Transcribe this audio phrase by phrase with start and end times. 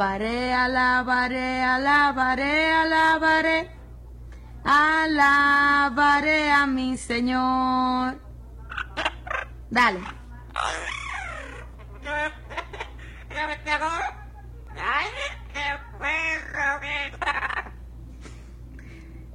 [0.00, 3.70] Alabaré, alabaré, alabaré, alabaré.
[4.64, 8.18] Alabaré a mi Señor.
[9.70, 10.00] Dale.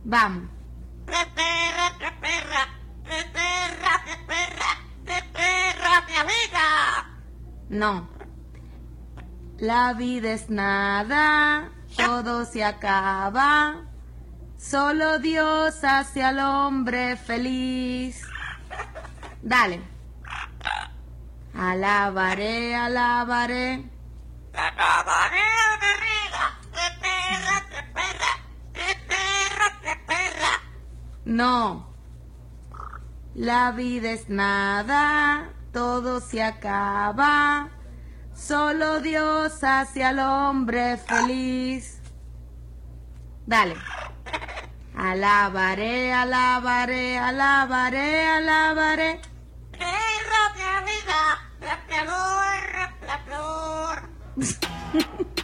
[0.04, 0.50] Vamos.
[7.70, 8.15] No.
[9.66, 13.82] La vida es nada, todo se acaba.
[14.60, 18.22] Solo Dios hace al hombre feliz.
[19.42, 19.82] Dale.
[21.56, 23.90] Alabaré, alabaré.
[24.54, 25.40] Alabaré,
[31.26, 31.90] No.
[33.34, 37.72] La vida es nada, todo se acaba.
[38.36, 42.00] Solo Dios hace al hombre feliz.
[43.48, 43.76] Dale.
[44.96, 49.22] Alabaré, alabaré, alabaré, alabaré.
[49.72, 53.98] Perro, perrita, la flor, la flor.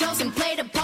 [0.00, 0.79] shows and play the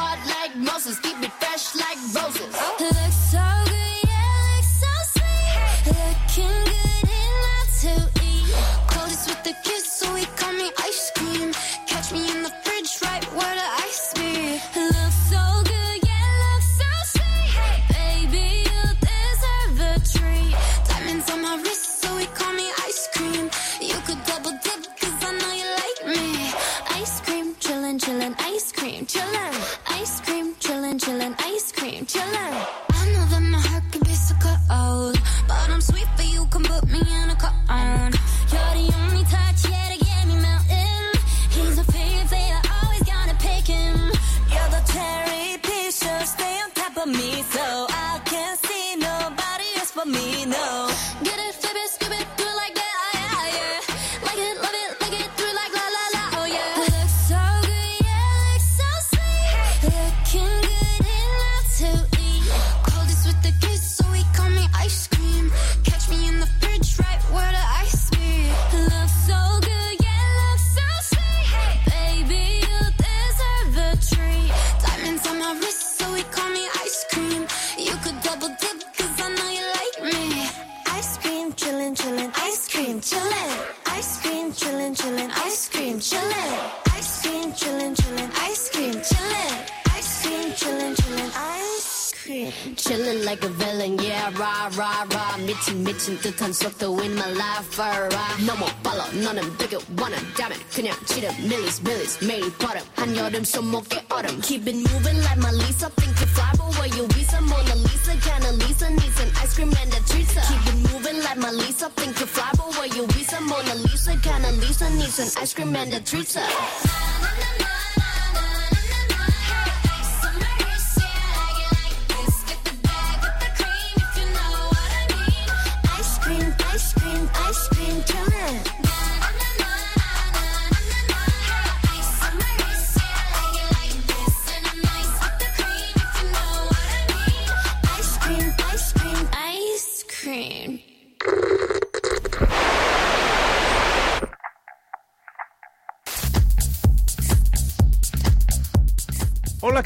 [95.86, 102.24] 미친 듯한 속도인 my life alright 너무 빨라 너는 되게 원한다면 그냥 지름 밀리스 밀리스
[102.24, 104.40] 매일 버릇 한여름 손목에 얼음.
[104.40, 105.88] Keep it moving like my Lisa.
[105.94, 107.22] Think you fly but where you be?
[107.22, 111.22] Some Mona Lisa kinda Lisa needs some ice cream and a treat Keep it moving
[111.22, 111.88] like my Lisa.
[111.94, 113.22] Think you fly but where you be?
[113.22, 116.34] Some Mona Lisa kinda Lisa needs some ice cream and a treat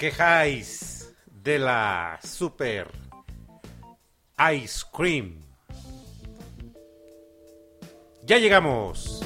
[0.00, 2.90] quejáis de la super
[4.54, 5.42] ice cream.
[8.24, 9.20] Ya llegamos.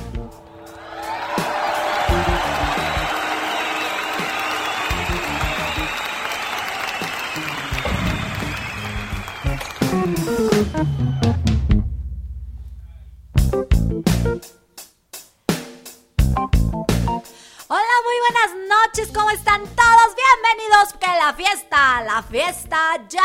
[17.77, 20.15] Hola, muy buenas noches, ¿cómo están todos?
[20.15, 23.25] Bienvenidos, que la fiesta, la fiesta ya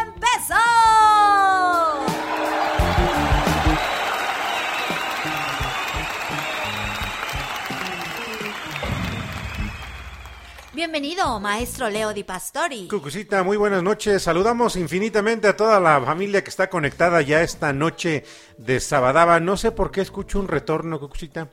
[0.00, 0.54] empezó.
[10.72, 12.88] Bienvenido, maestro Leo Di Pastori.
[12.88, 14.22] Cucucita, muy buenas noches.
[14.22, 18.24] Saludamos infinitamente a toda la familia que está conectada ya esta noche
[18.56, 19.38] de Sabadaba.
[19.38, 21.50] No sé por qué escucho un retorno, Cucucita.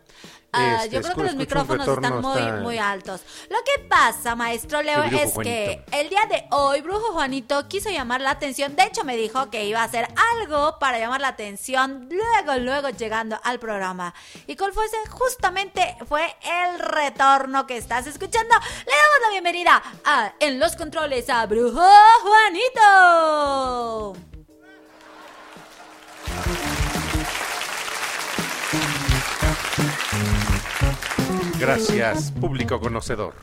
[0.52, 3.22] Ah, Este, yo creo que los micrófonos están muy, muy altos.
[3.50, 8.22] Lo que pasa, maestro Leo, es que el día de hoy, Brujo Juanito quiso llamar
[8.22, 8.76] la atención.
[8.76, 12.90] De hecho, me dijo que iba a hacer algo para llamar la atención luego, luego
[12.90, 14.16] llegando al programa.
[14.48, 14.98] Y cuál fue ese?
[15.10, 18.56] Justamente fue el retorno que estás escuchando.
[18.56, 21.88] Le damos la bienvenida a En los controles a Brujo
[22.24, 24.16] Juanito.
[31.60, 33.34] Gracias, público conocedor.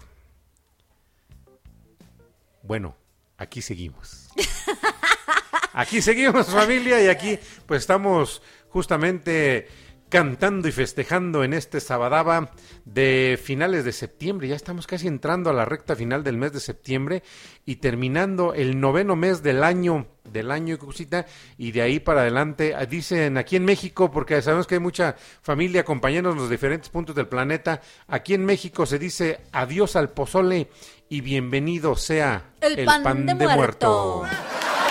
[2.63, 2.97] Bueno,
[3.37, 4.29] aquí seguimos.
[5.73, 8.41] Aquí seguimos, familia, y aquí pues estamos
[8.71, 9.69] justamente
[10.09, 12.51] cantando y festejando en este Sabadaba
[12.85, 14.49] de finales de septiembre.
[14.49, 17.23] Ya estamos casi entrando a la recta final del mes de septiembre
[17.65, 21.27] y terminando el noveno mes del año, del año Cucita,
[21.59, 25.17] y de ahí para adelante, ah, dicen aquí en México, porque sabemos que hay mucha
[25.43, 30.11] familia, compañeros en los diferentes puntos del planeta, aquí en México se dice adiós al
[30.11, 30.69] pozole
[31.09, 34.25] y bienvenido sea El pan de muerto.
[34.25, 34.86] Qué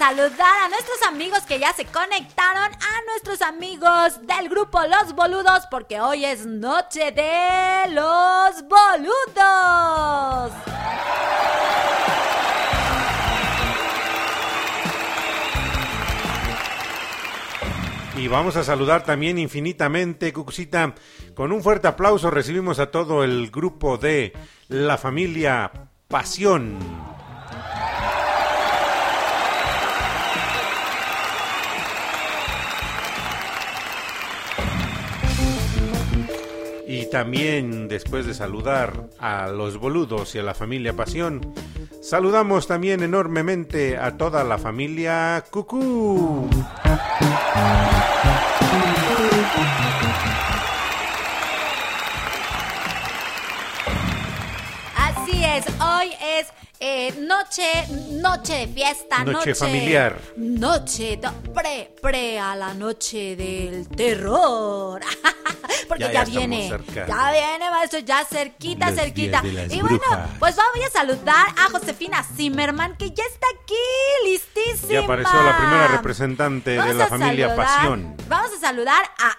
[0.00, 5.66] saludar a nuestros amigos que ya se conectaron, a nuestros amigos del grupo Los Boludos,
[5.70, 10.52] porque hoy es noche de los boludos.
[18.16, 20.94] Y vamos a saludar también infinitamente, Cucucita.
[21.34, 24.32] Con un fuerte aplauso recibimos a todo el grupo de
[24.68, 25.70] la familia
[26.08, 27.19] Pasión.
[37.10, 41.52] También, después de saludar a los boludos y a la familia Pasión,
[42.00, 46.48] saludamos también enormemente a toda la familia Cucú.
[54.96, 56.46] Así es, hoy es
[56.80, 60.18] eh, noche, noche de fiesta, Noche familiar.
[60.36, 65.00] Noche, do- pre, pre a la noche del terror.
[65.88, 67.06] Porque Ya, ya, ya viene, cerca.
[67.06, 69.42] ya viene, maestro, ya cerquita, Los cerquita.
[69.68, 69.98] Y bueno,
[70.38, 73.74] pues vamos a saludar a Josefina Zimmerman, que ya está aquí,
[74.30, 74.92] listísima.
[74.92, 78.16] Ya apareció la primera representante de la familia saludar- Pasión.
[78.28, 79.38] Vamos a saludar a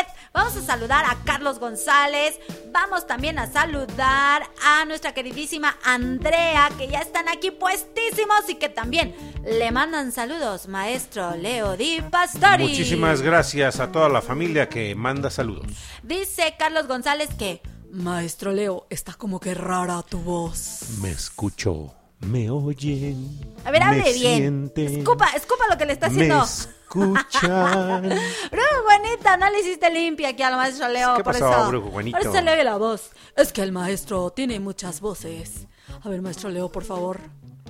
[0.00, 2.38] Ed, vamos a saludar a Carlos González,
[2.72, 8.68] vamos también a saludar a nuestra queridísima Andrea, que ya están aquí puestísimos y que
[8.68, 12.64] también le mandan saludos, maestro Leo Di Pastori.
[12.68, 15.66] Muchísimas gracias a toda la familia que manda saludos.
[16.02, 17.60] Dice Carlos González que,
[17.92, 20.98] maestro Leo, está como que rara tu voz.
[21.00, 23.54] Me escucho, me oyen.
[23.64, 24.70] A ver, me hable bien.
[24.74, 26.42] sienten, Escupa, escupa lo que le está Me haciendo.
[26.44, 28.02] escuchan.
[28.50, 31.14] Brujo Juanito, no le hiciste limpia aquí al maestro Leo.
[31.16, 32.18] ¿Qué por pasó, eso, Brujo Juanito?
[32.18, 33.10] Por eso le oye la voz.
[33.36, 35.66] Es que el maestro tiene muchas voces.
[36.02, 37.20] A ver, maestro Leo, por favor.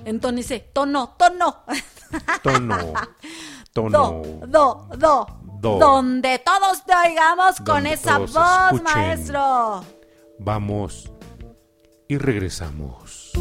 [0.05, 0.59] Entónice.
[0.73, 1.63] Tono, tono.
[2.41, 2.77] Tono,
[3.73, 3.99] tono.
[3.99, 5.27] Do, do, do.
[5.61, 5.79] Do.
[5.79, 8.83] Donde todos te oigamos con esa voz, escuchen.
[8.83, 9.85] maestro.
[10.39, 11.09] Vamos
[12.09, 13.31] y regresamos.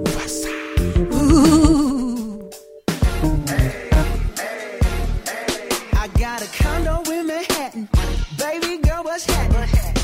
[0.00, 0.48] Mufasa.
[5.92, 7.88] I got a condo in Manhattan.
[8.38, 10.03] Baby girl, what's happening?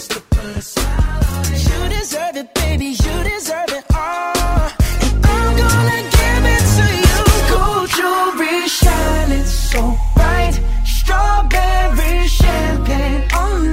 [0.00, 2.86] You deserve it, baby.
[2.86, 4.70] You deserve it all.
[5.04, 7.20] And I'm gonna give it to you.
[7.52, 10.58] Gold jewelry shining so bright.
[10.86, 13.70] Strawberry champagne on.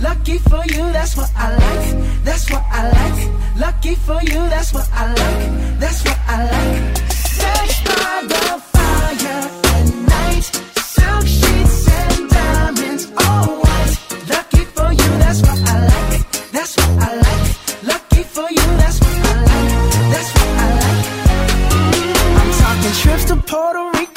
[0.00, 2.24] Lucky for you, that's what I like.
[2.24, 3.58] That's what I like.
[3.60, 5.78] Lucky for you, that's what I like.
[5.78, 7.09] That's what I like.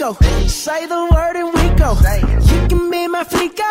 [0.04, 0.48] Rico.
[0.48, 1.92] Say the word and we go.
[2.52, 3.64] You can be my flica.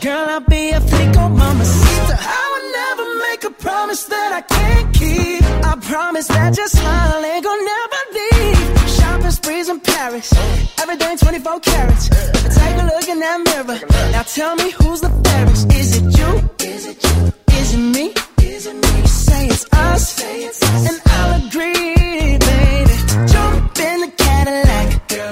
[0.00, 2.16] Girl, I'll be a flico, mamacita.
[2.20, 5.42] I would never make a promise that I can't keep.
[5.64, 8.90] I promise that your smile ain't gonna never leave.
[8.90, 10.32] Shopping sprees in Paris.
[10.80, 12.08] Everything 24 carats.
[12.08, 13.78] Take a look in that mirror.
[14.12, 15.72] Now tell me who's the fairest.
[15.72, 16.50] Is it you?
[16.66, 17.32] Is it you?
[17.58, 18.14] Is it me?
[18.40, 19.06] Is it me?
[19.06, 20.22] Say it's us.
[20.22, 22.96] And I'll agree, baby.
[23.32, 25.08] Jump in the Cadillac.
[25.08, 25.31] Girl,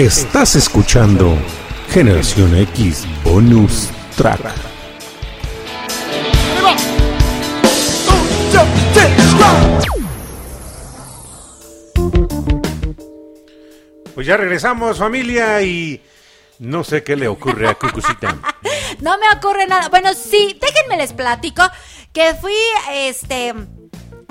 [0.00, 1.36] Estás escuchando
[1.90, 4.40] Generación X Bonus Track.
[14.14, 16.00] Pues ya regresamos familia y
[16.60, 18.38] no sé qué le ocurre a Cucucita.
[19.00, 19.90] No me ocurre nada.
[19.90, 21.62] Bueno, sí, déjenme les platico
[22.14, 22.56] que fui,
[22.90, 23.54] este,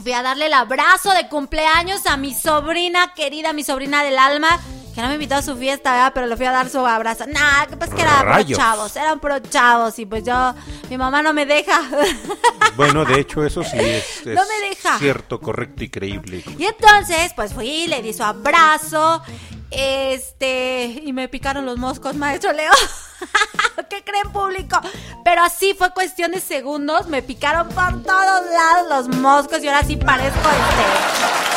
[0.01, 4.59] fui a darle el abrazo de cumpleaños a mi sobrina querida, mi sobrina del alma,
[4.99, 6.11] que no me invitó a su fiesta, ¿verdad?
[6.13, 7.25] Pero le fui a dar su abrazo.
[7.25, 10.53] Nah, que pues que eran pro chavos, eran pro chavos y pues yo,
[10.89, 11.81] mi mamá no me deja.
[12.75, 14.97] Bueno, de hecho eso sí es, No es me deja.
[14.99, 16.43] cierto, correcto y creíble.
[16.57, 19.21] Y entonces, pues fui, le di su abrazo,
[19.69, 22.71] este, y me picaron los moscos, maestro Leo.
[23.89, 24.79] ¿Qué creen, público?
[25.25, 29.85] Pero así fue cuestión de segundos, me picaron por todos lados los moscos y ahora
[29.85, 31.49] sí parezco este.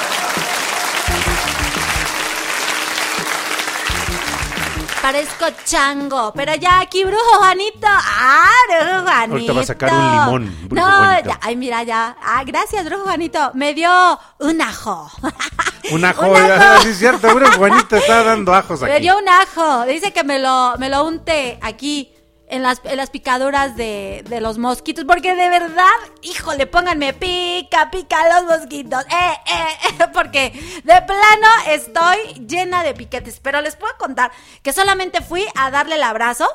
[5.03, 7.89] Parezco chango, pero ya aquí, brujo Juanito.
[7.89, 9.33] Ah, brujo Juanito.
[9.33, 11.29] Ahorita va a sacar un limón, brujo no, Juanito.
[11.29, 12.17] ya, ay, mira, ya.
[12.23, 13.51] Ah, gracias, brujo Juanito.
[13.55, 13.91] Me dio
[14.39, 15.11] un ajo.
[15.91, 16.83] Un ajo, Un ajo.
[16.83, 19.03] sí es cierto, bueno, Juanita está dando ajos Me aquí.
[19.03, 19.85] dio un ajo.
[19.87, 22.15] Dice que me lo, me lo unte aquí
[22.53, 25.05] en las, en las picaduras de, de los mosquitos.
[25.07, 25.87] Porque de verdad,
[26.21, 29.03] híjole, pónganme pica, pica los mosquitos.
[29.07, 30.51] Eh, eh, eh, porque
[30.85, 33.41] de plano estoy llena de piquetes.
[33.41, 34.31] Pero les puedo contar
[34.63, 36.47] que solamente fui a darle el abrazo.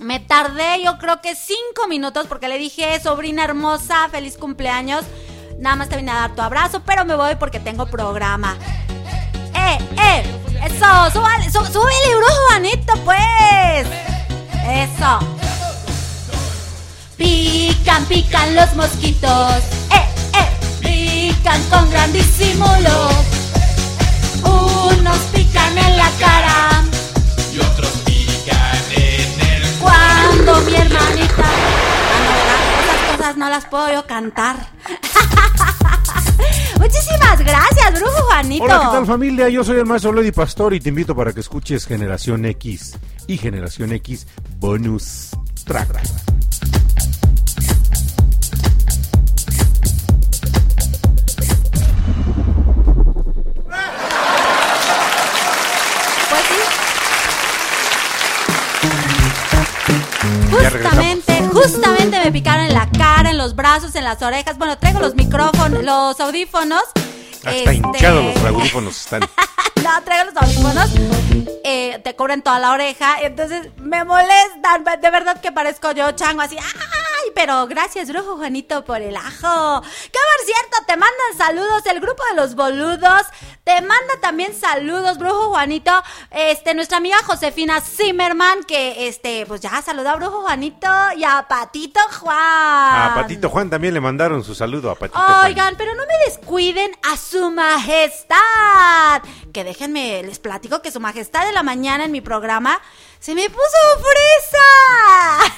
[0.00, 5.04] Me tardé yo creo que cinco minutos porque le dije, sobrina hermosa, feliz cumpleaños.
[5.60, 8.56] Nada más te vine a dar tu abrazo, pero me voy porque tengo programa.
[9.54, 10.22] ¡Eh, eh!
[10.64, 11.10] ¡Eso!
[11.12, 12.14] ¡Súbale, sú- súbele,
[12.48, 14.17] Juanito, pues!
[14.68, 15.18] ¡Eso!
[17.16, 19.62] Pican, pican los mosquitos.
[19.90, 21.32] ¡Eh, eh!
[21.32, 23.08] Pican con gran disimulo.
[24.44, 26.84] Unos pican en la cara.
[27.50, 29.38] y otros pican en
[33.36, 34.56] las puedo yo cantar.
[36.80, 38.64] Muchísimas gracias, Brujo Juanito.
[38.64, 39.48] Hola, ¿qué tal familia?
[39.48, 43.36] Yo soy el maestro Lady Pastor y te invito para que escuches Generación X y
[43.36, 44.26] Generación X
[44.58, 45.30] Bonus
[45.64, 45.88] Track.
[60.50, 61.17] Pues Justamente,
[61.62, 64.58] justamente me picaron en la cara, en los brazos, en las orejas.
[64.58, 66.82] Bueno, traigo los micrófonos, los audífonos.
[67.36, 69.22] Hasta Este, hinchados los audífonos están.
[69.82, 70.90] no, traigo los audífonos.
[71.64, 73.16] eh, te cubren toda la oreja.
[73.22, 74.84] Entonces me molestan.
[75.00, 76.56] De verdad que parezco yo chango así.
[76.58, 77.32] ¡Ay!
[77.34, 79.82] Pero gracias, Brujo Juanito, por el ajo.
[79.82, 83.22] Que por cierto, te mandan saludos el grupo de los boludos.
[83.64, 85.92] Te manda también saludos, Brujo Juanito.
[86.30, 91.44] Este, nuestra amiga Josefina Zimmerman, que este, pues ya saludó a Brujo Juanito y a
[91.48, 92.36] Patito Juan.
[92.38, 95.46] A Patito Juan también le mandaron su saludo a Patito Juan.
[95.46, 99.22] Oigan, pero no me descuiden a su majestad.
[99.52, 102.80] Que déjenme, les platico que su majestad de la mañana en mi programa
[103.20, 104.66] se me puso fresa.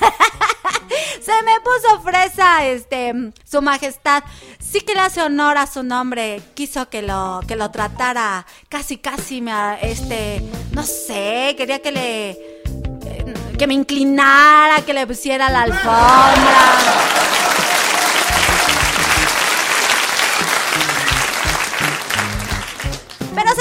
[1.21, 3.13] se me puso fresa, este,
[3.49, 4.25] su majestad.
[4.59, 6.43] Sí que le hace honor a su nombre.
[6.55, 9.53] Quiso que lo, que lo tratara casi, casi, me,
[9.83, 17.60] este, no sé, quería que le, eh, que me inclinara, que le pusiera la alfombra.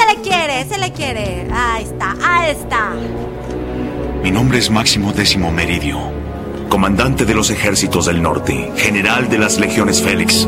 [0.09, 1.47] Le quiere, se le quiere.
[1.53, 2.91] Ahí está, ahí está.
[4.23, 5.99] Mi nombre es Máximo Décimo Meridio,
[6.69, 10.48] comandante de los ejércitos del norte, general de las legiones Félix,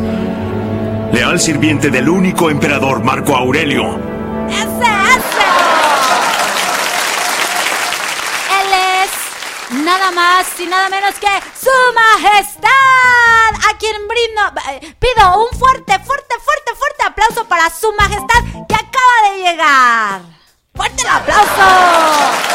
[1.13, 3.99] leal sirviente del único emperador Marco Aurelio.
[4.49, 5.47] ¡Ese, ese!
[8.59, 8.69] Él
[9.03, 12.69] es nada más y nada menos que su majestad.
[13.69, 16.30] A quien brindo, eh, pido un fuerte, fuerte,
[16.75, 20.21] fuerte, aplauso para su majestad que acaba de llegar.
[20.73, 22.51] ¡Fuerte el aplauso!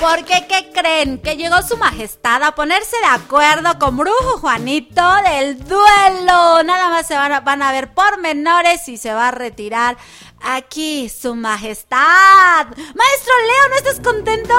[0.00, 1.18] Porque, ¿qué creen?
[1.18, 6.62] Que llegó su majestad a ponerse de acuerdo con Brujo Juanito del duelo.
[6.62, 9.96] Nada más se van a, van a ver pormenores y se va a retirar
[10.42, 12.66] aquí su majestad.
[12.66, 14.54] Maestro Leo, ¿no estás contento?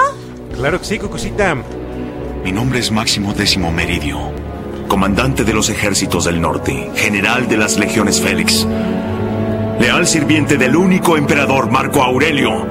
[0.55, 1.57] Claro que sí, Cucucita.
[2.45, 4.19] Mi nombre es Máximo Décimo Meridio,
[4.87, 8.67] comandante de los ejércitos del norte, general de las legiones Félix,
[9.79, 12.67] leal sirviente del único emperador Marco Aurelio.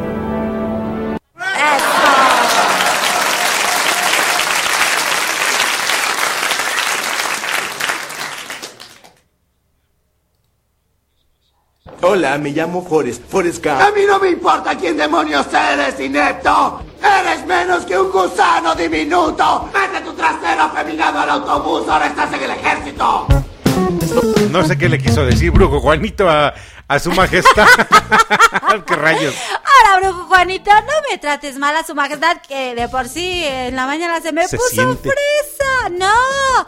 [12.06, 13.80] Hola, me llamo Forrest, Forrest Gump.
[13.80, 16.82] A mí no me importa quién demonios eres, inepto.
[17.02, 19.70] Eres menos que un gusano diminuto.
[19.72, 23.26] Mete tu trasero afeminado al autobús, ahora estás en el ejército.
[24.50, 26.52] No sé qué le quiso decir Brujo Juanito a,
[26.88, 27.66] a su majestad.
[28.86, 29.34] ¿Qué rayos?
[29.86, 33.76] Ahora, Brujo Juanito, no me trates mal a su majestad, que de por sí en
[33.76, 35.08] la mañana se me Se puso siente.
[35.10, 35.88] fresa.
[35.90, 36.66] No.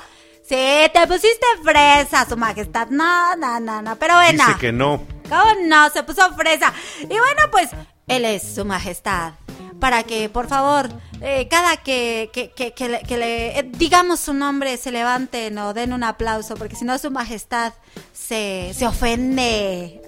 [0.49, 2.88] Sí, te pusiste fresa, su majestad.
[2.88, 3.96] No, no, no, no.
[3.96, 4.44] Pero bueno.
[4.46, 5.03] Dice que no.
[5.28, 5.90] ¿Cómo no?
[5.90, 6.72] Se puso fresa.
[7.02, 7.70] Y bueno, pues
[8.06, 9.32] él es su majestad.
[9.80, 10.88] Para que, por favor,
[11.20, 15.58] eh, cada que, que, que- que le, que le, eh, digamos su nombre, se levanten
[15.58, 17.74] o den un aplauso, porque si no, su majestad
[18.14, 20.00] se, se ofende.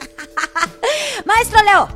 [1.27, 1.89] Maestro Leo,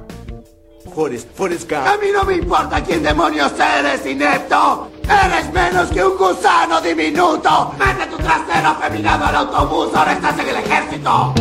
[0.94, 1.86] Forrest, Forrest Gump.
[1.86, 4.90] A mí no me importa quién demonios eres, inepto.
[5.04, 7.74] Eres menos que un gusano diminuto.
[7.78, 11.32] Mete tu trasero afeminado al autobús, ahora estás en el ejército.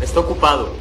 [0.00, 0.76] Está ocupado.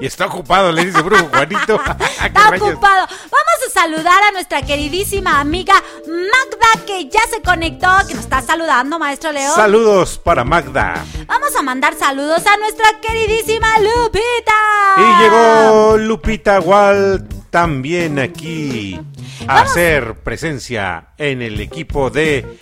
[0.00, 1.80] Y está ocupado, le dice Brujo Juanito.
[1.82, 3.06] ¿Qué está ocupado.
[3.06, 5.74] Vamos a saludar a nuestra queridísima amiga
[6.06, 9.54] Magda, que ya se conectó, que nos está saludando, maestro Leo.
[9.54, 11.02] Saludos para Magda.
[11.26, 14.52] Vamos a mandar saludos a nuestra queridísima Lupita.
[14.98, 19.00] Y llegó Lupita Wall también aquí
[19.48, 22.58] a hacer presencia en el equipo de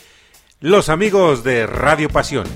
[0.60, 2.46] los amigos de Radio Pasión.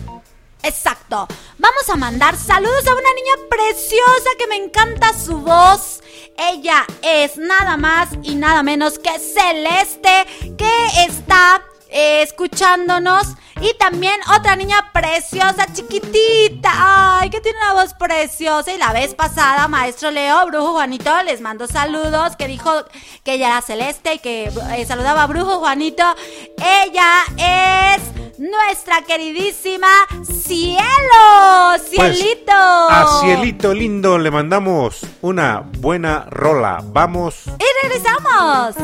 [0.62, 1.26] Exacto.
[1.58, 6.02] Vamos a mandar saludos a una niña preciosa que me encanta su voz.
[6.36, 13.34] Ella es nada más y nada menos que Celeste, que está eh, escuchándonos.
[13.60, 16.70] Y también otra niña preciosa, chiquitita.
[17.20, 18.72] Ay, que tiene una voz preciosa.
[18.72, 22.36] Y la vez pasada, maestro Leo, Brujo Juanito, les mandó saludos.
[22.36, 22.84] Que dijo
[23.24, 26.04] que ella era Celeste y que eh, saludaba a Brujo Juanito.
[26.58, 27.24] Ella
[27.96, 29.88] es nuestra queridísima
[30.22, 30.78] Cielo,
[31.74, 32.52] pues, Cielito.
[32.88, 36.80] Pues a Cielito lindo le mandamos una buena rola.
[36.84, 37.44] Vamos.
[37.46, 38.76] Y regresamos.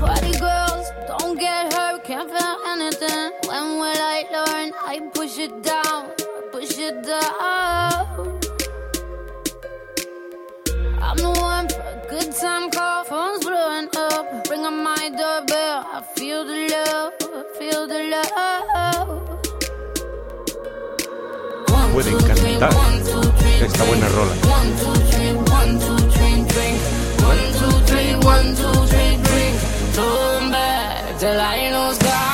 [0.00, 3.32] Party girls, don't get hurt, can't feel anything.
[3.48, 4.72] When will I learn?
[4.86, 6.10] I push it down,
[6.52, 7.91] push it down.
[12.12, 14.46] Good time call, phone's blowing up.
[14.50, 15.78] Ring on my doorbell.
[15.96, 17.14] I feel the love,
[17.58, 19.08] feel the love.
[21.92, 22.72] Pueden cantar
[23.64, 24.34] esta buena rola.
[24.44, 25.96] One, two, three, one, two,
[28.90, 29.56] three, drink.
[29.94, 32.31] Turn back till I know sky.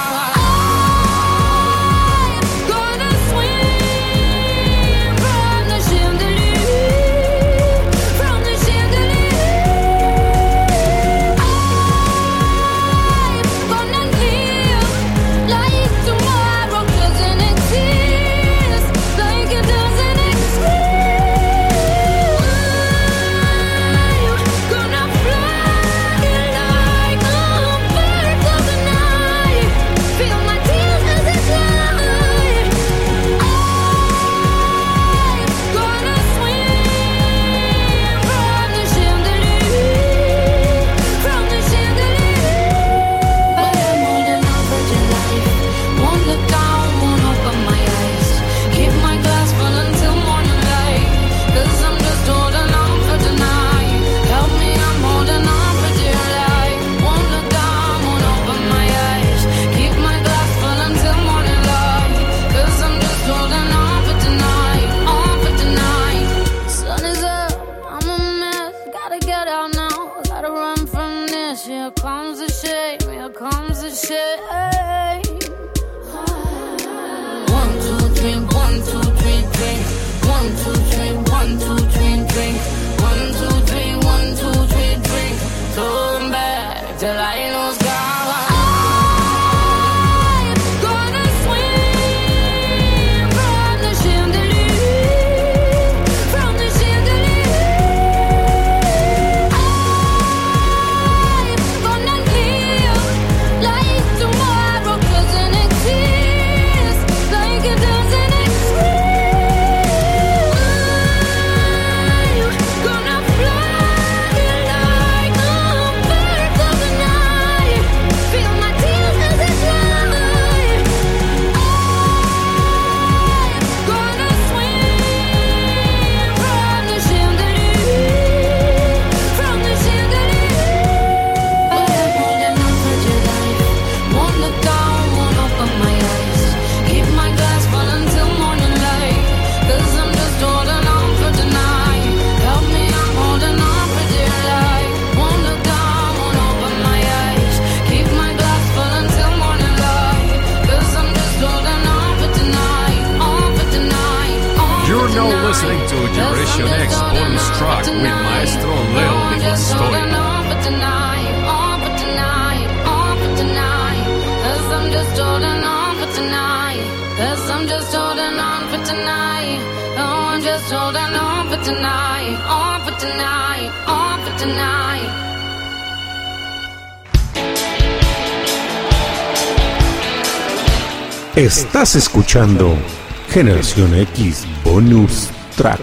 [183.30, 185.80] Generación X Bonus Track.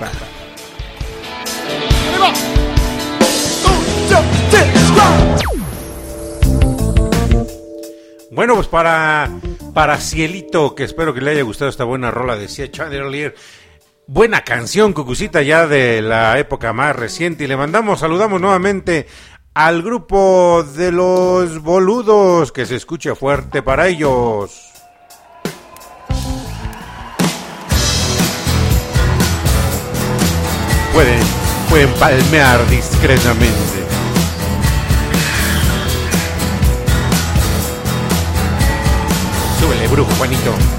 [8.32, 9.30] Bueno, pues para,
[9.74, 13.36] para Cielito, que espero que le haya gustado esta buena rola, de decía Chandelier.
[14.08, 17.44] Buena canción, Cucucita, ya de la época más reciente.
[17.44, 19.08] Y le mandamos, saludamos nuevamente
[19.54, 24.75] al grupo de los boludos, que se escuche fuerte para ellos.
[30.96, 31.20] pueden,
[31.70, 33.54] pueden palmear discretamente.
[39.60, 40.75] Súbele, brujo, Juanito.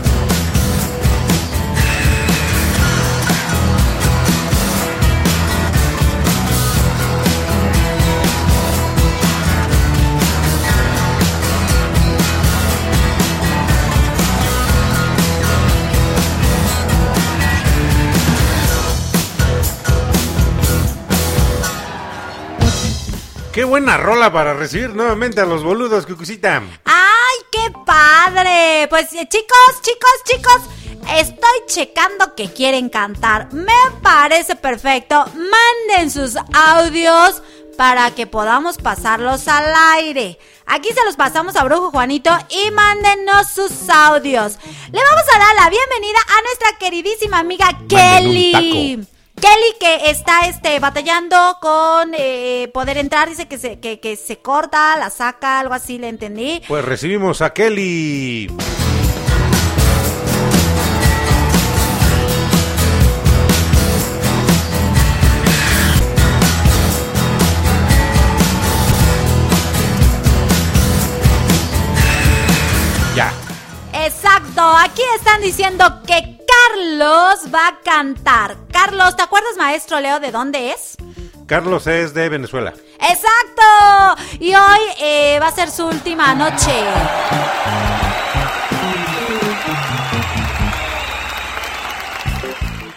[23.57, 26.63] Qué buena rola para recibir nuevamente a los boludos, Cucucita.
[26.85, 28.87] ¡Ay, qué padre!
[28.91, 30.61] Pues eh, chicos, chicos, chicos,
[31.15, 33.51] estoy checando que quieren cantar.
[33.55, 35.25] Me parece perfecto.
[35.35, 37.43] Manden sus audios
[37.79, 40.39] para que podamos pasarlos al aire.
[40.67, 44.59] Aquí se los pasamos a Brujo Juanito y mándenos sus audios.
[44.93, 49.09] Le vamos a dar la bienvenida a nuestra queridísima amiga Kelly.
[49.47, 54.39] Kelly que está este batallando con eh, poder entrar, dice que se, que, que se
[54.39, 56.63] corta, la saca, algo así, le entendí.
[56.67, 58.49] Pues recibimos a Kelly.
[73.15, 73.33] Ya.
[73.93, 76.37] Exacto, aquí están diciendo que
[76.75, 78.66] Carlos va a cantar.
[78.79, 80.99] Carlos, ¿te acuerdas, maestro Leo, de dónde es?
[81.47, 82.75] Carlos es de Venezuela.
[83.01, 84.23] Exacto.
[84.39, 86.85] Y hoy eh, va a ser su última noche.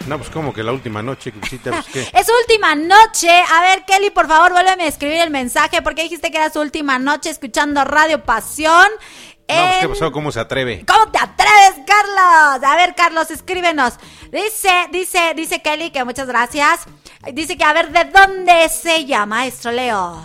[0.06, 2.00] No, pues como que la última noche, Crisita, pues qué.
[2.18, 3.30] Es última noche.
[3.30, 6.60] A ver, Kelly, por favor, vuélveme a escribir el mensaje porque dijiste que era su
[6.60, 8.88] última noche escuchando Radio Pasión.
[9.56, 10.84] No, pues qué en- pasó, cómo se atreve.
[10.86, 12.64] ¿Cómo te atreves, Carlos?
[12.64, 13.94] A ver, Carlos, escríbenos.
[14.32, 16.80] Dice, dice, dice Kelly que muchas gracias.
[17.32, 20.22] Dice que a ver de dónde es ella, maestro Leo.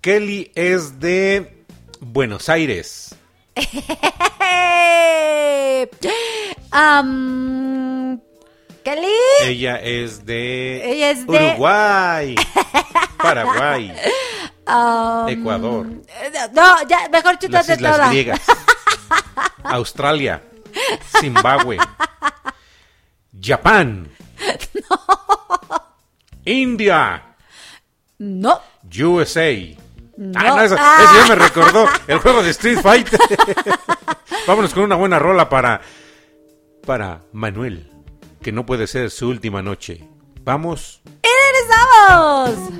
[0.00, 1.64] Kelly es de
[2.00, 3.14] Buenos Aires.
[8.84, 9.06] Kelly.
[9.44, 12.34] Ella es de Ella es de- Uruguay,
[13.18, 13.92] Paraguay,
[15.28, 15.86] Ecuador,
[16.52, 18.08] No, ya, mejor las chútate Islas toda.
[18.10, 18.40] Griegas,
[19.64, 20.42] Australia,
[21.20, 21.78] Zimbabue,
[23.40, 24.10] Japón,
[26.44, 27.22] India,
[28.18, 28.60] No.
[28.84, 29.52] USA.
[30.16, 30.40] No.
[30.40, 30.98] Ah, no, eso, Ah.
[31.04, 33.20] eso ya me recordó el juego de Street Fighter.
[34.48, 35.80] Vámonos con una buena rola para
[36.84, 37.88] para Manuel,
[38.42, 40.02] que no puede ser su última noche.
[40.42, 41.00] Vamos.
[41.22, 42.72] ¡Y regresamos!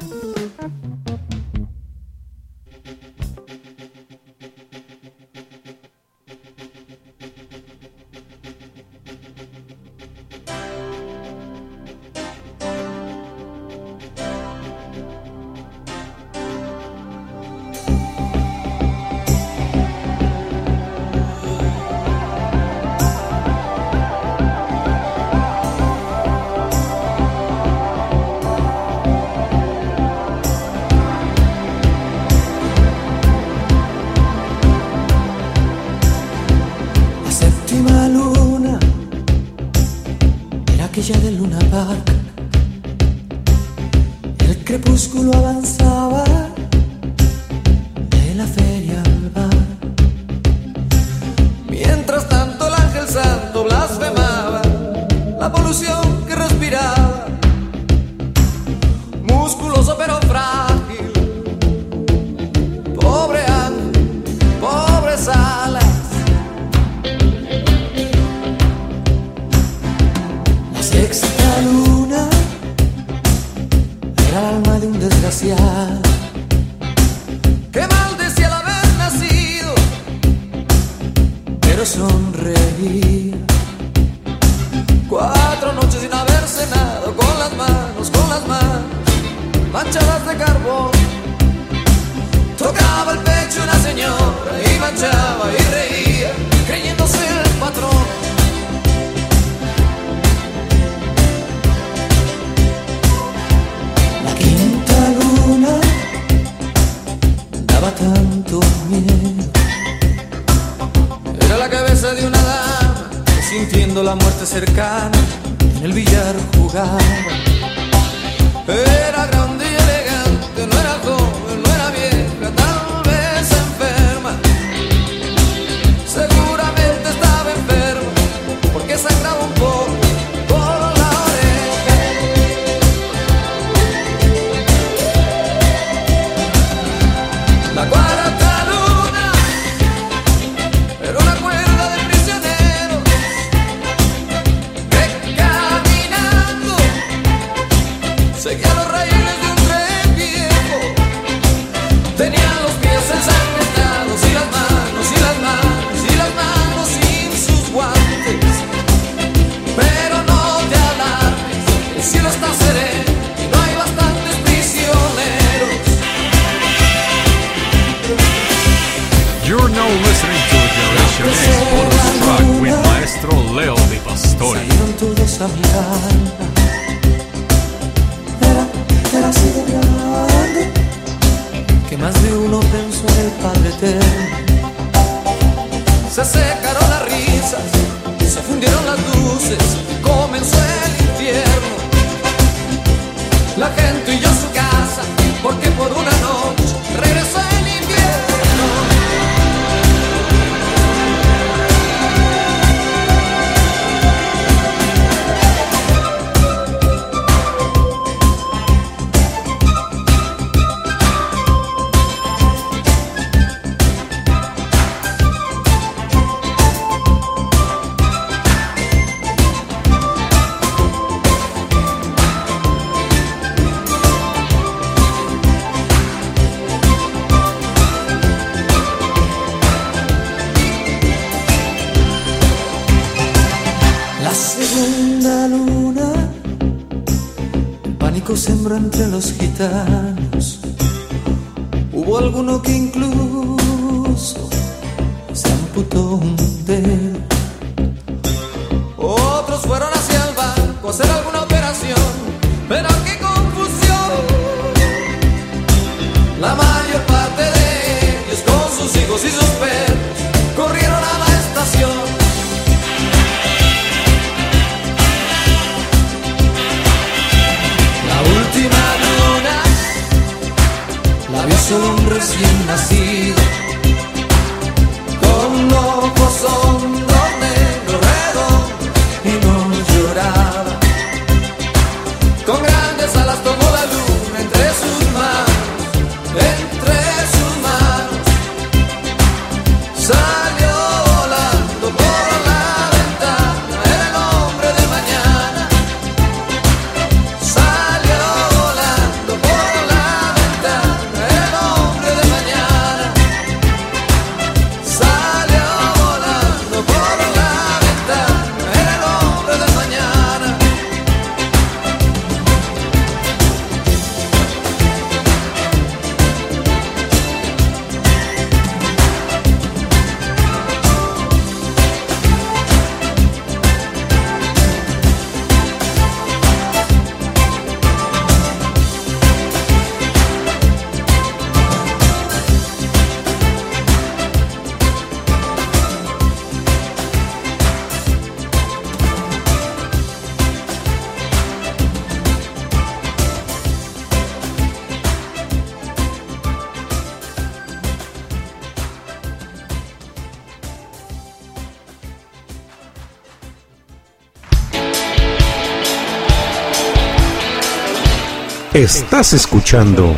[358.79, 360.15] Estás escuchando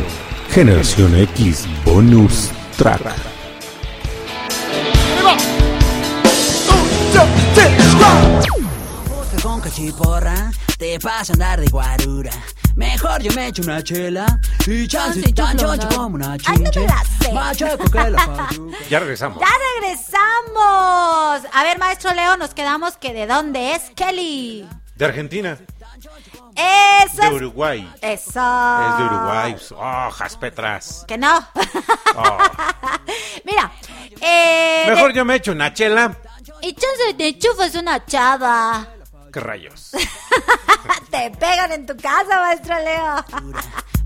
[0.51, 3.01] Generación X Bonus Track.
[9.09, 12.29] Porque con cachiporra te pasa a andar de guarura.
[12.75, 16.69] Mejor yo me echo una chela y chance tan choncho como una Ay, no me
[16.69, 16.85] chinche.
[16.85, 17.33] la sé.
[17.33, 18.77] Más checo que la payuca.
[18.91, 19.39] Ya regresamos.
[19.39, 19.47] ¡Ya
[19.81, 21.49] regresamos!
[21.51, 24.69] A ver, maestro Leo, nos quedamos que de dónde es Kelly.
[24.97, 25.57] De Argentina,
[27.31, 27.93] de es- Uruguay.
[28.01, 28.89] Eso.
[28.89, 29.55] Es de Uruguay.
[29.71, 31.05] Hojas Petras.
[31.07, 31.37] Que no.
[32.15, 32.37] Oh.
[33.45, 33.71] Mira.
[34.19, 36.15] Eh, Mejor yo me echo una chela.
[36.61, 38.87] y chance te enchufas una chava.
[39.33, 39.91] ¿Qué rayos?
[41.09, 43.25] Te pegan en tu casa, maestro Leo.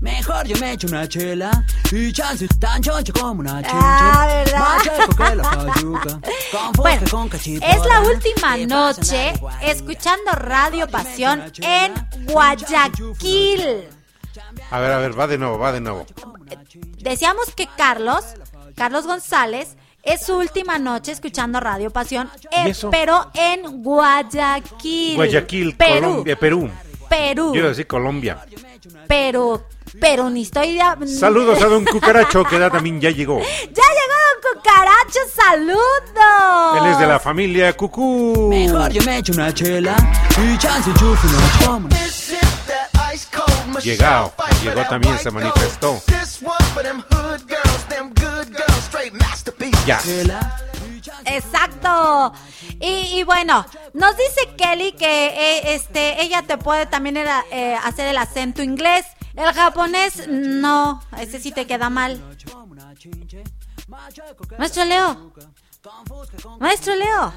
[0.00, 1.50] Mejor yo me echo una chela
[1.90, 3.76] y chance tan choncho como una chinche.
[3.76, 4.58] Ah, ¿verdad?
[4.60, 6.20] Más checo que la payuca.
[6.52, 9.32] Con Bueno, con es la última noche
[9.62, 11.92] escuchando Radio Pasión en
[12.26, 13.88] Guayaquil.
[14.70, 16.06] A ver, a ver, va de nuevo, va de nuevo.
[16.98, 18.24] Decíamos que Carlos,
[18.74, 25.16] Carlos González, es su última noche escuchando Radio Pasión, ¿Y eh, pero en Guayaquil.
[25.16, 26.00] Guayaquil, Perú.
[26.00, 26.70] Colombia, Perú.
[27.08, 27.50] Perú.
[27.52, 28.46] Quiero decir Colombia.
[29.08, 29.60] Perú.
[30.00, 31.06] Pero ni estoy de...
[31.08, 33.40] Saludos a Don Cucaracho, que ya también ya llegó.
[33.40, 34.16] ¡Ya llegó
[35.06, 35.20] Cucaracho!
[35.34, 36.78] ¡Saludos!
[36.80, 38.48] Él es de la familia Cucú.
[38.48, 39.96] Mejor yo me echo una chela
[40.38, 41.88] y chance enchufe una como
[43.70, 44.32] una Llegado,
[44.62, 46.00] llegó también, se manifestó.
[49.86, 50.00] Ya.
[51.24, 52.32] Exacto.
[52.80, 58.08] Y, y bueno, nos dice Kelly que eh, este ella te puede también eh, hacer
[58.08, 59.06] el acento inglés.
[59.34, 61.02] El japonés, no.
[61.18, 62.22] Ese sí te queda mal.
[63.86, 65.32] Maestro Leo.
[66.58, 67.32] Maestro Leo.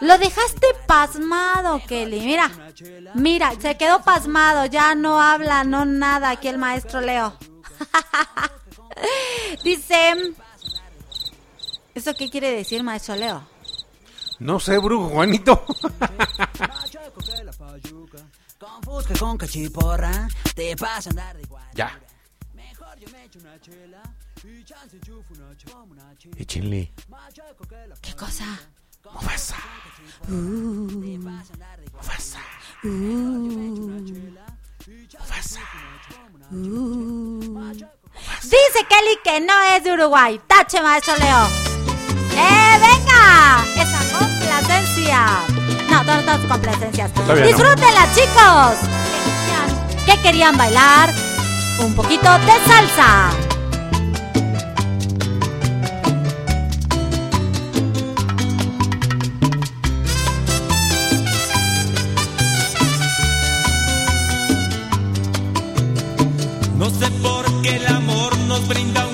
[0.00, 2.20] Lo dejaste pasmado, Kelly.
[2.20, 2.50] Mira,
[3.14, 4.66] mira, se quedó pasmado.
[4.66, 7.36] Ya no habla, no nada aquí el maestro Leo.
[9.64, 10.34] Dice...
[11.94, 13.42] ¿Eso qué quiere decir, maestro Leo?
[14.38, 15.64] No sé, brujo Juanito.
[21.74, 21.98] ya.
[26.36, 26.92] Échenle.
[28.00, 28.44] ¿Qué cosa?
[29.12, 29.56] Mufasa.
[30.28, 30.32] Uh.
[31.92, 32.38] Mufasa.
[32.84, 32.88] Uh.
[35.18, 35.60] Mufasa.
[36.52, 37.86] Uh.
[38.42, 40.40] Dice Kelly que no es de Uruguay.
[40.46, 41.46] Tache, maestro Leo.
[42.36, 43.64] ¡Eh, venga!
[43.76, 45.26] Esa complacencia.
[45.90, 47.10] No, todas no, no, complacencias.
[47.14, 48.76] Disfrútenla, chicos.
[49.10, 51.12] Que querían, que querían bailar
[51.80, 53.30] un poquito de salsa.
[68.56, 69.05] nos brinda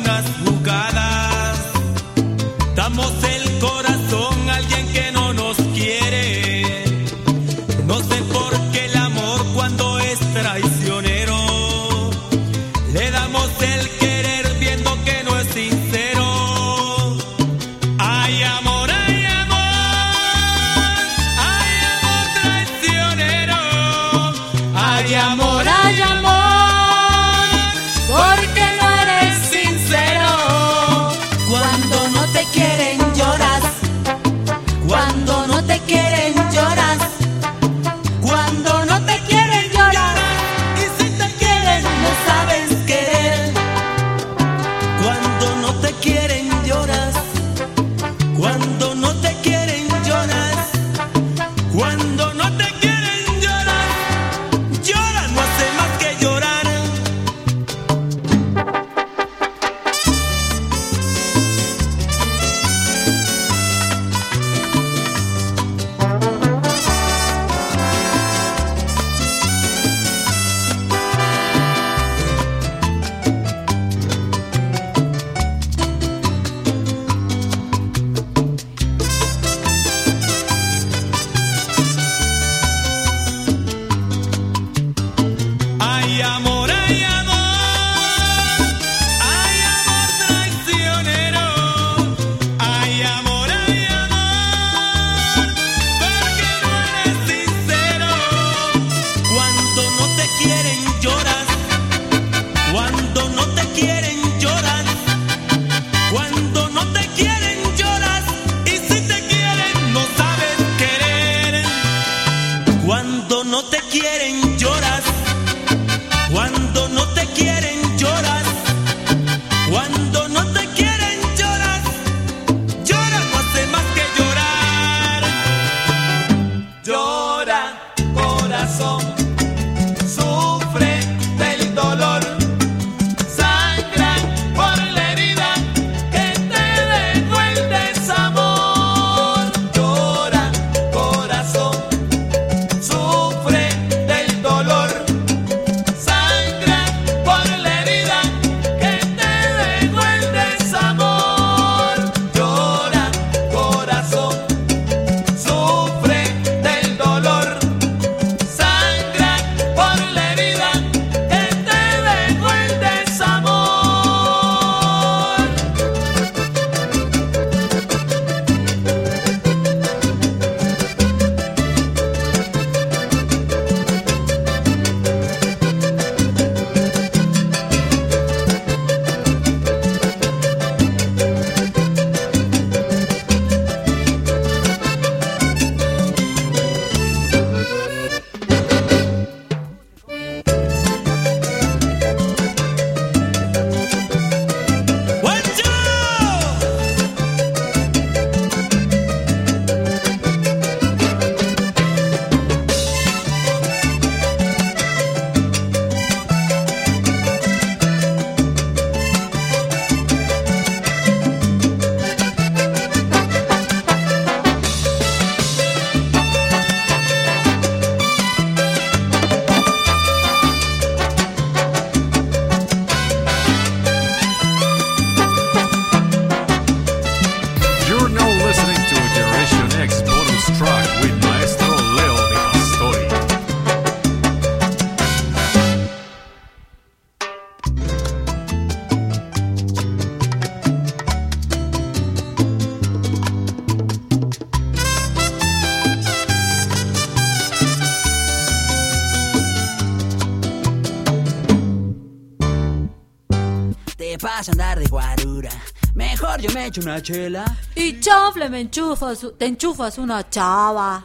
[256.63, 257.45] me echo una chela.
[257.75, 261.03] Y chofle, me enchufas, te enchufas una chava.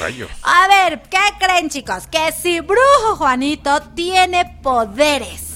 [0.00, 0.30] Rayos.
[0.42, 2.06] A ver, ¿qué creen chicos?
[2.06, 5.48] Que si Brujo Juanito tiene poderes.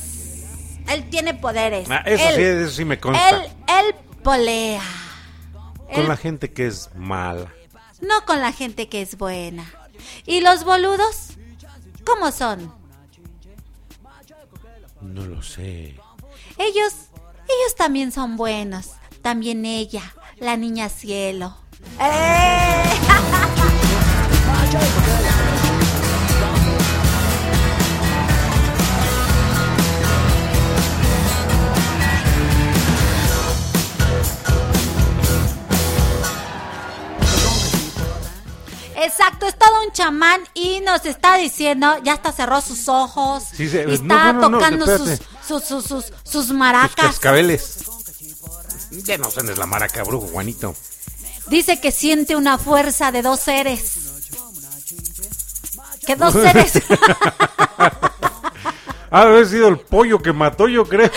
[0.89, 1.89] Él tiene poderes.
[1.91, 3.29] Ah, eso, Él- sí, eso sí me consta.
[3.31, 4.83] Él, él polea.
[5.93, 7.53] Con él- la gente que es mala.
[8.01, 9.64] No con la gente que es buena.
[10.27, 11.31] ¿Y los boludos?
[12.05, 12.72] ¿Cómo son?
[15.01, 15.97] No lo sé.
[16.59, 16.93] Ellos,
[17.45, 18.91] ellos también son buenos.
[19.27, 21.57] También ella, la niña cielo.
[22.01, 22.85] ¡Eh!
[38.99, 43.68] Exacto, es todo un chamán y nos está diciendo, ya hasta cerró sus ojos, Sí,
[43.68, 46.95] se- no, está no, no, no, tocando sus, sus, sus, sus, sus maracas.
[47.07, 47.85] cascabeles.
[48.91, 50.74] Ya no sabes la maraca, brujo, Juanito.
[51.49, 53.99] Dice que siente una fuerza de dos seres.
[56.07, 56.72] ¿Qué dos seres?
[59.11, 61.11] Ha haber sido el pollo que mató, yo creo.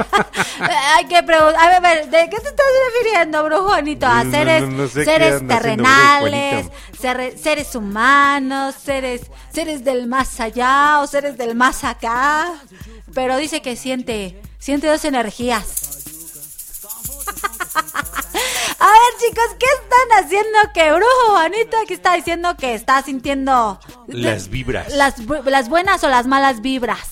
[0.96, 1.56] Hay que preguntar.
[1.56, 4.06] A ver, a ver, ¿de qué te estás refiriendo, brujo Juanito?
[4.06, 6.68] ¿A seres, no, no sé qué seres terrenales,
[7.00, 12.52] seres humanos, seres, seres del más allá o seres del más acá?
[13.14, 15.91] Pero dice que siente, siente dos energías.
[18.92, 20.58] Ver, chicos, ¿qué están haciendo?
[20.74, 23.78] Que brujo Juanito aquí está diciendo que está sintiendo
[24.08, 24.92] Las vibras.
[24.94, 27.08] las, las buenas o las malas vibras.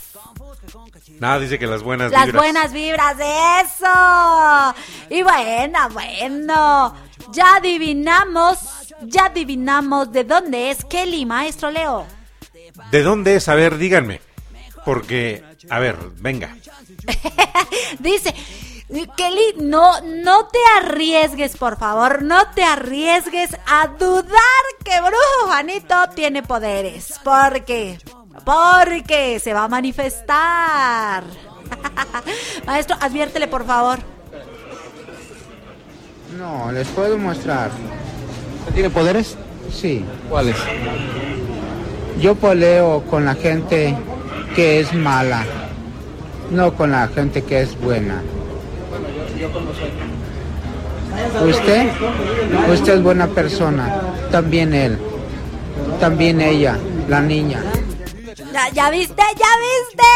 [1.18, 2.42] Nada, dice que las buenas Las vibras.
[2.42, 3.16] buenas vibras,
[3.64, 4.74] eso.
[5.10, 6.94] Y bueno, bueno.
[7.32, 8.58] Ya adivinamos,
[9.02, 12.06] ya adivinamos de dónde es Kelly, maestro Leo.
[12.90, 13.48] ¿De dónde es?
[13.48, 14.20] A ver, díganme.
[14.84, 16.56] Porque, a ver, venga.
[17.98, 18.34] Dice,
[19.16, 25.94] Kelly, no, no te arriesgues, por favor, no te arriesgues a dudar que Brujo Juanito
[26.16, 27.20] tiene poderes.
[27.22, 27.98] Porque,
[28.44, 31.22] porque se va a manifestar.
[32.66, 34.00] Maestro, adviértele, por favor.
[36.36, 37.70] No, les puedo mostrar.
[38.74, 39.36] ¿Tiene poderes?
[39.72, 40.04] Sí.
[40.28, 40.56] ¿Cuáles?
[42.20, 43.96] Yo poleo con la gente
[44.54, 45.44] que es mala,
[46.50, 48.20] no con la gente que es buena.
[51.46, 51.90] Usted,
[52.70, 54.98] usted es buena persona, también él,
[55.98, 56.78] también ella,
[57.08, 57.62] la niña.
[58.52, 60.08] Ya, ya viste, ya viste.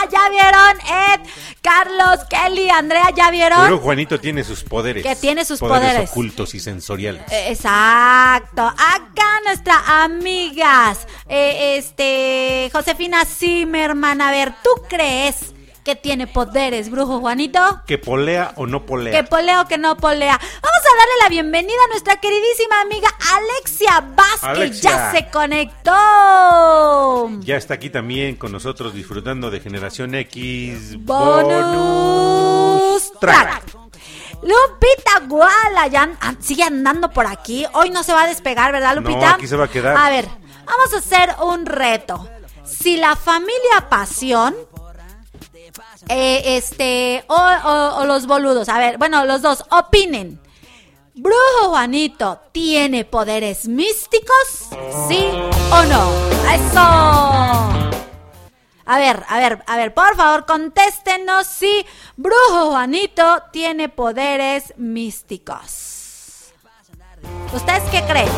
[0.10, 1.20] ya vieron, Ed,
[1.60, 3.60] Carlos, Kelly, Andrea, ya vieron.
[3.62, 5.02] Pero Juanito tiene sus poderes.
[5.02, 6.10] Que tiene sus poderes.
[6.10, 7.22] ocultos y sensoriales.
[7.30, 8.62] Eh, Exacto.
[8.62, 17.20] Acá nuestra amigas, eh, este, Josefina Zimmerman, a ver, ¿tú crees que tiene poderes, brujo
[17.20, 17.80] Juanito?
[17.86, 19.12] Que polea o no polea.
[19.12, 20.36] Que polea o que no polea.
[20.38, 24.42] Vamos a darle la bienvenida a nuestra queridísima amiga Alexia Vázquez.
[24.44, 24.90] Alexia.
[24.90, 27.30] Ya se conectó.
[27.40, 30.96] Ya está aquí también con nosotros disfrutando de Generación X.
[31.90, 33.62] Bonus track.
[34.42, 37.66] Lupita Guala ya an- sigue andando por aquí.
[37.74, 39.34] Hoy no se va a despegar, ¿verdad, No, Lupita?
[39.34, 39.96] aquí se va a quedar.
[39.96, 40.26] A ver,
[40.64, 42.26] vamos a hacer un reto.
[42.64, 44.54] Si la familia Pasión,
[46.10, 50.40] eh, este, o, o- los boludos, a ver, bueno, los dos, opinen.
[51.14, 54.68] ¿Brujo Juanito tiene poderes místicos?
[55.08, 55.26] ¿Sí
[55.72, 56.10] o no?
[56.52, 56.80] ¡Eso!
[58.86, 61.86] A ver, a ver, a ver, por favor, contéstenos si
[62.16, 66.52] Brujo Juanito tiene poderes místicos.
[67.52, 68.28] ¿Ustedes qué creen?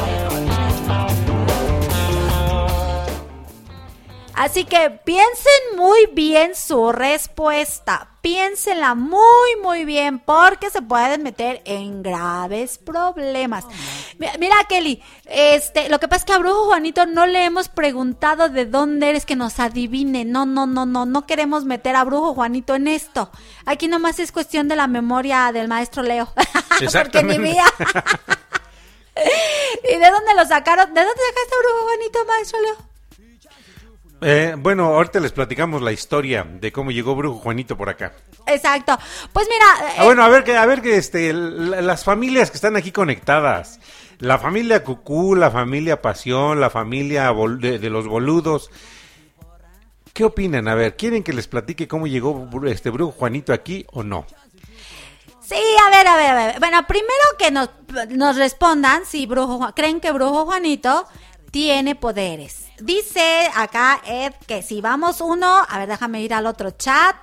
[4.34, 8.08] Así que piensen muy bien su respuesta.
[8.22, 9.20] Piénsenla muy,
[9.62, 13.64] muy bien porque se pueden meter en graves problemas.
[14.18, 17.68] Mi- Mira, Kelly, este, lo que pasa es que a Brujo Juanito no le hemos
[17.68, 20.24] preguntado de dónde eres que nos adivine.
[20.24, 23.30] No, no, no, no, no queremos meter a Brujo Juanito en esto.
[23.66, 26.32] Aquí nomás es cuestión de la memoria del maestro Leo.
[27.02, 27.64] porque ni mía.
[29.84, 30.94] ¿Y de dónde lo sacaron?
[30.94, 32.91] ¿De dónde sacaste a Brujo Juanito, maestro Leo?
[34.22, 38.12] Eh, bueno, ahorita les platicamos la historia de cómo llegó Brujo Juanito por acá.
[38.46, 38.96] Exacto.
[39.32, 42.76] Pues mira, Ah, bueno, a ver que, a ver que este, las familias que están
[42.76, 43.80] aquí conectadas,
[44.18, 48.70] la familia Cucú, la familia Pasión, la familia de, de los boludos,
[50.12, 50.68] ¿qué opinan?
[50.68, 54.24] A ver, ¿quieren que les platique cómo llegó este Brujo Juanito aquí o no?
[55.40, 56.60] Sí, a ver, a ver, a ver.
[56.60, 57.70] Bueno, primero que nos,
[58.10, 61.06] nos respondan si Brujo creen que Brujo Juanito
[61.50, 66.70] tiene poderes dice acá Ed que si vamos uno, a ver, déjame ir al otro
[66.72, 67.16] chat.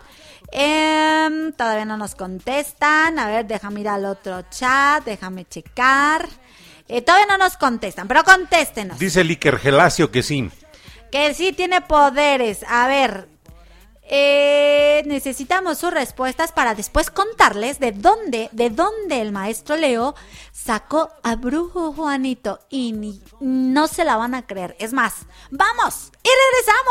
[0.51, 3.19] Em, todavía no nos contestan.
[3.19, 6.27] A ver, déjame ir al otro chat, déjame checar.
[6.87, 8.97] Eh, todavía no nos contestan, pero contéstenos.
[8.97, 10.49] Dice el Iker Gelacio que sí.
[11.11, 12.65] Que sí tiene poderes.
[12.67, 13.27] A ver,
[14.11, 20.15] eh, necesitamos sus respuestas para después contarles de dónde, de dónde el maestro Leo
[20.51, 24.75] sacó a Brujo Juanito y ni, no se la van a creer.
[24.79, 26.11] Es más, ¡vamos!
[26.23, 26.29] ¡Y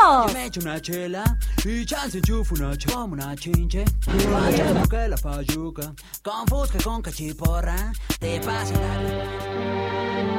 [0.07, 0.33] regresamos!
[0.33, 3.83] Me echo una chela y chance enchufo una como una chinche.
[4.31, 5.93] Vaya que la payuca,
[6.23, 10.38] confusca con cachiporra, te pasa la...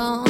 [0.00, 0.29] gone.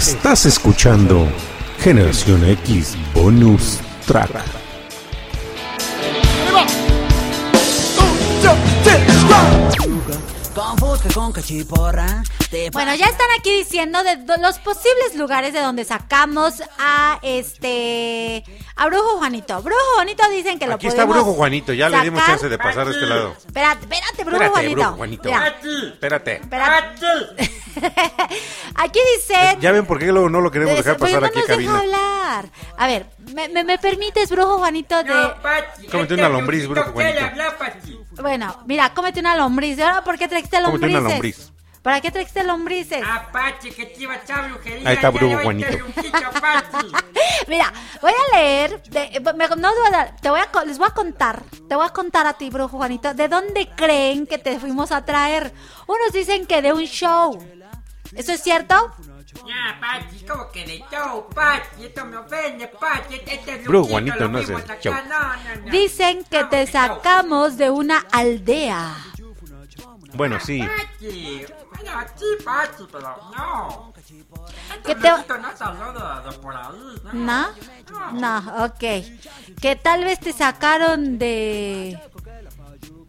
[0.00, 1.28] Estás escuchando
[1.78, 4.30] Generación X Bonus Track.
[12.72, 18.42] Bueno, ya están aquí diciendo de los posibles lugares de donde sacamos a este
[18.76, 19.60] a Brujo Juanito.
[19.62, 22.86] Brujo Juanito dicen que lo Aquí está Brujo Juanito, ya le dimos chance de pasar
[22.86, 23.34] de este lado.
[23.36, 24.74] Espérate, espérate, Brujo Juanito.
[24.76, 25.28] Brujo Juanito.
[25.28, 26.36] Espérate.
[26.36, 27.60] espérate
[28.82, 31.42] aquí dice Ya ven por qué luego no lo queremos dejar pasar no aquí en
[31.46, 31.78] deja cabina.
[31.78, 32.50] hablar.
[32.76, 35.32] A ver, ¿me, me, me permites, Brujo Juanito, de...
[35.90, 37.20] Cómete una lombriz, Brujo Juanito.
[38.22, 39.78] Bueno, mira, cómete una lombriz.
[39.80, 41.00] ¿Ahora por qué trajiste Cómete lombrices?
[41.00, 41.52] una lombriz.
[41.82, 43.02] ¿Para qué trajiste lombrices?
[43.02, 44.86] Apache, que te iba a echar brujería.
[44.88, 45.68] Ahí está Brujo Juanito.
[47.48, 47.72] Mira,
[48.02, 50.76] voy a leer, de- me- no te voy a dar, te voy a, co- les
[50.78, 54.36] voy a contar, te voy a contar a ti, Brujo Juanito, de dónde creen que
[54.38, 55.52] te fuimos a traer.
[55.86, 57.38] Unos dicen que de un show.
[58.14, 58.74] ¿Eso es cierto?
[59.46, 64.16] Ya, Pachi, como que de show, Pachi, esto me ofende, Pachi, este es Luchito, Juanito
[64.18, 64.38] lo no
[64.80, 64.94] show.
[65.70, 68.96] Dicen que te sacamos de una aldea.
[70.14, 70.58] Bueno, sí.
[70.58, 72.04] Bueno,
[72.90, 73.92] pero no.
[74.74, 75.16] Este te- no
[78.12, 78.64] ¿no?
[78.64, 78.84] Ok.
[79.60, 81.98] Que tal vez te sacaron de...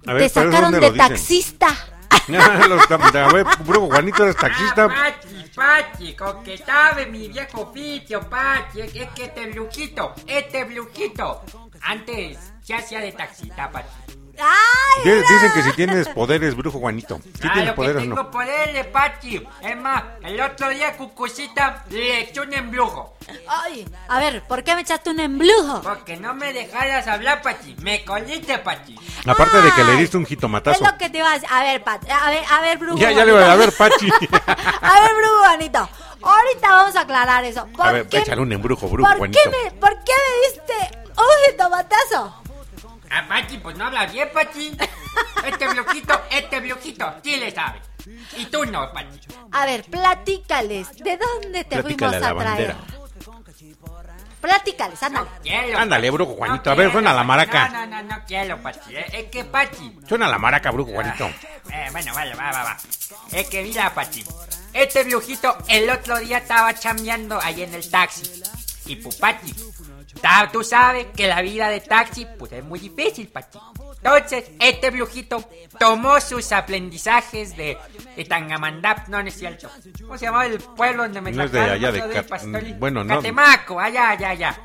[0.08, 1.68] A ver, te sacaron ¿dónde de taxista.
[2.70, 2.88] Los
[3.66, 4.88] Brujo Juanito eres taxista.
[4.88, 11.44] Pachi, Pachi, con que sabe mi viejo oficio, Pachi, es, que este blujito, este blujito,
[11.82, 14.21] antes se hacía de taxista, Pachi.
[14.42, 15.04] ¡Ay!
[15.04, 17.18] Di- Dicen que si tienes poderes, Brujo Juanito.
[17.24, 18.32] ¿Sí tienes Claro que poderes o tengo no?
[18.32, 19.48] poderes, Pachi.
[19.62, 23.16] Es más, el otro día Cucucita le echó un embrujo.
[23.48, 25.82] Ay, a ver, ¿por qué me echaste un emblujo?
[25.82, 27.76] Porque no me dejaras hablar, Pachi.
[27.82, 28.96] Me coliste, Pachi.
[29.26, 30.84] Aparte de que le Ay, diste un Es jitomatazo.
[30.84, 31.48] lo que te iba a decir.
[31.52, 32.98] A ver, Pat, a ver, a ver, Brujo.
[32.98, 34.10] Ya, ya le voy a ver, Pachi.
[34.82, 35.90] A ver, Brujo Juanito.
[36.24, 37.68] Ahorita vamos a aclarar eso.
[37.76, 39.40] ¿Por A ver, qué, échale un embrujo, Brujo ¿por Juanito.
[39.44, 42.36] qué me, ¿Por qué me diste un jitomatazo?
[43.14, 44.78] Ah, Pachi, pues no hablas bien, Pachi.
[45.46, 47.82] Este blujito, este blujito, sí le sabe.
[48.38, 49.20] Y tú no, Pachi.
[49.52, 50.96] A ver, platícales.
[50.98, 52.76] ¿De dónde te Platícale fuimos a a la traer?
[52.76, 53.02] bandera.
[54.40, 55.28] Platícales, ándale.
[55.44, 56.10] Quiero, Ándale.
[56.10, 56.64] Brujo Juanito.
[56.66, 57.70] No A ver, quiero, suena la maraca.
[57.70, 58.96] No, no, no, no quiero, Pachi.
[58.96, 60.00] Es es que, Pachi.
[60.08, 61.28] Suena la maraca, Brujo Juanito.
[61.72, 62.78] Eh, bueno, vale, va, va, va.
[63.32, 64.24] Es que mira, Pachi.
[64.74, 68.42] Este blujito el otro día estaba chambeando ahí en el taxi.
[68.88, 69.62] Y pues, Pachi, ta-
[70.52, 73.58] tú sabes que la vida de taxi, pues es muy difícil, Pachi.
[74.04, 75.48] Entonces, este blujito
[75.78, 77.78] tomó sus aprendizajes de,
[78.16, 79.70] de Tangamandap, no, no es cierto.
[80.02, 82.74] ¿Cómo se llamaba el pueblo donde me No es de allá de Cat- Pastoli?
[82.74, 83.16] bueno, no.
[83.18, 84.60] Catemaco, allá, allá, allá.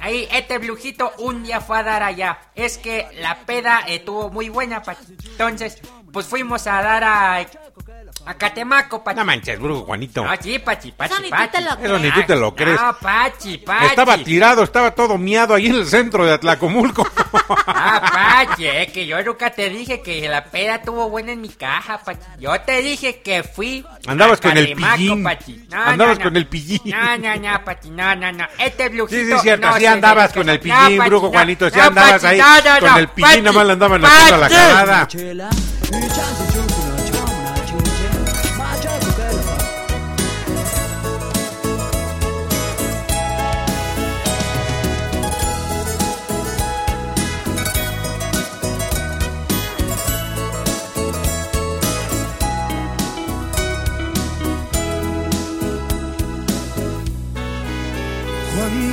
[0.00, 2.38] Ahí, este blujito un día fue a dar allá.
[2.56, 5.16] Es que la peda estuvo muy buena, Pachi.
[5.26, 5.80] Entonces,
[6.12, 7.46] pues fuimos a dar a,
[8.24, 9.18] a Catemaco, Pachi.
[9.18, 10.24] No manches, Brujo Juanito.
[10.28, 12.80] Ah, sí, Pachi, Pachi, Eso ni tú te lo Eso ni tú te lo crees.
[12.80, 13.86] No, Pachi, Pachi.
[13.86, 17.06] Estaba tirado, estaba todo miado ahí en el centro de Atlacomulco.
[17.66, 21.48] Ah, Pachi, es que yo nunca te dije que la peda estuvo buena en mi
[21.48, 22.20] caja, Pachi.
[22.38, 23.84] Yo te dije que fui.
[24.06, 25.22] Andabas a con el pillín.
[25.22, 25.66] Pachi.
[25.70, 26.30] No, Andabas no, no.
[26.30, 26.80] con el pillín.
[26.84, 28.46] No, no, no, Pachi, no, no, no.
[28.58, 29.20] Este blujito.
[29.20, 31.32] Sí, sí, cierto, se andabas con el pillín, Brujo no.
[31.32, 33.72] Juanito, sí No, andabas Pachi, ahí no, no, con no, el pillín, nada más le
[33.72, 34.56] andaban haciendo la Pachi.
[34.56, 35.08] cagada.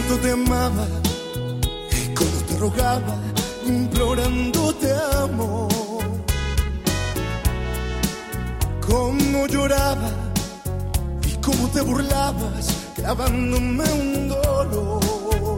[0.09, 0.87] Te amaba
[1.91, 3.15] y cómo te rogaba,
[3.65, 4.91] implorándote
[5.23, 5.69] amor.
[8.85, 10.09] Cómo lloraba
[11.25, 15.57] y cómo te burlabas, clavándome un dolor.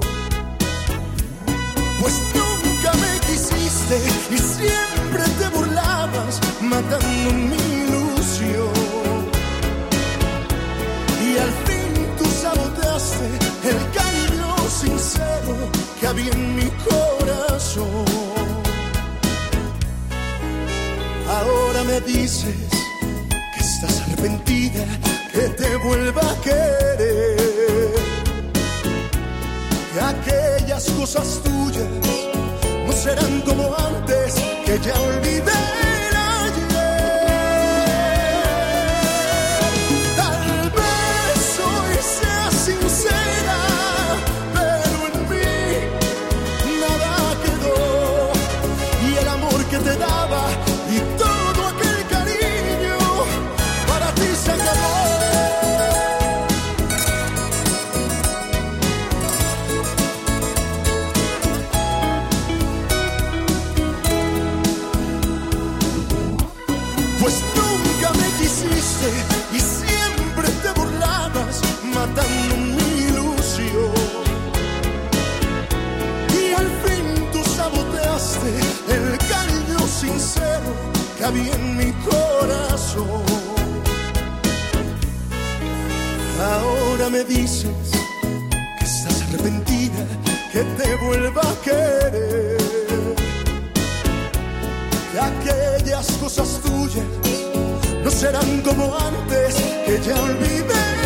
[2.01, 3.97] Pues nunca me quisiste
[4.31, 7.80] y siempre te burlabas, matando mi
[16.01, 18.05] que había en mi corazón.
[21.29, 22.55] Ahora me dices
[23.53, 24.83] que estás arrepentida,
[25.31, 27.93] que te vuelva a querer.
[29.93, 31.87] Que aquellas cosas tuyas
[32.87, 34.33] no serán como antes,
[34.65, 35.80] que ya olvidé
[81.17, 83.23] que había en mi corazón.
[86.39, 87.71] Ahora me dices
[88.79, 90.05] que estás arrepentida,
[90.51, 92.57] que te vuelva a querer.
[95.11, 97.05] Que aquellas cosas tuyas
[98.03, 99.55] no serán como antes,
[99.85, 101.00] que ya olvidé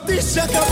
[0.00, 0.64] para ti se acabó.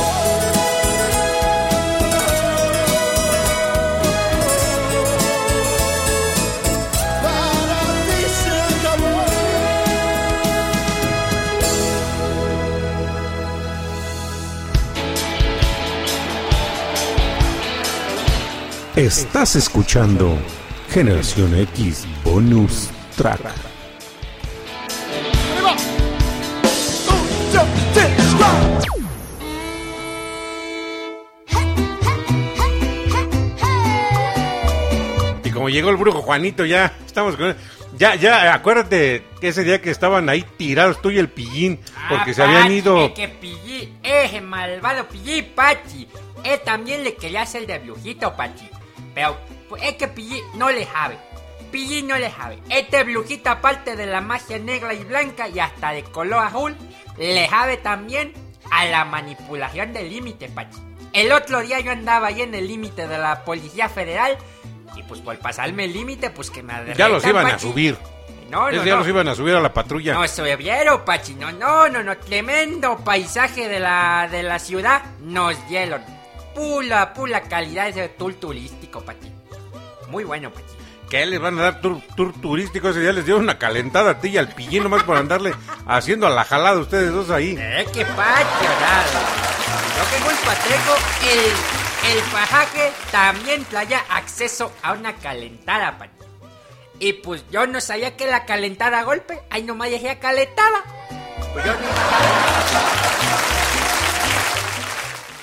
[18.97, 20.39] Estás escuchando
[20.89, 23.77] Generación X Bonus Track.
[28.85, 29.06] Y
[35.67, 37.57] como llegó el brujo Juanito, ya estamos con él.
[37.99, 42.31] Ya, ya, acuérdate que ese día que estaban ahí tirados tú y el pillín, porque
[42.31, 43.15] Ah, se habían Pachi, ido.
[43.15, 46.07] que pillí, ese malvado pillí, Pachi.
[46.45, 48.69] Él también le quería hacer de brujito, Pachi.
[49.13, 49.37] Pero
[49.69, 51.19] pues, es que pillí no le sabe.
[51.73, 52.61] Pillí no le sabe.
[52.69, 56.77] Este brujito, aparte de la magia negra y blanca y hasta de color azul,
[57.19, 58.33] le sabe también
[58.71, 60.79] a la manipulación del límite, Pachi.
[61.13, 64.37] El otro día yo andaba ahí en el límite de la Policía Federal
[64.95, 67.97] y pues por pasarme el límite, pues que me Ya los iban a subir.
[68.51, 68.85] No, no.
[68.85, 70.15] los iban a subir a la patrulla.
[70.15, 71.35] No, se vieron, Pachi.
[71.35, 72.17] No, no, no, no.
[72.17, 75.03] Tremendo paisaje de la, de la ciudad.
[75.21, 76.01] Nos dieron.
[76.55, 79.33] Pula, pula calidad ese tour turístico, Pachi.
[80.09, 80.67] Muy bueno, Pachi.
[81.11, 84.21] Que les van a dar tour, tour turístico ese día les dieron una calentada a
[84.21, 85.55] ti y al pillín nomás por andarle
[85.87, 87.57] haciendo a la jalada ustedes dos ahí.
[87.59, 89.05] Eh, qué Pachi, ¿verdad?
[89.97, 90.95] Yo que culpa tengo.
[91.33, 96.13] El, el pasaje también traía acceso a una calentada, Pachi.
[96.99, 99.43] Y pues yo no sabía que la calentada a golpe.
[99.51, 100.83] Ahí nomás decía calentada.
[101.53, 101.73] Pues yo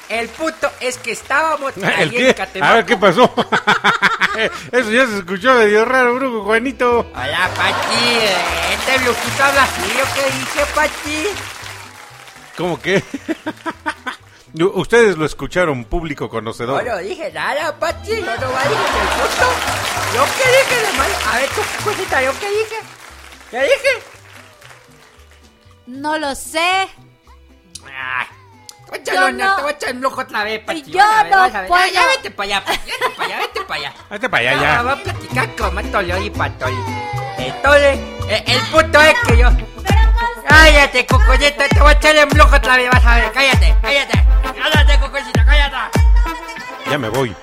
[0.09, 2.29] El punto es que estábamos ¿El ahí qué?
[2.29, 2.71] en Catemaco.
[2.71, 3.33] A ver, ¿qué pasó?
[4.71, 6.99] Eso ya se escuchó medio raro, brujo Juanito.
[7.13, 8.17] Hola, Pachi.
[8.73, 9.81] Este brujito habla así.
[9.97, 11.27] ¿Yo qué dije, Pachi?
[12.57, 13.03] ¿Cómo que?
[14.55, 16.83] Ustedes lo escucharon, público No conocedor.
[16.83, 18.11] lo dije nada, Pachi.
[18.11, 19.47] Yo no dije el punto.
[20.13, 21.15] ¿Yo qué dije de malo?
[21.31, 22.75] A ver, tú, cosita, ¿yo qué dije?
[23.49, 24.03] ¿Qué dije?
[25.87, 26.87] No lo sé.
[27.85, 28.27] Ay,
[29.05, 30.83] Yo no- te voy a echar el brujo otra vez, Pachi.
[30.91, 31.85] Yo ver, no puedo.
[31.87, 32.79] Ya, ya vete para allá, Pachi.
[32.91, 33.93] Vete para allá, vete para allá.
[34.11, 34.81] Vete para allá, ya.
[34.83, 36.77] Vamos a platicar con Matolio y Patoli.
[37.39, 37.99] Entonces,
[38.29, 39.49] eh, el punto es que yo...
[40.47, 43.31] Cállate, cocollito, te voy a echar el brujo otra vez, vas a ver.
[43.31, 44.25] Cállate, cállate.
[44.43, 45.99] Cállate, cocollito, cállate.
[46.89, 47.35] Ya me voy.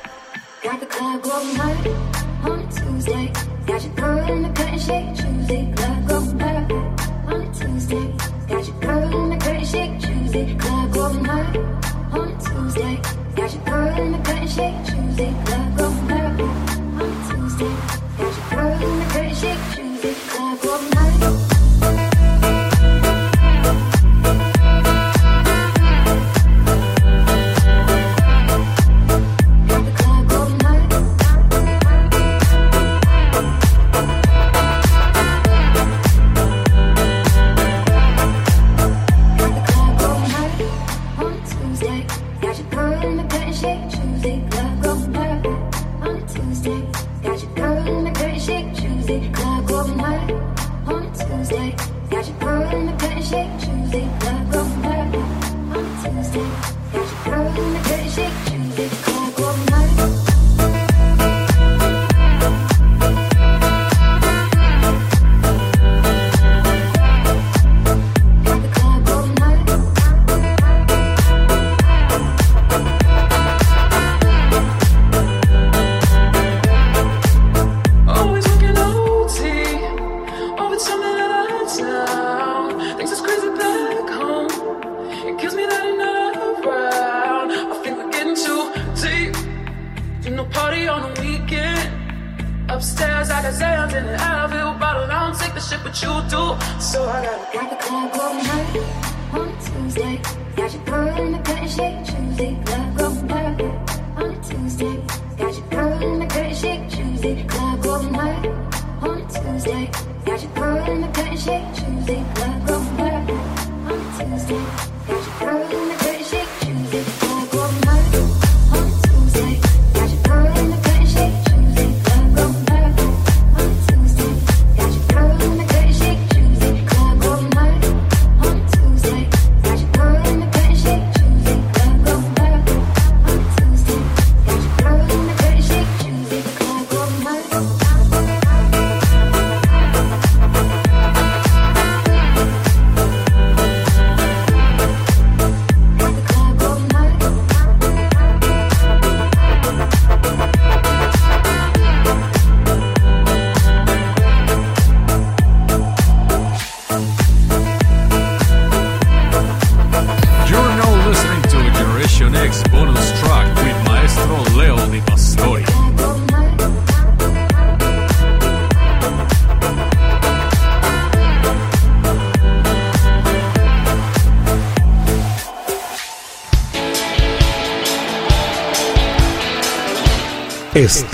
[115.41, 115.80] Got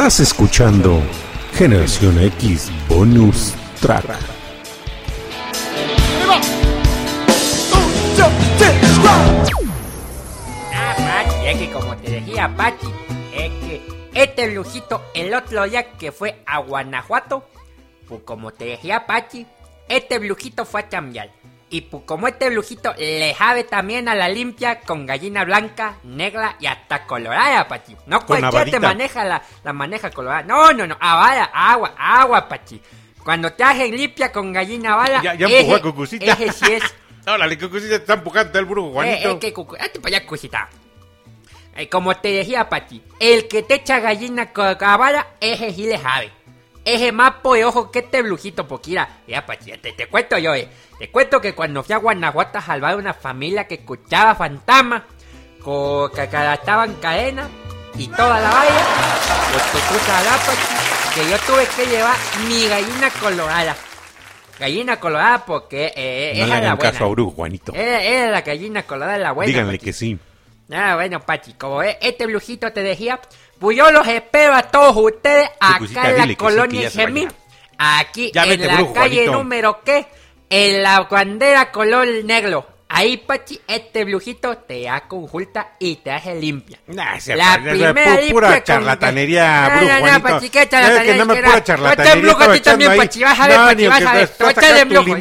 [0.06, 1.02] Estás escuchando
[1.54, 4.04] Generación X Bonus Track.
[10.72, 12.86] Ah, Pachi, es que como te decía, Pachi,
[13.34, 13.82] es que
[14.14, 17.48] este brujito el otro día que fue a Guanajuato,
[18.06, 19.44] pues como te decía, Pachi,
[19.88, 21.32] este brujito fue a cambiar.
[21.76, 26.56] Y pues como este brujito le sabe también a la limpia con gallina blanca, negra
[26.58, 27.94] y hasta colorada, Pachi.
[28.06, 30.42] No Con cualquiera te maneja la, la maneja colorada.
[30.42, 32.80] No, no, no, avada, agua, agua, Pachi.
[33.22, 36.32] Cuando te hacen limpia con gallina bala, Ya, ya empujó a Cucucita.
[36.32, 36.82] ese sí es
[37.26, 39.30] Órale, Cucucita está empujando el brujo, eh, Juanito.
[39.32, 40.68] eh, que cucu- Hazte para allá, cosita.
[41.76, 45.98] Eh, como te decía, Pati, el que te echa gallina con cabala, ese sí le
[45.98, 46.30] sabe.
[46.86, 50.54] Ese mapo de ojo que este brujito, porque mira, ya, Pati, te, te cuento yo,
[50.54, 50.68] eh.
[50.98, 55.04] Te cuento que cuando fui a Guanajuato a salvar a una familia que escuchaba fantasma,
[55.62, 57.48] co- que estaban cadena
[57.98, 58.86] y toda la valla,
[59.52, 62.16] pues que que yo tuve que llevar
[62.46, 63.76] mi gallina colorada.
[64.60, 66.92] Gallina colorada porque eh, No esa le es la buena.
[66.92, 67.74] caso a Brujo, Juanito.
[67.74, 69.48] Era, era la gallina colorada la buena.
[69.48, 69.84] Díganle Pachi.
[69.84, 70.18] que sí.
[70.72, 73.20] Ah, bueno, Pachi, como este brujito te decía,
[73.58, 77.28] pues yo los espero a todos ustedes acá en la colonia se Gemín.
[77.78, 79.32] Aquí Ya en vete, la brujo, calle Juanito.
[79.32, 80.06] número qué?
[80.48, 82.66] En la bandera color negro.
[82.88, 86.78] Ahí, Pachi, este brujito te da consulta y te hace limpia.
[87.20, 90.28] sea la padre, primera limpia pura charlatanería, No, brujo, no, no, Juanito.
[90.28, 91.24] Pachi, ¿qué Ya ves que charlatanería?
[91.24, 92.96] más que pura charlatanería Tú brujo, a ti también.
[92.96, 94.28] Pachi, vas a ver, No, Pachi, vas a ver.
[94.28, 94.44] te- Tú
[94.84, 95.16] tus brujo, tú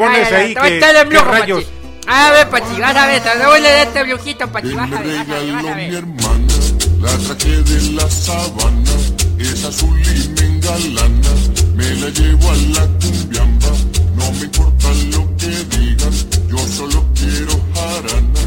[1.03, 1.63] que brujo, rayos.
[1.63, 1.75] Pachi.
[2.07, 5.17] A ver, Pachi, vas a ver, te doy de este brujito, Pachi, vas a ver,
[5.17, 6.64] vas a ver, vas a ver.
[7.05, 8.95] La traje de la sabana,
[9.37, 11.33] es azul y me engalana.
[11.75, 13.71] Me la llevo a la cumbiamba,
[14.15, 16.13] no me importa lo que digan,
[16.49, 18.41] yo solo quiero jarana.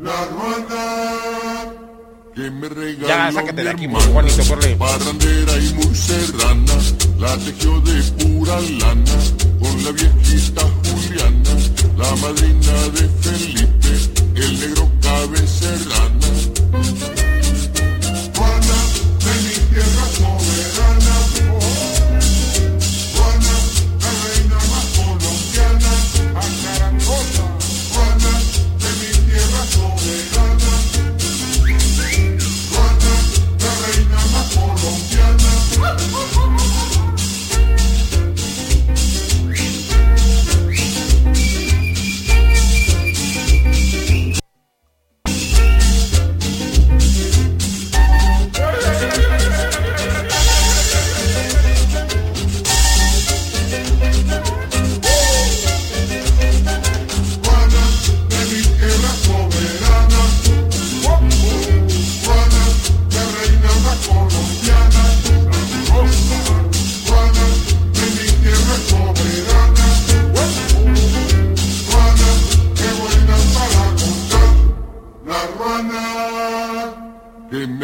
[0.00, 1.72] La ruana
[2.34, 4.76] que me regaló Ya, sácate de aquí, hermana, Juanito, corre.
[4.76, 6.74] Parrandera y muy serrana,
[7.18, 9.16] la tejió de pura lana,
[9.58, 11.50] con la viejita Juliana,
[11.96, 16.45] la madrina de Felipe, el negro cabecerrana.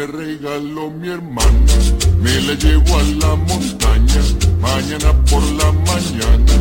[0.07, 1.73] regaló mi hermana,
[2.19, 4.21] me la llevo a la montaña,
[4.59, 6.53] mañana por la mañana,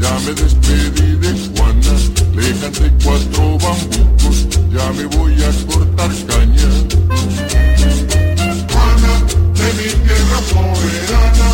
[0.00, 1.94] ya me despedí de Juana,
[2.34, 6.70] le canté cuatro bambucos, ya me voy a cortar caña.
[8.70, 9.12] Juana,
[9.54, 11.48] de mi tierra soberana,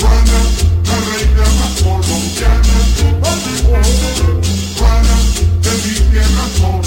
[0.00, 0.38] Juana,
[0.86, 2.76] la reina más colombiana,
[4.78, 5.16] Juana,
[5.62, 6.81] de mi tierra.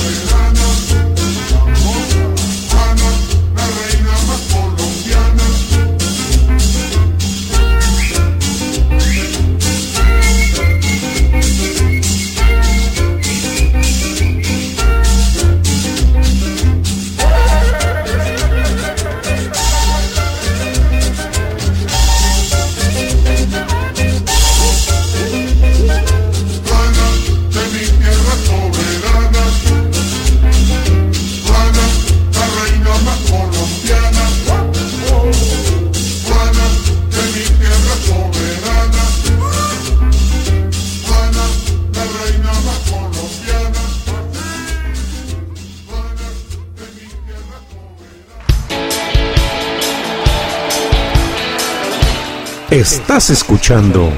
[52.86, 54.14] Estás escuchando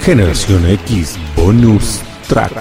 [0.00, 2.52] Generación X Bonus Track.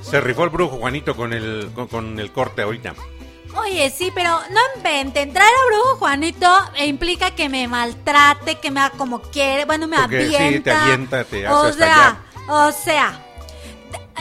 [0.00, 2.94] Se rifó el brujo Juanito con el, con, con el corte ahorita.
[3.56, 5.32] Oye, sí, pero no inventen.
[5.32, 9.64] Traer a brujo Juanito e implica que me maltrate, que me haga como quiere.
[9.64, 10.48] Bueno, me Porque avienta.
[10.50, 13.24] sí, te avienta, te hace O hasta sea, o sea.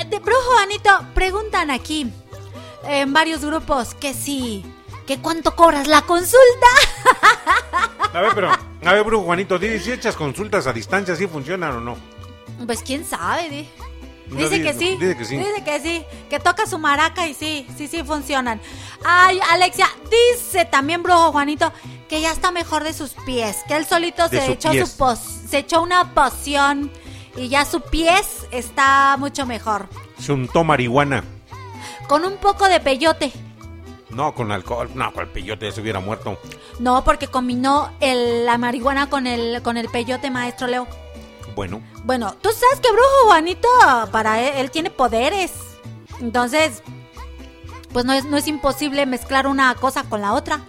[0.10, 2.12] De, brujo Juanito, preguntan aquí
[2.86, 4.66] en varios grupos que sí,
[5.06, 6.68] que cuánto cobras la consulta.
[8.14, 11.76] A ver, pero, a ver, brujo Juanito, dime si echas consultas a distancia, si funcionan
[11.78, 11.98] o no.
[12.66, 13.70] Pues quién sabe, di.
[14.28, 14.98] No, Dice di- que sí.
[15.00, 15.38] dice que sí.
[15.38, 16.06] Dice que sí.
[16.30, 18.60] Que toca su maraca y sí, sí, sí funcionan.
[19.06, 21.72] Ay, Alexia, dice también Brujo Juanito
[22.10, 23.58] que ya está mejor de sus pies.
[23.68, 24.90] Que él solito De se echó pies.
[24.90, 26.92] su pos, se echó una poción
[27.38, 29.88] y ya su pies está mucho mejor.
[30.20, 31.24] Se untó marihuana.
[32.08, 33.32] Con un poco de peyote.
[34.10, 34.90] No, con alcohol.
[34.96, 36.38] No, con el pillote ya se hubiera muerto.
[36.80, 40.88] No, porque combinó el- la marihuana con el, con el peyote, maestro Leo.
[41.56, 43.68] Bueno, Bueno, tú sabes que Brujo Juanito,
[44.12, 45.52] para él, él tiene poderes.
[46.22, 46.82] Entonces,
[47.92, 50.62] pues no es, no es imposible mezclar una cosa con la otra.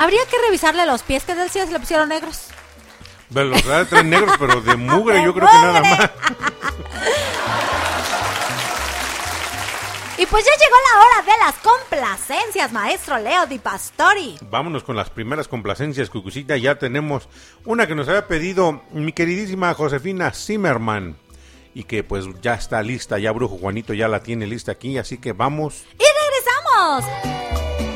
[0.00, 2.46] Habría que revisarle los pies, que del sí se le pusieron negros.
[3.28, 6.10] de los de tres negros, pero de mugre yo creo que nada más.
[10.16, 14.36] Y pues ya llegó la hora de las complacencias, maestro Leo Di Pastori.
[14.50, 16.56] Vámonos con las primeras complacencias, Cucucita.
[16.56, 17.28] Ya tenemos
[17.66, 21.18] una que nos había pedido mi queridísima Josefina Zimmerman.
[21.74, 25.18] Y que pues ya está lista, ya Brujo Juanito ya la tiene lista aquí, así
[25.18, 25.84] que vamos.
[25.98, 26.04] ¡Y
[27.04, 27.89] regresamos!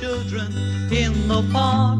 [0.00, 0.46] Children
[0.90, 1.98] in the park.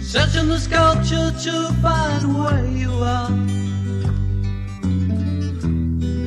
[0.00, 3.32] Searching the sculpture to find where you are.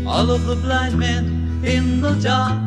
[0.05, 2.59] All of the blind men in the dark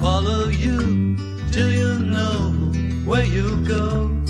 [0.00, 1.16] follow you
[1.50, 2.52] till you know
[3.04, 4.21] where you go.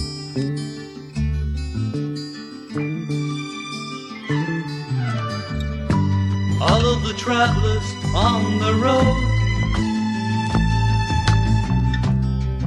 [6.68, 9.18] All of the travelers on the road.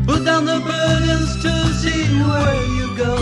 [0.05, 3.15] Put down the burdens to see where you go.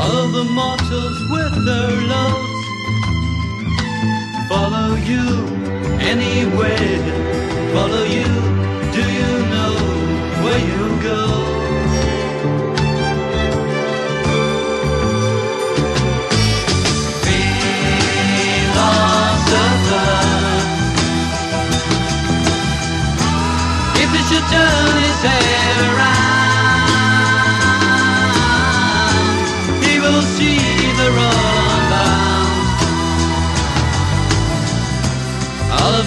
[0.00, 2.62] All of the mortals with their loads
[4.50, 5.26] follow you
[6.12, 7.02] anywhere.
[7.74, 8.30] Follow you.
[8.96, 9.74] Do you know
[10.42, 11.47] where you go?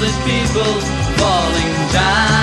[0.02, 0.82] All of his people
[1.16, 2.41] falling down.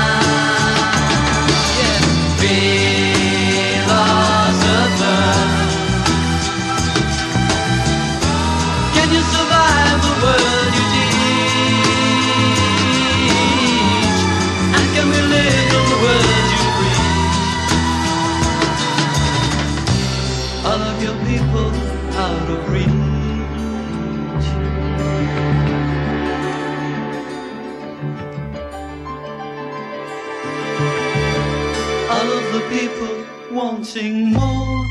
[33.88, 34.84] Wanting more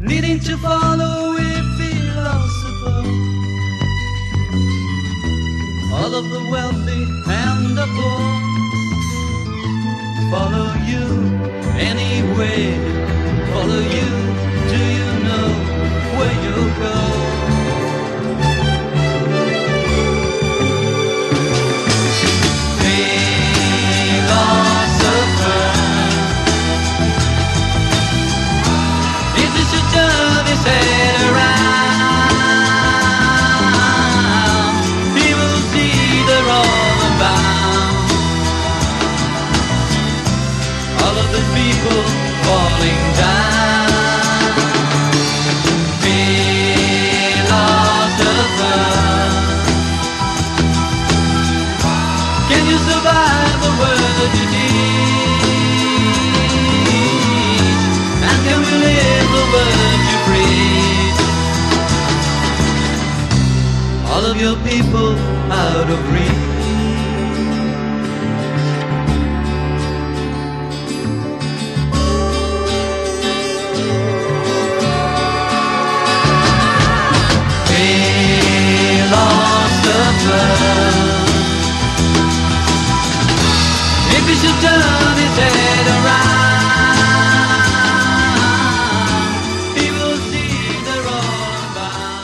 [0.00, 3.02] needing to follow a philosopher.
[5.92, 8.22] All of the wealthy and the poor
[10.30, 11.04] follow you
[11.90, 12.60] anyway.
[13.52, 14.08] Follow you.
[14.70, 15.48] Do you know
[16.16, 17.07] where you go?
[41.32, 42.02] the people
[42.44, 43.88] falling down.
[47.38, 47.92] Philosopher,
[52.48, 55.38] can you survive the world you need?
[58.28, 61.20] And can we live the world you breathe?
[64.12, 65.10] All of your people
[65.52, 66.57] out of reach.
[80.28, 80.98] Lost the first.
[84.16, 86.58] If he should turn his head around,
[89.76, 90.52] he will see
[90.84, 92.18] the road bound.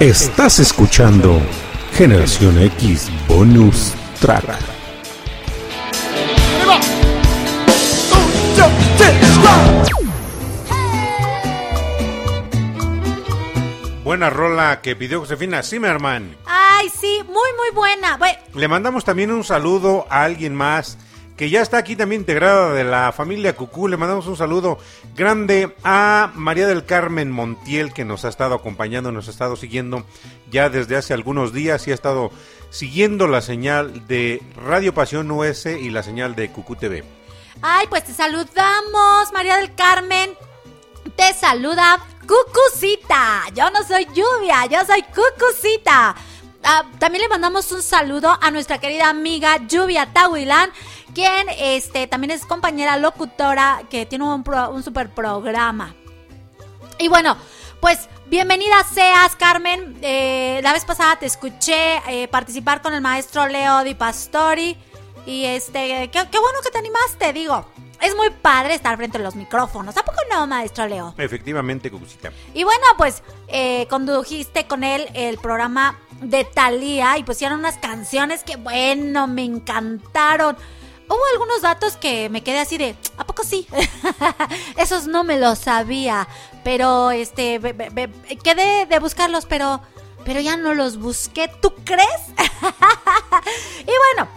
[0.00, 1.40] Estás escuchando
[1.96, 4.76] Generación X Bonus Track.
[14.16, 16.38] Buena rola que pidió Josefina Zimmerman.
[16.46, 18.16] Ay, sí, muy, muy buena.
[18.16, 20.96] Bueno, Le mandamos también un saludo a alguien más
[21.36, 23.88] que ya está aquí también integrada de la familia Cucú.
[23.88, 24.78] Le mandamos un saludo
[25.14, 30.06] grande a María del Carmen Montiel que nos ha estado acompañando, nos ha estado siguiendo
[30.50, 32.30] ya desde hace algunos días y ha estado
[32.70, 37.04] siguiendo la señal de Radio Pasión US y la señal de Cucú TV.
[37.60, 40.30] Ay, pues te saludamos, María del Carmen.
[41.16, 43.44] Te saluda Cucucita.
[43.54, 46.14] Yo no soy lluvia, yo soy Cucucita.
[46.62, 50.70] Ah, también le mandamos un saludo a nuestra querida amiga Lluvia Tahuilán,
[51.14, 55.94] quien este, también es compañera locutora que tiene un, pro- un super programa.
[56.98, 57.36] Y bueno,
[57.80, 59.98] pues bienvenida seas, Carmen.
[60.02, 64.76] Eh, la vez pasada te escuché eh, participar con el maestro Leo Di Pastori.
[65.26, 67.66] Y este, qué, qué bueno que te animaste, digo.
[68.00, 69.96] Es muy padre estar frente a los micrófonos.
[69.96, 71.14] ¿A poco no, maestro Leo?
[71.18, 72.30] Efectivamente, Cucucita.
[72.54, 78.42] Y bueno, pues eh, condujiste con él el programa de Thalía y pusieron unas canciones
[78.44, 80.56] que, bueno, me encantaron.
[81.08, 83.66] Hubo algunos datos que me quedé así de, ¿a poco sí?
[84.76, 86.26] Esos no me los sabía,
[86.64, 88.10] pero este, be- be- be-
[88.42, 89.80] quedé de buscarlos, pero,
[90.24, 91.48] pero ya no los busqué.
[91.62, 92.08] ¿Tú crees?
[93.80, 94.28] y bueno,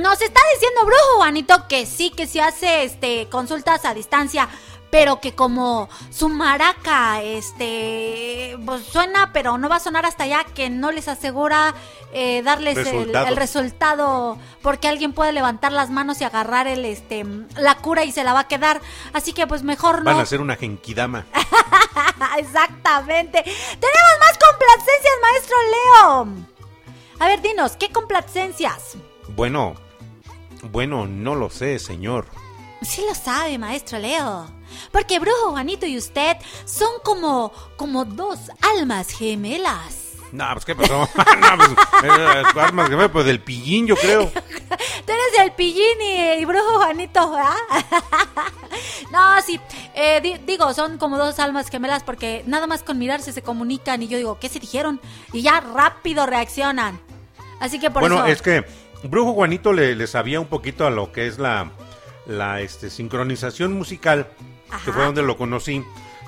[0.00, 4.48] nos está diciendo Brujo Juanito que sí, que sí hace este consultas a distancia,
[4.90, 10.44] pero que como su maraca este pues suena, pero no va a sonar hasta allá,
[10.54, 11.74] que no les asegura
[12.12, 17.24] eh, darles el, resultado, porque alguien puede levantar las manos y agarrar el este
[17.56, 18.80] la cura y se la va a quedar.
[19.12, 20.12] Así que pues mejor no.
[20.12, 21.26] Van a ser una genkidama.
[22.38, 23.42] Exactamente.
[23.42, 26.46] Tenemos más complacencias, maestro Leo.
[27.18, 28.96] A ver, dinos, ¿qué complacencias?
[29.28, 29.74] Bueno,
[30.70, 32.26] bueno, no lo sé, señor.
[32.82, 34.46] Sí lo sabe, maestro Leo.
[34.90, 39.98] Porque Brujo Juanito y usted son como, como dos almas gemelas.
[40.32, 41.00] No, pues qué pasó.
[41.16, 41.70] no, pues,
[42.04, 44.30] eh, armas que me, pues del pillín, yo creo.
[45.06, 47.54] Tú eres el pillín y, Brujo Juanito, ¿verdad?
[49.12, 49.60] no, sí.
[49.94, 54.02] eh, di- digo, son como dos almas gemelas porque nada más con mirarse se comunican
[54.02, 55.00] y yo digo, ¿qué se dijeron?
[55.34, 56.98] Y ya rápido reaccionan.
[57.60, 58.26] Así que por bueno, eso...
[58.26, 58.64] es que
[59.04, 61.70] Brujo Juanito le, le sabía un poquito a lo que es la,
[62.26, 64.28] la este, sincronización musical,
[64.84, 65.82] que fue donde lo conocí.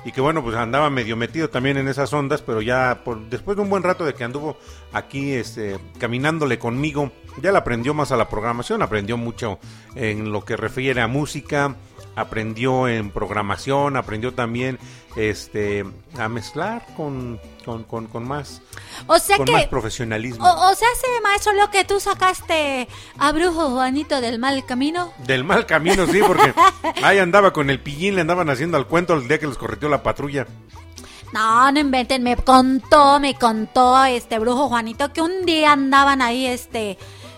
[0.05, 3.57] Y que bueno, pues andaba medio metido también en esas ondas, pero ya por, después
[3.57, 4.55] de un buen rato de que anduvo
[4.93, 7.11] aquí este, caminándole conmigo,
[7.41, 9.57] ya le aprendió más a la programación, aprendió mucho
[9.95, 11.75] en lo que refiere a música,
[12.15, 14.79] aprendió en programación, aprendió también
[15.15, 15.85] este,
[16.17, 18.61] a mezclar con, con, con, con más,
[19.07, 19.51] O sea con que...
[19.51, 20.45] más profesionalismo.
[20.45, 22.87] O, o sea, ese maestro Leo que tú sacaste
[23.17, 25.13] a Brujo Juanito del mal camino.
[25.25, 26.53] Del mal camino, sí, porque
[27.03, 29.89] ahí andaba con el pillín, le andaban haciendo al cuento el día que les correteó
[29.89, 30.47] la patrulla.
[31.33, 36.45] No, no inventen, me contó, me contó este brujo Juanito que un día andaban ahí,
[36.45, 36.97] este,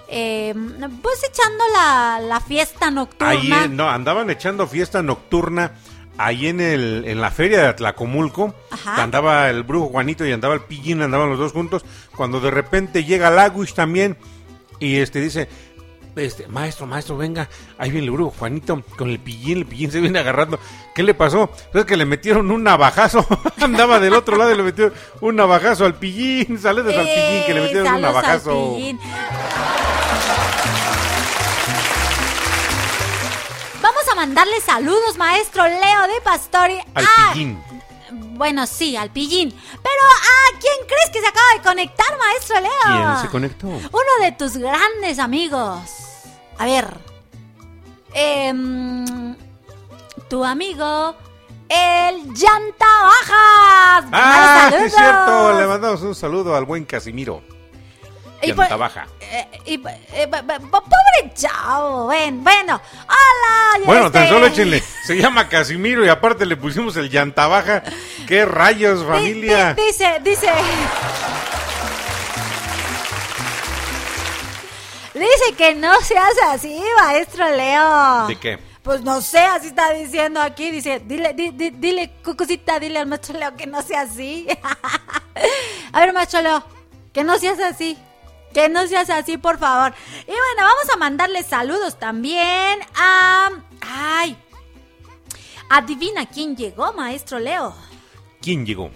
[0.10, 0.54] eh,
[1.02, 3.30] pues echando la, la fiesta nocturna.
[3.30, 5.74] Ahí, eh, no, andaban echando fiesta nocturna
[6.18, 8.54] ahí en el en la feria de Atlacomulco.
[8.72, 9.04] Ajá.
[9.04, 11.86] Andaba el brujo Juanito y andaba el pillín, andaban los dos juntos.
[12.16, 14.18] Cuando de repente llega Laguish también
[14.80, 15.50] y este dice,
[16.16, 17.48] este, maestro, maestro, venga,
[17.78, 20.60] ahí viene el brujo Juanito con el pillín, el pillín se viene agarrando.
[20.96, 21.52] ¿Qué le pasó?
[21.74, 23.26] Es que le metieron un navajazo,
[23.62, 26.60] andaba del otro lado y le metieron un navajazo al pillín.
[26.60, 28.14] Saludos al pillín que le ¡Ey, metieron un al
[34.18, 36.78] mandarle saludos, maestro Leo de Pastori.
[36.96, 37.64] Al a- pillín.
[38.12, 39.50] Bueno, sí, al pillín.
[39.52, 42.72] Pero ¿a quién crees que se acaba de conectar, maestro Leo?
[42.84, 43.68] ¿Quién se conectó?
[43.68, 45.80] Uno de tus grandes amigos.
[46.58, 46.98] A ver.
[48.14, 49.36] Em,
[50.30, 51.16] tu amigo,
[51.70, 54.06] el Llanta Bajas.
[54.12, 55.60] Ah, es cierto.
[55.60, 57.44] Le mandamos un saludo al buen Casimiro.
[58.42, 59.08] Y llanta pues- baja.
[59.20, 63.86] Eh, y, eh, b- pobre chavo, ven, bueno, hola.
[63.86, 64.82] Bueno, este, tan solo échenle.
[65.06, 67.84] Se llama Casimiro y aparte le pusimos el llanta baja.
[68.28, 69.74] ¡Qué rayos, familia!
[69.74, 70.48] di- dice, dice.
[75.14, 78.28] Dice que no seas así, maestro Leo.
[78.28, 78.60] ¿De qué?
[78.84, 80.70] Pues no sé, así está diciendo aquí.
[80.70, 84.48] Dice, dile, di- di- dile, cucucita, dile al maestro Leo que no sea así.
[85.94, 86.64] a ver, maestro Leo,
[87.12, 87.98] que no seas así.
[88.54, 89.94] Que no seas así, por favor.
[90.24, 93.50] Y bueno, vamos a mandarle saludos también a...
[93.82, 94.38] Ay.
[95.70, 97.76] Adivina quién llegó, maestro Leo.
[98.42, 98.90] ¿Quién llegó?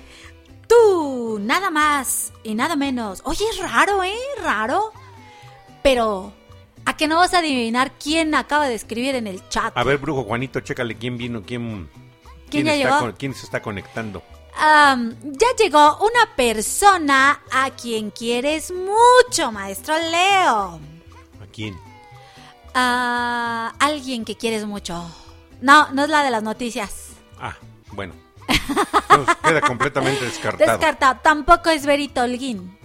[0.68, 3.22] Tú, nada más y nada menos.
[3.26, 4.16] Oye, es raro, ¿eh?
[4.42, 4.92] Raro.
[5.84, 6.32] Pero,
[6.86, 9.78] ¿a que no vas a adivinar quién acaba de escribir en el chat?
[9.78, 11.90] A ver, brujo Juanito, chécale quién vino, quién.
[12.50, 13.00] ¿Quién ya está llegó?
[13.00, 14.24] con- quién se está conectando?
[14.58, 20.80] Ya llegó una persona a quien quieres mucho, maestro Leo.
[21.42, 21.78] ¿A quién?
[22.74, 25.04] A alguien que quieres mucho.
[25.62, 27.10] No, no es la de las noticias.
[27.40, 27.56] Ah,
[27.92, 28.14] bueno.
[28.48, 30.72] Entonces, queda completamente descartado.
[30.72, 31.20] Descartado.
[31.24, 32.78] Tampoco es Berito Holguín.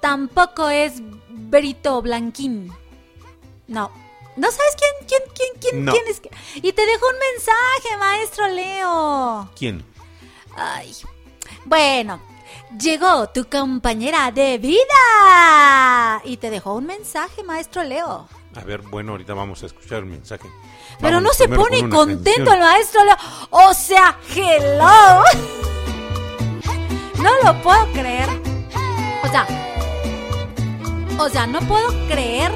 [0.00, 0.94] Tampoco es
[1.28, 2.72] Berito Blanquín.
[3.68, 3.90] No.
[4.36, 5.92] ¿No sabes quién, quién, quién, quién, No.
[5.92, 6.20] quién es?
[6.56, 9.50] Y te dejó un mensaje, maestro Leo.
[9.56, 9.84] ¿Quién?
[10.56, 10.94] Ay.
[11.64, 12.20] Bueno,
[12.78, 16.22] llegó tu compañera de vida.
[16.24, 18.26] Y te dejó un mensaje, maestro Leo.
[18.54, 20.48] A ver, bueno, ahorita vamos a escuchar el mensaje.
[21.00, 22.54] Pero no se pone con contento canción.
[22.54, 23.16] el maestro Leo.
[23.50, 25.22] O sea, hello.
[27.22, 28.28] No lo puedo creer.
[29.22, 29.46] O sea,
[31.16, 32.50] o sea, no puedo creer.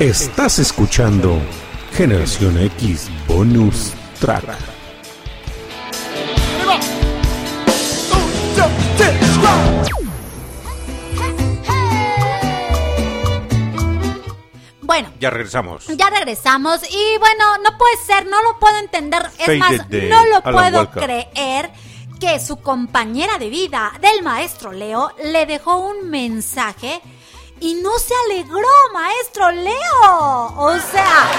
[0.00, 1.38] Estás escuchando
[1.92, 4.56] Generación X Bonus Track.
[14.82, 15.86] Bueno, Ya regresamos.
[15.86, 19.22] ya regresamos y bueno, no puede ser, no lo puedo entender.
[19.38, 21.02] Es más, de no lo Alan puedo Walker.
[21.04, 21.70] creer
[22.18, 27.00] que su compañera de vida del maestro Leo le dejó un mensaje
[27.60, 30.54] y no se alegró, maestro Leo.
[30.56, 31.30] O sea,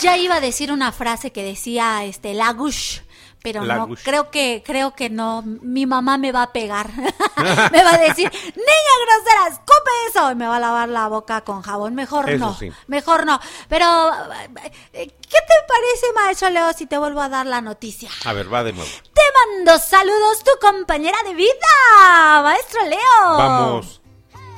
[0.00, 3.00] ya iba a decir una frase que decía este Lagush,
[3.42, 6.90] pero no creo que creo que no, mi mamá me va a pegar.
[7.72, 11.42] me va a decir, "Niña grosera, escupe eso." Y me va a lavar la boca
[11.42, 11.94] con jabón.
[11.94, 12.54] Mejor Eso no.
[12.54, 12.70] sí.
[12.86, 13.40] Mejor no.
[13.68, 13.86] Pero
[14.92, 18.10] eh, ¿qué te parece, maestro Leo, si te vuelvo a dar la noticia?
[18.24, 18.90] A ver, va de nuevo.
[19.14, 19.22] Te
[19.56, 23.36] mando saludos tu compañera de vida, maestro Leo.
[23.36, 24.00] Vamos.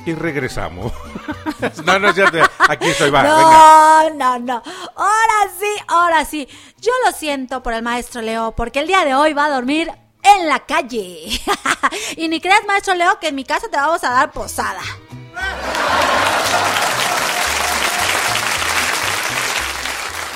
[0.05, 0.93] Y regresamos.
[1.85, 2.39] no, no es cierto.
[2.69, 4.39] Aquí estoy, va, no, venga.
[4.39, 4.63] no, no.
[4.97, 6.49] Ahora sí, ahora sí.
[6.79, 9.93] Yo lo siento por el maestro Leo, porque el día de hoy va a dormir
[10.23, 11.29] en la calle.
[12.17, 14.83] y ni creas, maestro Leo, que en mi casa te vamos a dar posada.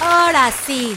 [0.01, 0.97] Ahora sí.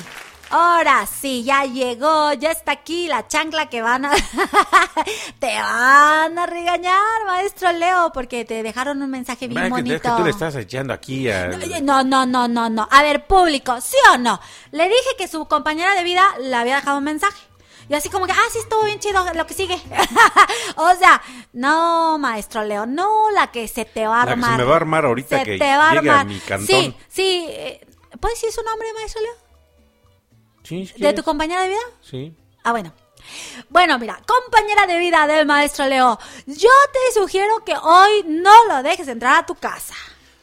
[0.52, 4.12] Ahora sí, ya llegó, ya está aquí la chancla que van a...
[5.40, 9.96] te van a regañar, maestro Leo, porque te dejaron un mensaje bien bonito.
[9.96, 11.50] es que tú le estás echando aquí a...
[11.84, 12.88] No, no, no, no, no.
[12.90, 14.40] A ver, público, ¿sí o no?
[14.72, 17.49] Le dije que su compañera de vida le había dejado un mensaje.
[17.90, 19.76] Y así como que, ah, sí, estuvo bien chido lo que sigue.
[20.76, 21.22] o sea,
[21.53, 24.57] no, maestro Leo, no la que se te va a La que se armar.
[24.60, 26.26] me va a armar ahorita Se que te va a llegue a armar.
[26.28, 26.68] mi cantón.
[26.68, 27.45] Sí, sí.
[27.49, 27.86] eh,
[28.20, 29.34] ¿Puedes decir su nombre, maestro Leo?
[30.64, 31.16] Sí, si ¿De quieres.
[31.16, 31.80] tu compañera de vida?
[32.02, 32.34] Sí.
[32.64, 32.94] Ah, bueno.
[33.70, 38.82] Bueno, mira, compañera de vida del maestro Leo, yo te sugiero que hoy no lo
[38.84, 39.94] dejes entrar a tu casa.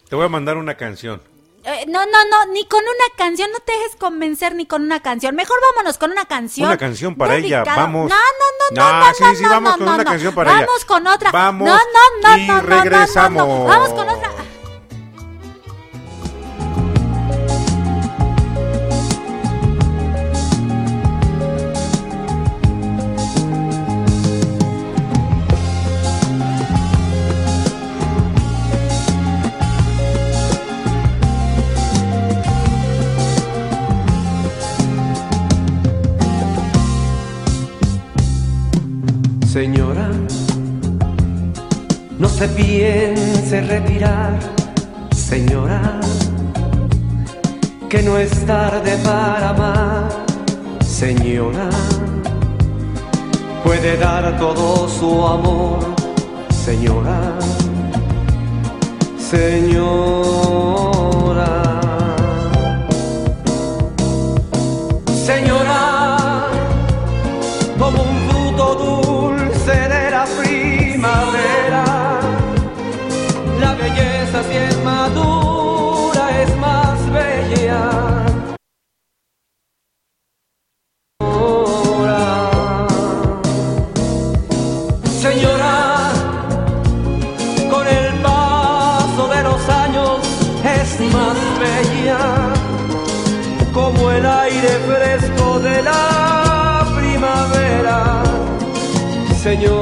[0.09, 1.23] Te voy a mandar una canción.
[1.68, 5.01] Eh, no, no, no, ni con una canción, no te dejes convencer ni con una
[5.01, 5.34] canción.
[5.34, 6.68] Mejor vámonos con una canción.
[6.68, 8.09] Una canción para ella, vamos.
[8.09, 8.20] No, no,
[8.70, 10.10] no, no, Ah, no, sí, no, sí, no, vamos no, con no, una no.
[10.10, 10.60] canción para ella.
[10.66, 11.30] Vamos con otra.
[11.32, 12.82] Vamos no, no, no, y no, no, no, no, no.
[12.82, 13.68] regresamos.
[13.68, 14.30] Vamos con otra.
[39.57, 40.11] Señora,
[42.19, 44.39] no se piense retirar,
[45.16, 45.99] señora,
[47.89, 50.09] que no es tarde para amar,
[50.85, 51.70] señora,
[53.65, 55.78] puede dar todo su amor,
[56.51, 57.39] señora,
[59.19, 61.06] señora,
[99.47, 99.77] señora.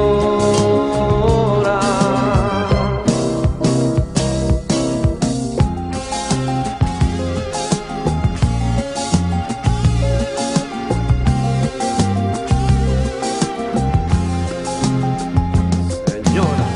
[16.13, 16.67] Señora,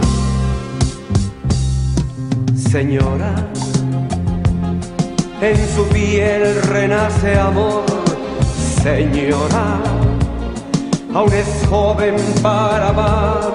[2.71, 3.31] señora,
[5.41, 7.85] en su piel renace amor,
[8.83, 9.98] señora.
[11.13, 13.53] Aún es joven para amar,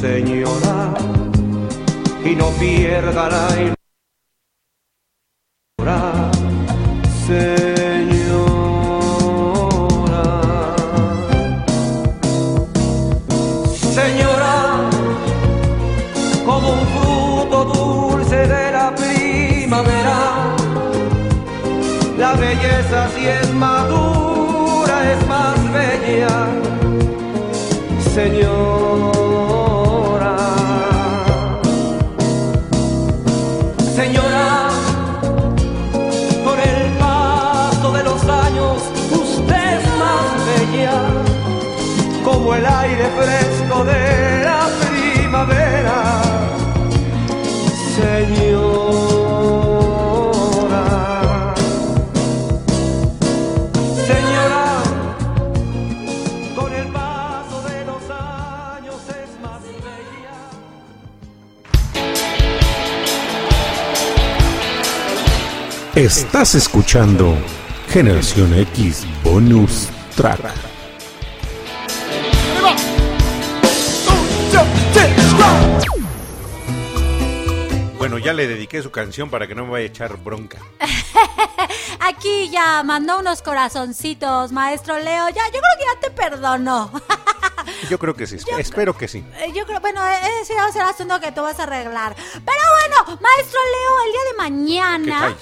[0.00, 0.92] señora,
[2.24, 3.81] y no pierda la ilusión.
[65.94, 67.36] Estás escuchando
[67.90, 70.40] Generación X Bonus Track.
[77.98, 80.60] Bueno, ya le dediqué su canción para que no me vaya a echar bronca.
[82.00, 85.28] Aquí ya mandó unos corazoncitos, maestro Leo.
[85.28, 86.90] Ya, yo creo que ya te perdono.
[87.88, 89.24] Yo creo que sí, espero que sí.
[89.38, 90.00] Eh, Yo creo, bueno,
[90.40, 92.14] ese va a ser asunto que tú vas a arreglar.
[92.14, 95.36] Pero bueno, maestro Leo, el día de mañana.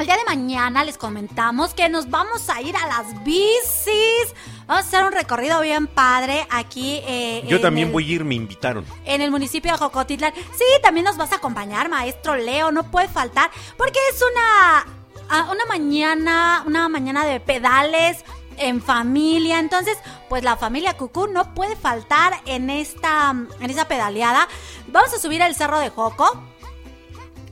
[0.00, 4.34] El día de mañana les comentamos que nos vamos a ir a las bicis.
[4.66, 7.00] Vamos a hacer un recorrido bien padre aquí.
[7.06, 8.86] eh, Yo también el- voy a ir, me invitaron.
[9.04, 10.32] en el municipio de Jocotitlán.
[10.34, 14.86] Sí, también nos vas a acompañar, maestro Leo, no puede faltar, porque es una,
[15.28, 18.24] ah, una mañana, una mañana de pedales
[18.56, 19.58] en familia.
[19.58, 19.98] Entonces,
[20.30, 24.48] pues la familia Cucú no puede faltar en esta, en esta pedaleada.
[24.88, 26.42] Vamos a subir el cerro de Joco.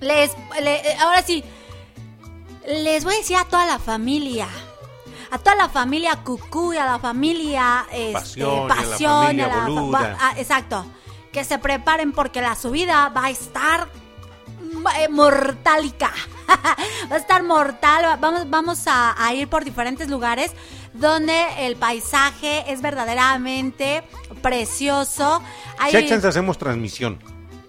[0.00, 0.30] Les,
[0.62, 1.44] le- ahora sí,
[2.68, 4.48] les voy a decir a toda la familia.
[5.30, 9.22] A toda la familia Cucú y a la familia este, Pasión, y a la Pasión,
[9.24, 9.98] familia a la- Boluda.
[10.00, 10.86] va- ah, exacto.
[11.32, 13.88] Que se preparen porque la subida va a estar
[14.98, 16.12] eh, mortálica.
[17.10, 18.04] va a estar mortal.
[18.06, 20.52] Va- Vamos, vamos a, a ir por diferentes lugares
[20.94, 24.02] donde el paisaje es verdaderamente
[24.40, 25.42] precioso.
[25.78, 27.18] Hay- Si hay chance, hacemos transmisión.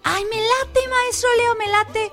[0.04, 2.12] Ay, me late, maestro Leo, me late.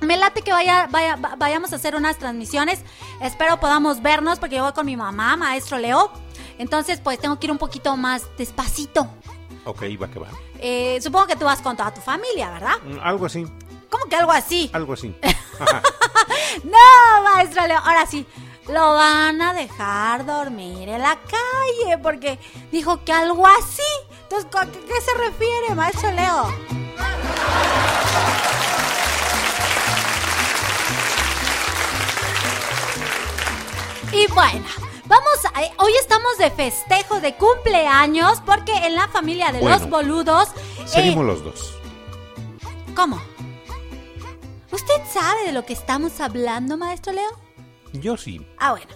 [0.00, 2.80] Me late que vaya, vaya, va- vayamos a hacer unas transmisiones.
[3.20, 6.10] Espero podamos vernos porque yo voy con mi mamá, maestro Leo.
[6.58, 9.08] Entonces, pues tengo que ir un poquito más despacito.
[9.64, 10.28] Ok, va que va.
[10.60, 12.76] Eh, supongo que tú vas con toda tu familia, ¿verdad?
[12.84, 13.46] Mm, Algo así,
[13.90, 14.70] ¿Cómo que algo así?
[14.72, 15.14] algo así.
[16.64, 18.26] No, maestro Leo, ahora sí.
[18.68, 22.38] Lo van a dejar dormir en la calle porque
[22.72, 23.82] dijo que algo así.
[24.22, 26.52] Entonces, ¿a qué, qué se refiere, maestro Leo?
[34.12, 34.64] Y bueno,
[35.06, 39.78] vamos a, eh, hoy estamos de festejo de cumpleaños porque en la familia de Bueno,
[39.78, 40.48] los boludos...
[40.78, 41.74] eh, Seguimos los dos.
[42.96, 43.20] ¿Cómo?
[44.72, 47.30] ¿Usted sabe de lo que estamos hablando, maestro Leo?
[47.92, 48.44] Yo sí.
[48.58, 48.86] Ah, bueno.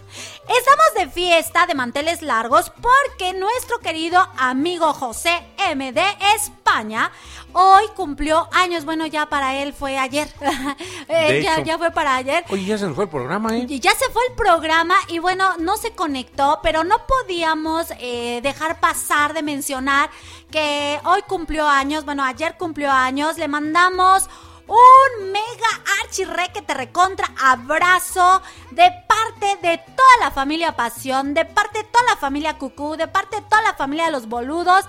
[0.48, 6.04] Estamos de fiesta de manteles largos porque nuestro querido amigo José M de
[6.34, 7.10] España
[7.52, 8.84] hoy cumplió años.
[8.84, 10.28] Bueno, ya para él fue ayer.
[11.08, 11.64] Eh, ya, hecho.
[11.64, 12.44] ya fue para ayer.
[12.48, 13.66] Oye, ya se nos fue el programa, ¿eh?
[13.66, 18.80] Ya se fue el programa y bueno, no se conectó, pero no podíamos eh, dejar
[18.80, 20.10] pasar de mencionar
[20.50, 24.28] que hoy cumplió años, bueno, ayer cumplió años, le mandamos
[24.72, 28.40] un mega archirrequete recontra abrazo
[28.70, 33.06] de parte de toda la familia Pasión, de parte de toda la familia Cucú, de
[33.06, 34.86] parte de toda la familia de los boludos,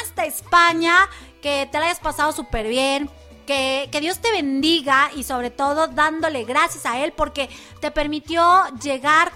[0.00, 1.08] hasta España,
[1.42, 3.10] que te la hayas pasado súper bien.
[3.46, 7.48] Que, que Dios te bendiga y sobre todo dándole gracias a Él porque
[7.80, 9.30] te permitió llegar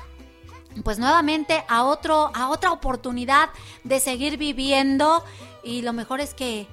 [0.83, 3.51] pues nuevamente a otro a otra oportunidad
[3.85, 5.25] de seguir viviendo
[5.62, 6.67] y lo mejor es que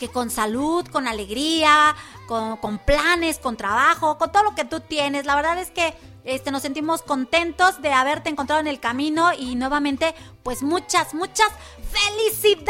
[0.00, 1.94] que con salud, con alegría,
[2.26, 5.26] con, con planes, con trabajo, con todo lo que tú tienes.
[5.26, 5.94] La verdad es que
[6.24, 11.48] este, nos sentimos contentos de haberte encontrado en el camino y nuevamente, pues muchas, muchas
[11.90, 12.66] felicidades.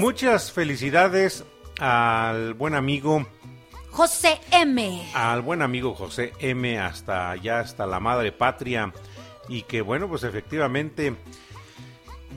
[0.00, 1.44] Muchas felicidades
[1.78, 3.24] al buen amigo,
[3.90, 5.08] José M.
[5.14, 8.92] al buen amigo José M, hasta allá, hasta la madre patria,
[9.48, 11.14] y que bueno, pues efectivamente,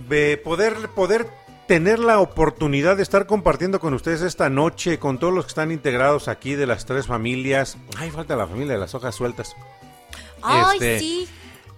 [0.07, 1.27] de poder, poder
[1.67, 5.71] tener la oportunidad de estar compartiendo con ustedes esta noche, con todos los que están
[5.71, 7.77] integrados aquí de las tres familias.
[7.97, 9.55] Ay, falta la familia de las hojas sueltas.
[10.41, 11.27] Ay, Este, sí.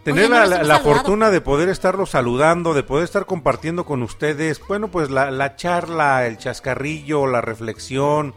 [0.04, 3.86] Tener Oye, no la, la- la fortuna de poder estarlos saludando, de poder estar compartiendo
[3.86, 8.34] con ustedes, bueno, pues la, la charla, el chascarrillo, la reflexión,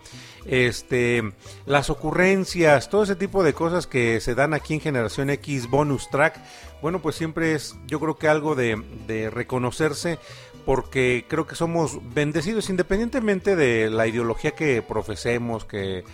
[0.47, 1.33] este,
[1.67, 6.11] las ocurrencias, todo ese tipo de cosas que se dan aquí en Generación X Bonus
[6.11, 6.41] Track,
[6.81, 10.19] bueno, pues siempre es, yo creo que algo de, reconocerse,
[10.65, 16.05] porque creo que somos bendecidos independientemente de la ideología que profesemos, que,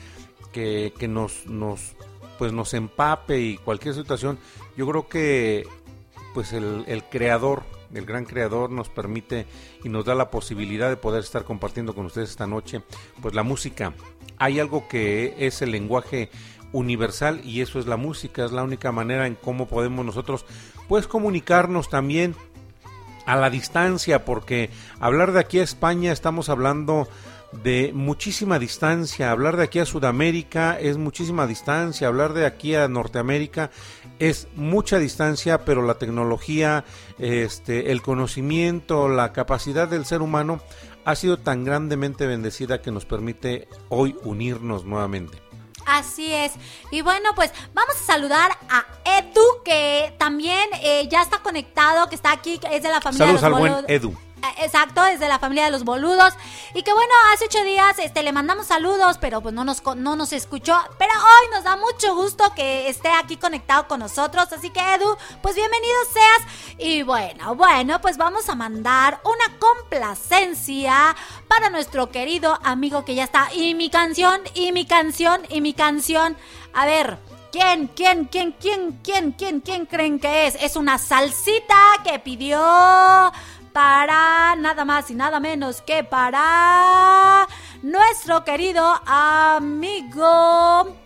[0.53, 1.97] que, que nos, nos
[2.39, 4.39] pues nos empape y cualquier situación,
[4.77, 5.67] yo creo que
[6.35, 9.47] pues el, el creador, el gran creador nos permite
[9.83, 12.83] y nos da la posibilidad de poder estar compartiendo con ustedes esta noche,
[13.21, 13.93] pues la música.
[14.39, 16.31] Hay algo que es el lenguaje
[16.73, 20.45] universal y eso es la música, es la única manera en cómo podemos nosotros
[20.89, 22.35] pues comunicarnos también
[23.27, 24.71] a la distancia, porque
[25.01, 27.09] hablar de aquí a España estamos hablando
[27.53, 29.31] de muchísima distancia.
[29.31, 32.09] Hablar de aquí a Sudamérica es muchísima distancia.
[32.09, 33.71] Hablar de aquí a Norteamérica
[34.19, 36.85] es mucha distancia, pero la tecnología,
[37.19, 40.61] este, el conocimiento, la capacidad del ser humano
[41.09, 45.41] ha sido tan grandemente bendecida que nos permite hoy unirnos nuevamente.
[45.87, 46.53] Así es.
[46.91, 52.15] Y bueno, pues vamos a saludar a Edu, que también eh, ya está conectado, que
[52.15, 53.91] está aquí, que es de la familia Saludos de al los buen Boludos.
[53.91, 54.28] Edu.
[54.43, 56.35] Eh, Exacto, es de la familia de los boludos.
[56.75, 60.17] Y que bueno, hace ocho días este, le mandamos saludos, pero pues no nos, no
[60.17, 60.79] nos escuchó.
[60.99, 64.53] Pero hoy nos da mucho gusto que esté aquí conectado con nosotros.
[64.53, 66.77] Así que Edu, pues bienvenido seas.
[66.79, 71.17] Y bueno, bueno, pues vamos a mandar una complacencia
[71.49, 73.49] para nuestro querido amigo que ya está.
[73.55, 76.37] Y mi canción, y mi canción, y mi canción.
[76.75, 77.19] A ver.
[77.51, 80.55] ¿Quién, quién, quién, quién, quién, quién, quién creen que es?
[80.61, 81.75] Es una salsita
[82.05, 82.61] que pidió
[83.79, 87.47] para nada más y nada menos que para
[87.81, 90.97] nuestro querido amigo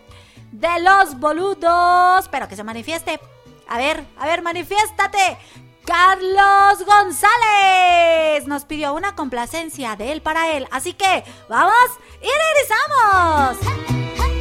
[0.51, 2.27] de los boludos.
[2.29, 3.19] Pero que se manifieste.
[3.67, 5.37] A ver, a ver, manifiéstate.
[5.85, 10.67] Carlos González nos pidió una complacencia de él para él.
[10.71, 11.75] Así que vamos
[12.23, 12.29] y
[13.53, 14.32] regresamos.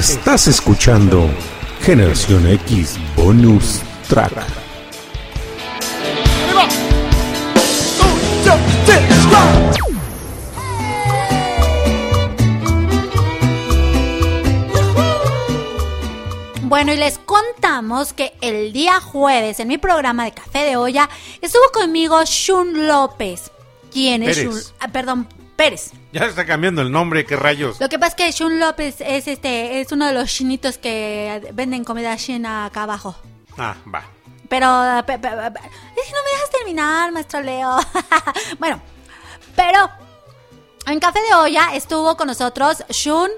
[0.00, 1.28] Estás escuchando
[1.82, 4.32] Generación X Bonus Track.
[16.62, 21.10] Bueno, y les contamos que el día jueves en mi programa de Café de Olla
[21.42, 23.50] estuvo conmigo Shun López.
[23.92, 24.54] ¿Quién es Pérez.
[24.54, 24.74] Shun?
[24.80, 25.39] ah, perdón.
[26.12, 27.78] Ya está cambiando el nombre, qué rayos.
[27.80, 31.50] Lo que pasa es que Shun López es este es uno de los chinitos que
[31.54, 33.14] venden comida china acá abajo.
[33.56, 34.02] Ah, va.
[34.48, 34.66] Pero
[35.06, 37.78] pe- pe- pe- es que no me dejas terminar, maestro Leo.
[38.58, 38.82] bueno,
[39.54, 39.88] pero
[40.86, 43.30] en Café de Olla estuvo con nosotros Shun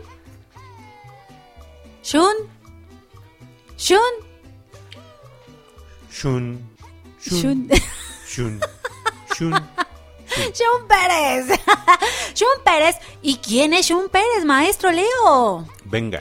[13.62, 15.64] ¿Y quién es Shun Pérez, maestro Leo?
[15.84, 16.20] Venga.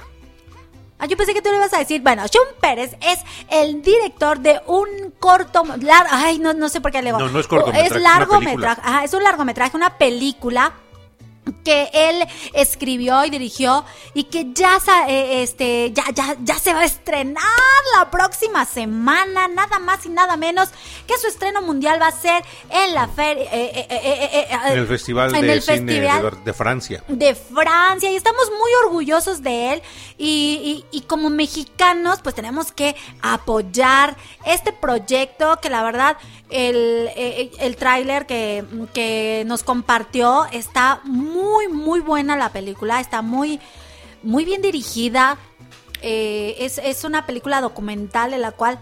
[0.99, 1.99] Ah, yo pensé que tú le ibas a decir.
[2.03, 3.17] Bueno, Shun Pérez es
[3.49, 4.87] el director de un
[5.19, 5.63] corto.
[5.63, 8.81] lar- Ay, no, no sé por qué le No, no es cortometraje, Es largometraje.
[8.85, 10.73] Ajá, es un largometraje, una película
[11.63, 12.23] que él
[12.53, 14.77] escribió y dirigió y que ya
[15.07, 17.43] eh, este ya ya ya se va a estrenar
[17.97, 20.69] la próxima semana nada más y nada menos
[21.07, 24.57] que su estreno mundial va a ser en la feria eh, eh, eh, eh, eh,
[24.71, 27.03] En el Festival en de el Cine festival de, de Francia.
[27.07, 29.81] de Francia y estamos muy orgullosos de él
[30.19, 34.15] y, y- y como mexicanos pues tenemos que apoyar
[34.45, 36.17] este proyecto que la verdad
[36.51, 38.63] el, eh, el tráiler que,
[38.93, 43.59] que nos compartió está muy muy buena la película, está muy,
[44.21, 45.37] muy bien dirigida,
[46.01, 48.79] eh, es, es una película documental en la cual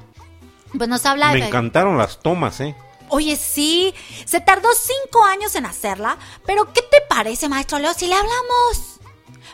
[0.78, 1.48] pues nos habla Me de...
[1.48, 2.76] encantaron las tomas, ¿eh?
[3.10, 3.94] Oye, sí,
[4.26, 9.00] se tardó cinco años en hacerla, pero ¿qué te parece, maestro Leo, si le hablamos?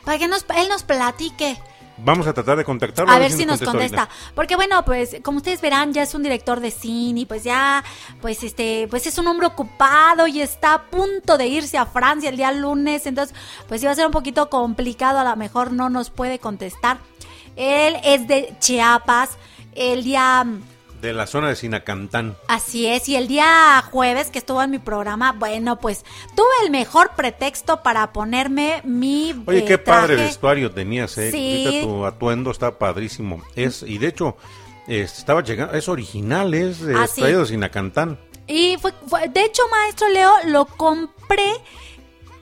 [0.03, 1.57] Para que nos, él nos platique.
[1.97, 3.11] Vamos a tratar de contactarlo.
[3.11, 4.01] A ver si nos contesta contesta.
[4.01, 4.33] ahorita.
[4.35, 7.83] Porque bueno, pues como ustedes verán, ya es un director de cine y pues ya,
[8.21, 12.29] pues este, pues es un hombre ocupado y está a punto de irse a Francia
[12.29, 13.05] el día lunes.
[13.05, 13.35] Entonces,
[13.67, 16.97] pues iba a ser un poquito complicado, a lo mejor no nos puede contestar.
[17.55, 19.37] Él es de Chiapas.
[19.73, 20.45] El día
[21.05, 22.35] De la zona de Sinacantán.
[22.47, 26.03] Así es, y el día jueves que estuvo en mi programa, bueno, pues
[26.35, 31.31] tuve el mejor pretexto para ponerme mi Oye, eh, qué padre vestuario tenías, ¿eh?
[31.31, 31.63] Sí.
[31.65, 33.43] Ahorita tu atuendo está padrísimo.
[33.55, 34.35] Es, y de hecho,
[34.87, 37.21] estaba llegando, es original, es eh, Ah, sí.
[37.21, 38.19] de Sinacantán.
[38.47, 41.53] Y fue, fue- de hecho, maestro Leo, lo compré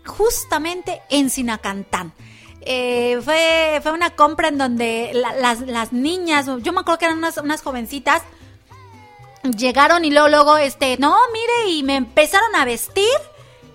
[0.06, 2.14] justamente en Sinacantán.
[2.62, 7.06] Eh, fue, fue una compra en donde la- las, las niñas, yo me acuerdo que
[7.06, 8.22] eran unas, unas jovencitas,
[9.44, 13.06] llegaron y luego, luego, este, no, mire, y me empezaron a vestir.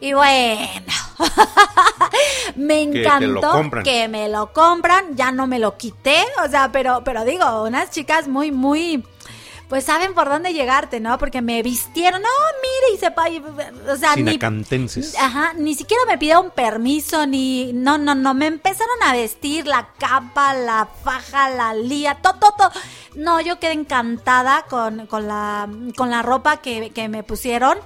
[0.00, 0.92] Y bueno,
[2.56, 7.24] me encantó que me lo compran, ya no me lo quité, o sea, pero, pero
[7.24, 9.04] digo, unas chicas muy, muy,
[9.68, 11.18] pues saben por dónde llegarte, ¿no?
[11.18, 12.28] Porque me vistieron, no,
[12.62, 13.38] mire, y sepa, y-
[13.90, 15.14] o sea, ni, Sinacantenses.
[15.18, 17.72] Ajá, ni siquiera me pidieron permiso, ni.
[17.74, 18.32] No, no, no.
[18.34, 22.70] Me empezaron a vestir la capa, la faja, la lía, todo, todo, todo.
[23.16, 27.78] No, yo quedé encantada con, con, la, con la ropa que, que me pusieron.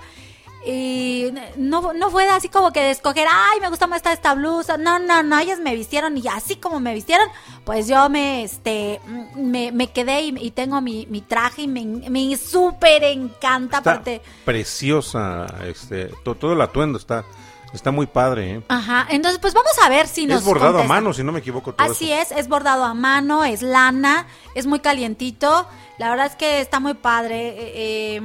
[0.66, 4.34] Y no, no fue así como que de escoger, ay, me gusta más esta, esta
[4.34, 4.76] blusa.
[4.76, 7.26] No, no, no, ellas me vistieron y así como me vistieron,
[7.64, 9.00] pues yo me, este,
[9.34, 13.78] me, me quedé y, y tengo mi, mi traje y me, me súper encanta.
[13.78, 14.22] Está aparte.
[14.44, 17.24] preciosa, este, to- todo el atuendo está,
[17.72, 18.62] está muy padre, ¿eh?
[18.68, 21.38] Ajá, entonces pues vamos a ver si nos Es bordado a mano, si no me
[21.40, 21.72] equivoco.
[21.74, 22.34] Todo Así eso.
[22.34, 25.66] es, es bordado a mano, es lana, es muy calientito.
[25.98, 28.20] La verdad es que está muy padre eh,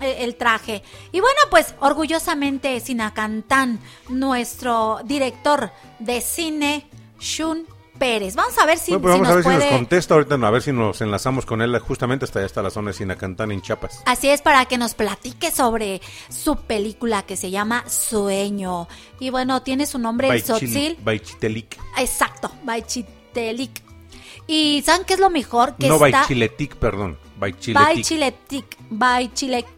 [0.00, 0.82] eh, el traje.
[1.12, 6.86] Y bueno, pues orgullosamente Sinacantán, nuestro director de cine,
[7.20, 7.66] Shun
[7.98, 8.34] Pérez.
[8.34, 10.34] Vamos a ver si, Bueno, pues si vamos a ver nos si nos contesta ahorita,
[10.34, 13.50] a ver si nos enlazamos con él justamente hasta allá, hasta la zona de Sinacantán
[13.52, 14.02] en Chiapas.
[14.06, 18.88] Así es, para que nos platique sobre su película que se llama Sueño.
[19.20, 20.96] Y bueno, tiene su nombre en Baichil- Sotzil.
[21.02, 21.76] Baichitelik.
[21.98, 23.82] Exacto, Baichitelik.
[24.46, 25.76] Y ¿saben qué es lo mejor?
[25.76, 26.20] Que No está...
[26.20, 27.18] Baichiletic, perdón.
[27.38, 27.74] Baichiletic.
[27.86, 28.76] Baichiletic.
[28.90, 29.68] Baichiletic.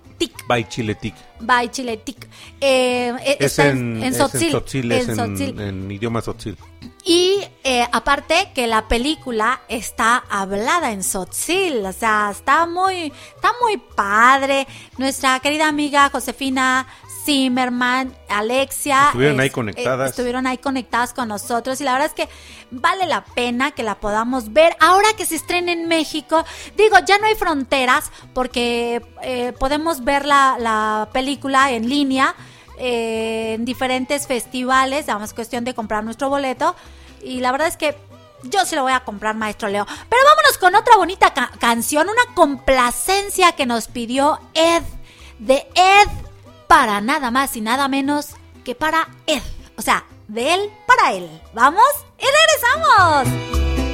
[0.46, 1.14] Baichiletic.
[1.40, 2.28] Baichiletic.
[2.60, 4.14] Eh, eh, Es en, en, es en
[4.50, 4.92] Sotzil.
[4.92, 5.92] En Sotzil.
[5.92, 6.56] idioma Tzotzil.
[7.04, 13.52] Y eh, aparte que la película está hablada en Sotzil, o sea, está muy, está
[13.62, 14.66] muy padre.
[14.98, 16.86] Nuestra querida amiga Josefina
[17.24, 19.06] Zimmerman, Alexia.
[19.06, 20.06] Estuvieron ahí es- conectadas.
[20.06, 22.28] eh, estuvieron ahí conectadas con nosotros y la verdad es que
[22.70, 26.44] vale la pena que la podamos ver ahora que se estrena en México.
[26.76, 32.34] Digo, ya no hay fronteras porque eh, podemos ver la, la película en línea
[32.80, 36.74] eh, en diferentes festivales, nada más cuestión de comprar nuestro boleto.
[37.22, 37.96] Y la verdad es que
[38.42, 39.84] Yo sí lo voy a comprar, maestro Leo.
[39.86, 44.82] Pero vámonos con otra bonita ca- canción, una complacencia que nos pidió Ed,
[45.38, 46.08] de Ed,
[46.66, 48.28] para nada más y nada menos
[48.64, 49.42] que para Ed.
[49.76, 51.28] O sea, de él para él.
[51.52, 51.84] ¿Vamos?
[52.18, 53.89] Y regresamos.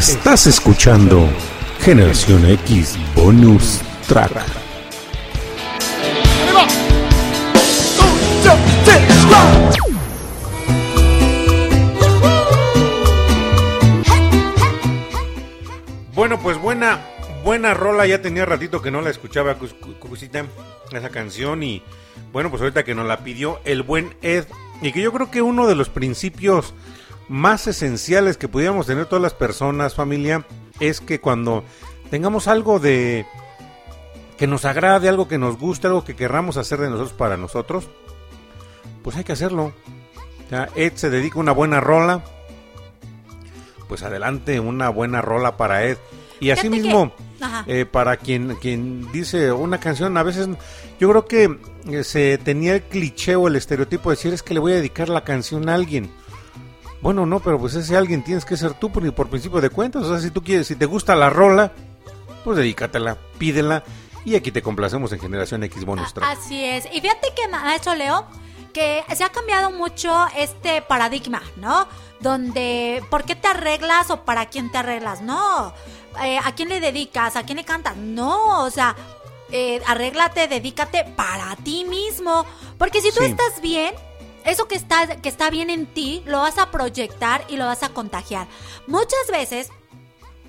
[0.00, 1.28] Estás escuchando
[1.80, 4.32] Generación X Bonus Track.
[16.14, 17.00] Bueno, pues buena,
[17.44, 18.06] buena rola.
[18.06, 20.46] Ya tenía ratito que no la escuchaba, Cucucita,
[20.92, 21.62] esa canción.
[21.62, 21.82] Y
[22.32, 24.46] bueno, pues ahorita que nos la pidió el buen Ed.
[24.80, 26.72] Y que yo creo que uno de los principios
[27.30, 30.44] más esenciales que pudiéramos tener todas las personas, familia,
[30.80, 31.62] es que cuando
[32.10, 33.24] tengamos algo de
[34.36, 37.88] que nos agrade, algo que nos guste, algo que querramos hacer de nosotros para nosotros,
[39.04, 39.72] pues hay que hacerlo.
[40.50, 42.24] Ya, Ed se dedica a una buena rola.
[43.88, 45.98] Pues adelante, una buena rola para Ed.
[46.40, 47.12] Y así mismo,
[47.66, 50.48] eh, para quien, quien dice una canción, a veces
[50.98, 51.58] yo creo que
[51.88, 54.76] eh, se tenía el cliché o el estereotipo de decir es que le voy a
[54.76, 56.10] dedicar la canción a alguien.
[57.02, 60.04] Bueno, no, pero pues ese alguien tienes que ser tú por, por principio de cuentas.
[60.04, 61.72] O sea, si tú quieres, si te gusta la rola,
[62.44, 63.82] pues dedícatela, pídela.
[64.24, 66.28] Y aquí te complacemos en Generación X Bonus Track.
[66.38, 66.86] Así es.
[66.92, 68.26] Y fíjate que, maestro Leo,
[68.74, 71.88] que se ha cambiado mucho este paradigma, ¿no?
[72.20, 75.22] Donde, ¿por qué te arreglas o para quién te arreglas?
[75.22, 75.72] No.
[76.22, 77.34] Eh, ¿A quién le dedicas?
[77.36, 77.96] ¿A quién le cantas?
[77.96, 78.94] No, o sea,
[79.50, 82.44] eh, arréglate, dedícate para ti mismo.
[82.76, 83.30] Porque si tú Sí.
[83.30, 83.94] estás bien,
[84.44, 87.82] eso que está, que está bien en ti, lo vas a proyectar y lo vas
[87.82, 88.46] a contagiar.
[88.86, 89.70] Muchas veces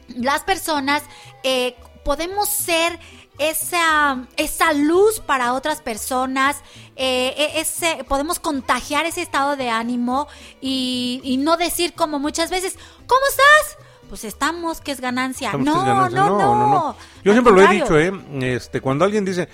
[0.07, 1.03] las personas
[1.43, 2.99] eh, podemos ser
[3.37, 6.57] esa, esa luz para otras personas,
[6.95, 10.27] eh, e- ese, podemos contagiar ese estado de ánimo
[10.59, 12.77] y, y no decir como muchas veces,
[13.07, 13.77] ¿cómo estás?
[14.09, 15.53] Pues estamos, que es ganancia.
[15.53, 16.19] No, es ganancia.
[16.19, 18.11] no, no, Yo Al siempre lo he dicho, ¿eh?
[18.41, 19.47] Este, cuando alguien dice,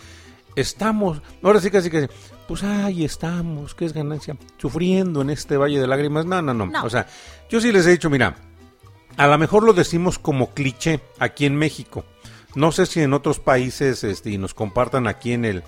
[0.55, 2.09] estamos, ahora sí casi que,
[2.47, 6.25] pues ay, estamos, que es ganancia, sufriendo en este valle de lágrimas.
[6.25, 6.83] No, no, no, No.
[6.83, 7.07] O sea,
[7.49, 8.35] yo sí les he dicho, mira,
[9.17, 12.05] a lo mejor lo decimos como cliché aquí en México.
[12.55, 15.63] No sé si en otros países, este, y nos compartan aquí en el,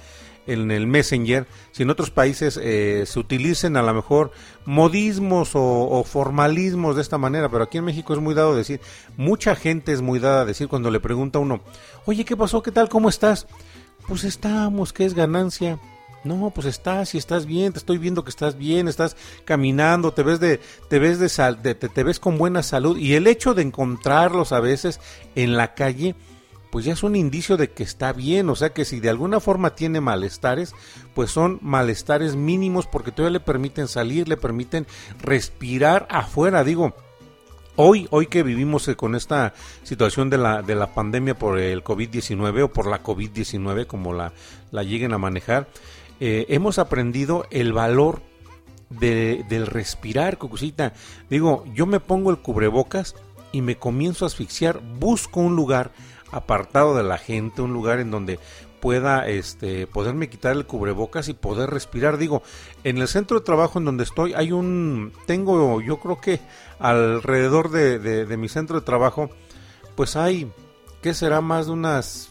[0.47, 4.31] en el Messenger, si en otros países eh, se utilicen a lo mejor
[4.65, 8.81] modismos o, o formalismos de esta manera, pero aquí en México es muy dado decir,
[9.17, 11.61] mucha gente es muy dada a decir cuando le pregunta a uno,
[12.05, 12.63] oye, ¿qué pasó?
[12.63, 12.89] ¿Qué tal?
[12.89, 13.45] ¿Cómo estás?
[14.07, 15.79] Pues estamos, ¿qué es ganancia?
[16.23, 19.15] No, pues estás, y estás bien, te estoy viendo que estás bien, estás
[19.45, 20.59] caminando, te ves de,
[20.89, 24.51] te ves de, sal- te, te ves con buena salud y el hecho de encontrarlos
[24.51, 24.99] a veces
[25.35, 26.15] en la calle,
[26.71, 29.39] pues ya es un indicio de que está bien, o sea que si de alguna
[29.39, 30.73] forma tiene malestares,
[31.15, 34.87] pues son malestares mínimos porque todavía le permiten salir, le permiten
[35.21, 36.95] respirar afuera, digo.
[37.81, 42.63] Hoy, hoy que vivimos con esta situación de la, de la pandemia por el COVID-19
[42.63, 44.33] o por la COVID-19, como la,
[44.71, 45.69] la lleguen a manejar,
[46.19, 48.21] eh, hemos aprendido el valor
[48.89, 50.93] de- del respirar, Cucucita.
[51.29, 53.15] Digo, yo me pongo el cubrebocas
[53.51, 55.91] y me comienzo a asfixiar, busco un lugar
[56.31, 58.39] apartado de la gente, un lugar en donde
[58.79, 62.17] pueda este poderme quitar el cubrebocas y poder respirar.
[62.17, 62.43] Digo,
[62.83, 66.39] en el centro de trabajo en donde estoy hay un tengo yo creo que
[66.79, 69.29] alrededor de, mi centro de trabajo
[69.95, 70.49] pues hay
[71.01, 72.28] ¿qué será más de unas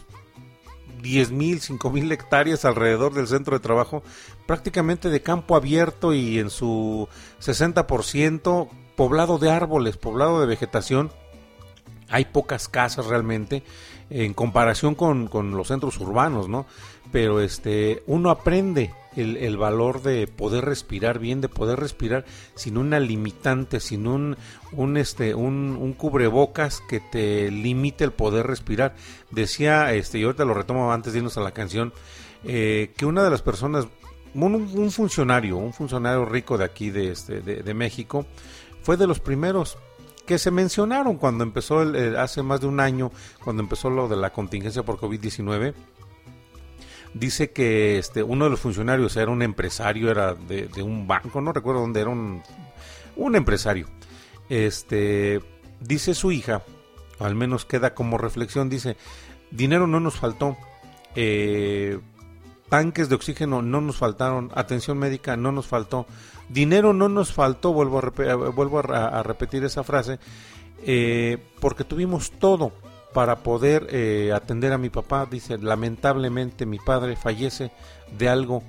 [1.01, 4.03] 10 mil, 5 mil hectáreas alrededor del centro de trabajo,
[4.45, 7.07] prácticamente de campo abierto y en su
[7.41, 11.11] 60% poblado de árboles, poblado de vegetación.
[12.09, 13.63] Hay pocas casas realmente
[14.09, 16.65] en comparación con, con los centros urbanos, ¿no?
[17.11, 22.25] Pero este, uno aprende el, el valor de poder respirar bien, de poder respirar
[22.55, 24.37] sin una limitante, sin un,
[24.71, 28.95] un, este, un, un cubrebocas que te limite el poder respirar.
[29.31, 31.93] Decía, este, y ahorita lo retomo antes de irnos a la canción,
[32.43, 33.87] eh, que una de las personas,
[34.33, 38.25] un, un funcionario, un funcionario rico de aquí de, este, de, de México,
[38.81, 39.77] fue de los primeros
[40.25, 43.11] que se mencionaron cuando empezó el- hace más de un año,
[43.43, 45.73] cuando empezó lo de la contingencia por COVID-19.
[47.13, 51.51] Dice que este uno de los funcionarios era un empresario, era de, un banco, no
[51.51, 52.41] recuerdo dónde era un,
[53.15, 53.87] un empresario.
[54.49, 55.41] Este
[55.79, 56.63] dice su hija,
[57.19, 58.97] al menos queda como reflexión, dice,
[59.51, 60.57] dinero no nos faltó,
[61.15, 61.99] eh,
[62.69, 66.05] tanques de oxígeno no nos faltaron, atención médica no nos faltó,
[66.49, 70.19] dinero no nos faltó, vuelvo a, eh, vuelvo a repetir esa frase,
[70.85, 72.71] eh, porque tuvimos todo
[73.13, 75.25] para poder eh, atender a mi papá.
[75.29, 77.71] Dice, lamentablemente mi padre fallece
[78.17, 78.63] de algo,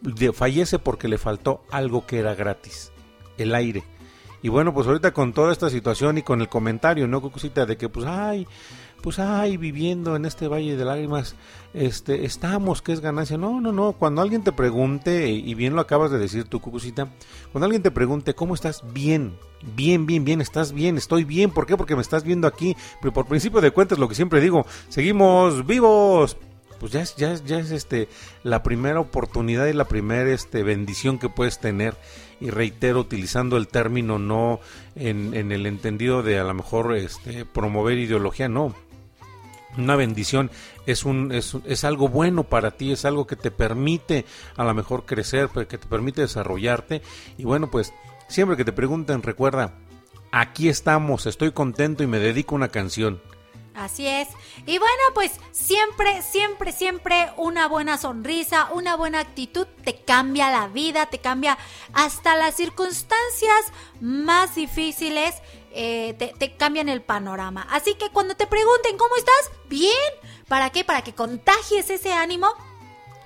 [0.00, 2.92] de- fallece porque le faltó algo que era gratis,
[3.38, 3.82] el aire.
[4.44, 7.64] Y bueno, pues ahorita con toda esta situación y con el comentario, ¿no, Cucucita?
[7.64, 8.46] De que pues, ay,
[9.02, 11.34] pues, ay, viviendo en este valle de lágrimas,
[11.74, 13.36] este, estamos, que es ganancia.
[13.36, 17.08] No, no, no, cuando alguien te pregunte, y bien lo acabas de decir tú, Cucucita,
[17.50, 18.82] cuando alguien te pregunte, ¿cómo estás?
[18.94, 19.34] Bien,
[19.74, 21.50] bien, bien, bien, estás bien, estoy bien.
[21.50, 21.76] ¿Por qué?
[21.76, 22.76] Porque me estás viendo aquí.
[23.00, 26.36] Pero por principio de cuentas, lo que siempre digo, seguimos vivos.
[26.78, 28.08] Pues ya es, ya es, ya es este,
[28.42, 31.96] la primera oportunidad y la primera este, bendición que puedes tener.
[32.40, 34.58] Y reitero, utilizando el término no
[34.96, 38.74] en, en el entendido de a lo mejor este, promover ideología, no
[39.76, 40.50] una bendición
[40.86, 44.24] es un es, es algo bueno para ti es algo que te permite
[44.56, 47.02] a lo mejor crecer pues, que te permite desarrollarte
[47.38, 47.92] y bueno pues
[48.28, 49.74] siempre que te pregunten recuerda
[50.30, 53.20] aquí estamos estoy contento y me dedico una canción
[53.74, 54.28] Así es.
[54.66, 60.68] Y bueno, pues siempre, siempre, siempre una buena sonrisa, una buena actitud te cambia la
[60.68, 61.56] vida, te cambia
[61.94, 65.36] hasta las circunstancias más difíciles,
[65.74, 67.66] eh, te, cambian el panorama.
[67.70, 69.92] Así que cuando te pregunten cómo estás, bien.
[70.48, 70.84] ¿Para qué?
[70.84, 72.48] Para que contagies ese ánimo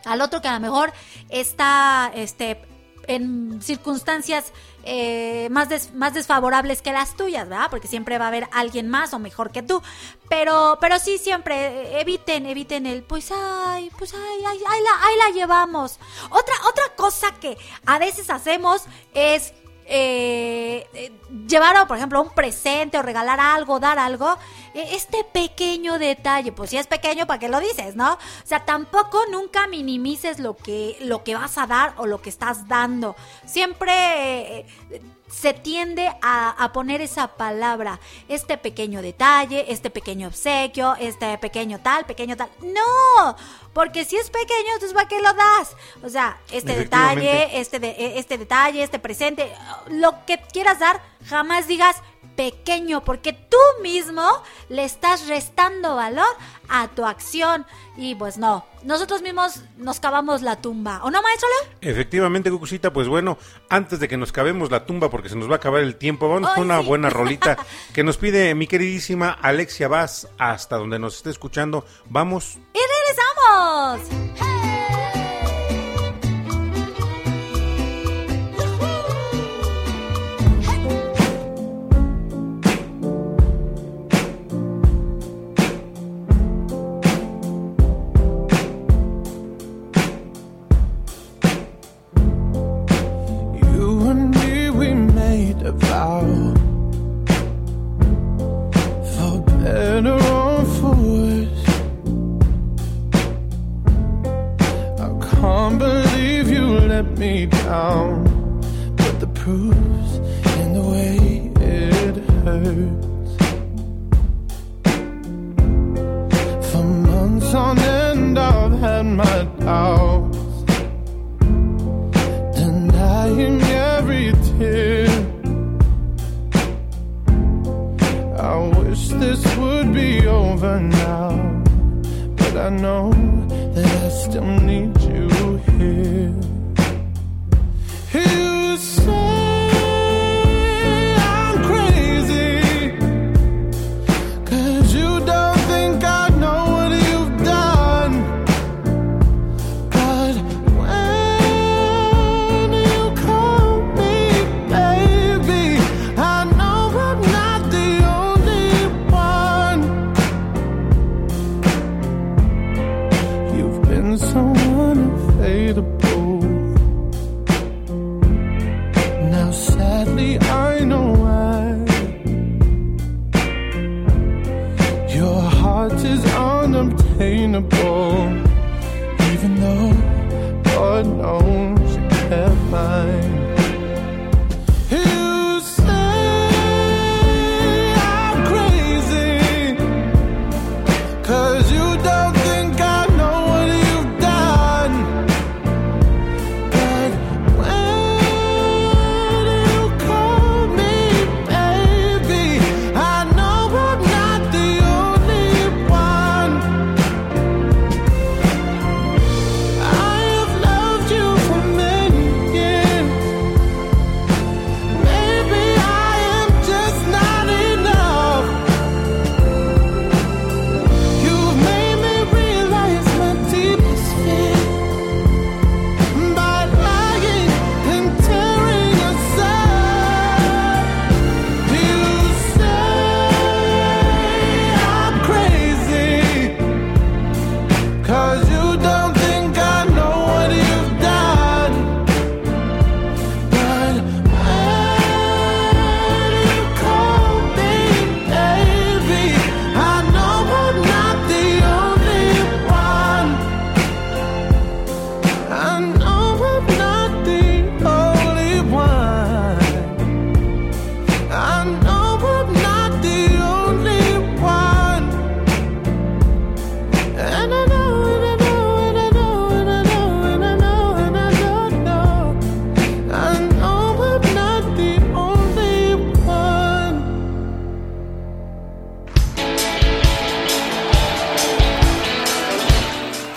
[0.05, 0.93] al otro que a lo mejor
[1.28, 2.62] está este,
[3.09, 4.52] en circunstancias
[4.85, 7.66] eh, más, más desfavorables que las tuyas, ¿verdad?
[7.70, 9.82] Porque siempre va a haber alguien más o mejor que tú.
[10.28, 15.06] Pero, pero sí, siempre eh, eviten, eviten el, pues, ay, pues, ay, ay, ahí la,
[15.06, 15.98] ahí la llevamos.
[16.31, 19.52] Otra, otra cosa que a veces hacemos es
[19.89, 21.13] eh, eh,
[21.47, 24.37] llevar, por ejemplo, un presente o regalar algo, dar algo,
[24.75, 28.15] eh, este pequeño detalle, pues si es pequeño, ¿para qué lo dices, no?
[28.15, 32.31] O sea, tampoco nunca minimices lo que, lo que vas a dar o lo que
[32.31, 33.17] estás dando.
[33.45, 34.67] Siempre eh,
[35.28, 37.98] se tiende a, a poner esa palabra,
[38.28, 42.48] este pequeño detalle, este pequeño obsequio, este pequeño tal, pequeño tal.
[42.62, 43.36] No,
[43.73, 45.77] porque si es pequeño, entonces ¿para qué lo das?
[46.03, 49.53] O sea, este detalle, este, de- este detalle, este presente,
[49.89, 52.02] lo que quieras dar, jamás digas
[52.36, 54.22] pequeño, porque tú mismo
[54.68, 56.26] le estás restando valor
[56.68, 57.66] a tu acción.
[57.97, 61.01] Y pues no, nosotros mismos nos cavamos la tumba.
[61.02, 61.90] ¿O no, maestro Leo?
[61.90, 63.38] Efectivamente, Cucucita, pues bueno,
[63.70, 66.28] antes de que nos cavemos la tumba porque se nos va a acabar el tiempo,
[66.28, 66.86] vamos con una sí.
[66.86, 67.56] buena rolita
[67.94, 71.86] que nos pide mi queridísima Alexia Vaz, hasta donde nos esté escuchando.
[72.10, 72.59] Vamos.
[72.74, 74.36] ¡Y regresamos!
[74.36, 75.06] You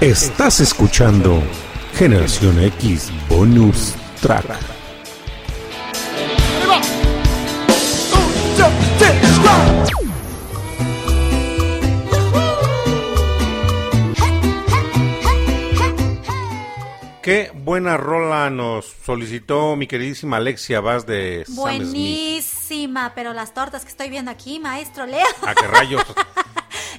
[0.09, 1.39] Estás escuchando
[1.93, 4.43] Generación X Bonus Track.
[17.21, 21.59] Qué buena rola nos solicitó mi queridísima Alexia Vaz de Sam Smith.
[21.59, 25.27] Buenísima, pero las tortas que estoy viendo aquí, maestro Leo.
[25.45, 26.01] ¿A qué rayos?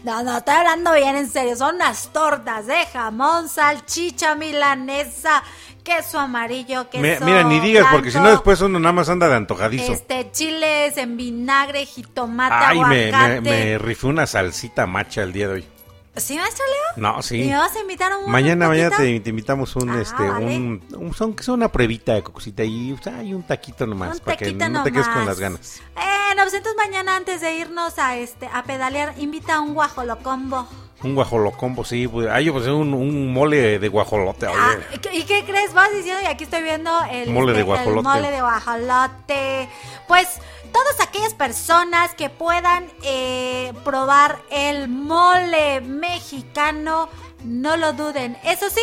[0.04, 1.56] No, no, estoy hablando bien en serio.
[1.56, 5.42] Son unas tortas de jamón, salchicha milanesa,
[5.84, 9.28] queso amarillo, queso Me- mira, ni digas, porque si no después uno nada más anda
[9.28, 9.92] de antojadizo.
[9.92, 13.40] Este, chiles en vinagre, jitomate, Ay, me, aguacate.
[13.42, 15.66] me, me rifé una salsita macha el día de hoy.
[16.16, 17.02] ¿Sí, maestro Leo?
[17.12, 17.42] No, sí.
[17.42, 20.28] ¿Y me vas a invitar a un Mañana, mañana te, te invitamos un, Ah, este,
[20.28, 20.44] vale.
[20.56, 24.24] un, un- son, una pruebita de cocosita y, o sea, hay un taquito nomás, Un
[24.24, 25.80] para que no te quedes con las ganas.
[25.96, 29.72] Eh, no, pues entonces mañana antes de irnos a este a pedalear, invita a un
[29.74, 30.68] guajolocombo.
[31.02, 34.46] Un guajolocombo, sí, pues, ay, pues un, un mole de guajolote.
[34.46, 35.72] Ah, ¿y qué- ¿Y qué crees?
[35.72, 38.02] Vas diciendo, y aquí estoy viendo el, Mole de el guajolote.
[38.08, 39.68] mole de guajolote.
[40.06, 40.28] Pues
[40.72, 47.08] todas aquellas personas que puedan eh, probar el mole mexicano,
[47.44, 48.36] no lo duden.
[48.44, 48.82] Eso sí,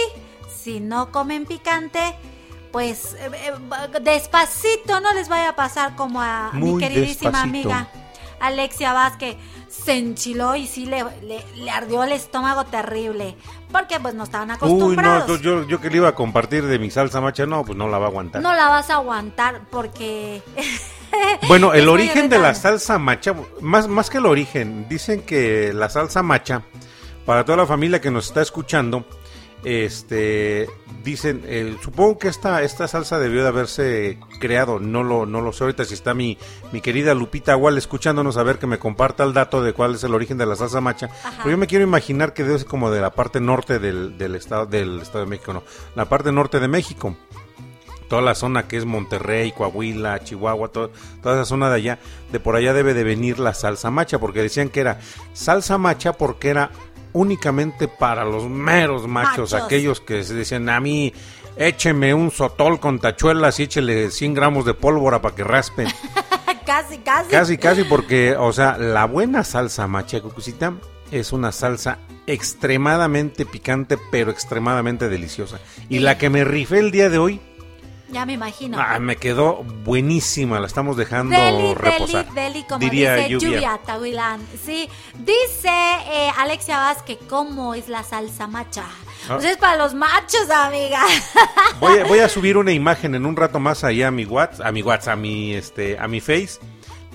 [0.64, 2.16] si no comen picante,
[2.72, 3.54] pues eh,
[4.02, 7.70] despacito no les vaya a pasar como a mi queridísima despacito.
[7.70, 7.88] amiga
[8.40, 9.36] Alexia Vázquez
[9.84, 13.36] se enchiló y sí le, le, le ardió el estómago terrible.
[13.72, 15.28] Porque pues no estaban Uy, acostumbrados.
[15.28, 17.88] no, yo, yo que le iba a compartir de mi salsa macha, no, pues no
[17.88, 18.42] la va a aguantar.
[18.42, 20.42] No la vas a aguantar porque...
[21.48, 25.88] Bueno, el origen de la salsa macha, más, más que el origen, dicen que la
[25.90, 26.64] salsa macha,
[27.26, 29.06] para toda la familia que nos está escuchando,
[29.64, 30.68] este,
[31.04, 35.52] dicen, eh, supongo que esta, esta salsa debió de haberse creado, no lo, no lo
[35.54, 36.38] sé ahorita si está mi,
[36.72, 40.04] mi querida Lupita Agual escuchándonos a ver que me comparta el dato de cuál es
[40.04, 42.92] el origen de la salsa macha, pero yo me quiero imaginar que debe ser como
[42.92, 45.64] de la parte norte del, del estado, del estado de México, no,
[45.96, 47.16] la parte norte de México.
[48.10, 52.00] Toda la zona que es Monterrey, Coahuila, Chihuahua, to- toda esa zona de allá,
[52.32, 55.02] de por allá debe de venir la salsa macha, porque decían que era
[55.34, 56.72] salsa macha porque era
[57.18, 59.54] únicamente para los meros machos, Machos.
[59.54, 61.14] aquellos que se decían a mí,
[61.58, 65.86] écheme un sotol con tachuelas y échele 100 gramos de pólvora para que raspe.
[66.66, 67.30] casi, casi.
[67.30, 70.74] Casi, casi, porque, o sea, la buena salsa macha cucucita
[71.12, 75.60] es una salsa extremadamente picante, pero extremadamente deliciosa.
[75.90, 77.40] Y la que me rifé el día de hoy,
[78.10, 78.78] Ya me imagino.
[78.80, 82.26] Ah, me quedó buenísima, la estamos dejando Deli, reposar.
[82.34, 83.50] deli, deli, como Diría dice lluvia.
[83.50, 84.48] Lluvia Tahuilán.
[84.66, 84.90] Sí,
[85.20, 88.86] dice eh, Alexia Vázquez, ¿cómo es la salsa macha?
[89.30, 89.34] Ah.
[89.36, 91.02] Pues es para los machos, amiga.
[91.82, 94.66] Voy a, voy a subir una imagen en un rato más allá a mi WhatsApp,
[94.66, 96.60] a mi WhatsApp, a mi este, a mi Face,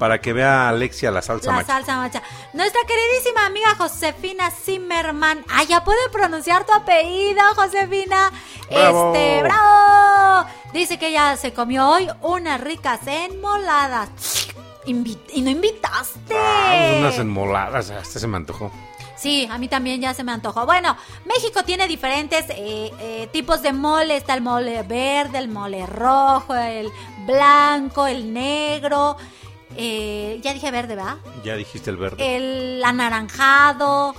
[0.03, 1.75] para que vea Alexia la salsa La macha.
[1.75, 2.21] salsa macha.
[2.55, 5.45] Nuestra queridísima amiga Josefina Zimmerman.
[5.49, 8.33] Ah, ya puede pronunciar tu apellido, Josefina.
[8.69, 9.15] ¡Bravo!
[9.15, 10.49] Este, bravo.
[10.73, 14.09] Dice que ella se comió hoy unas ricas enmoladas.
[14.87, 16.35] Invi- y no invitaste.
[16.37, 18.73] Ah, unas enmoladas, hasta se me antojó.
[19.15, 20.67] Sí, a mí también ya se me antojó.
[20.67, 20.97] Bueno,
[21.27, 24.17] México tiene diferentes eh, eh, tipos de mole.
[24.17, 26.91] Está el mole verde, el mole rojo, el
[27.25, 29.17] blanco, el negro.
[29.77, 31.17] Eh, ya dije verde, ¿verdad?
[31.45, 32.37] Ya dijiste el verde.
[32.37, 34.15] El anaranjado,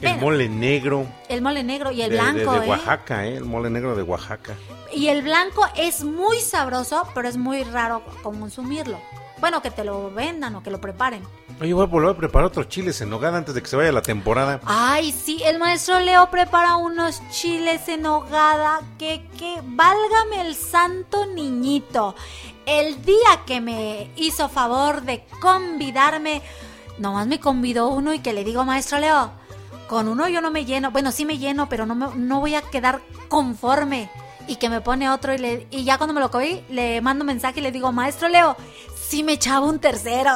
[0.00, 1.06] El mole negro.
[1.28, 2.70] el mole negro y el de, de- blanco, de ¿eh?
[2.70, 3.36] Oaxaca, ¿eh?
[3.36, 4.54] El mole negro de Oaxaca.
[4.92, 8.98] Y el blanco es muy sabroso, pero es muy raro consumirlo.
[9.40, 11.22] Bueno, que te lo vendan o que lo preparen.
[11.60, 13.90] Oye, voy a volver a preparar otros chiles en nogada antes de que se vaya
[13.90, 14.60] la temporada.
[14.64, 21.26] Ay, sí, el maestro Leo prepara unos chiles en hogada que, que, válgame el santo
[21.26, 22.14] niñito.
[22.66, 26.42] El día que me hizo favor de convidarme,
[26.98, 29.32] nomás me convidó uno y que le digo, maestro Leo,
[29.88, 30.90] con uno yo no me lleno.
[30.90, 34.10] Bueno, sí me lleno, pero no, no voy a quedar conforme.
[34.48, 37.24] Y que me pone otro y, le, y ya cuando me lo comí, le mando
[37.24, 38.56] mensaje y le digo, maestro Leo,
[38.96, 40.32] sí me echaba un tercero.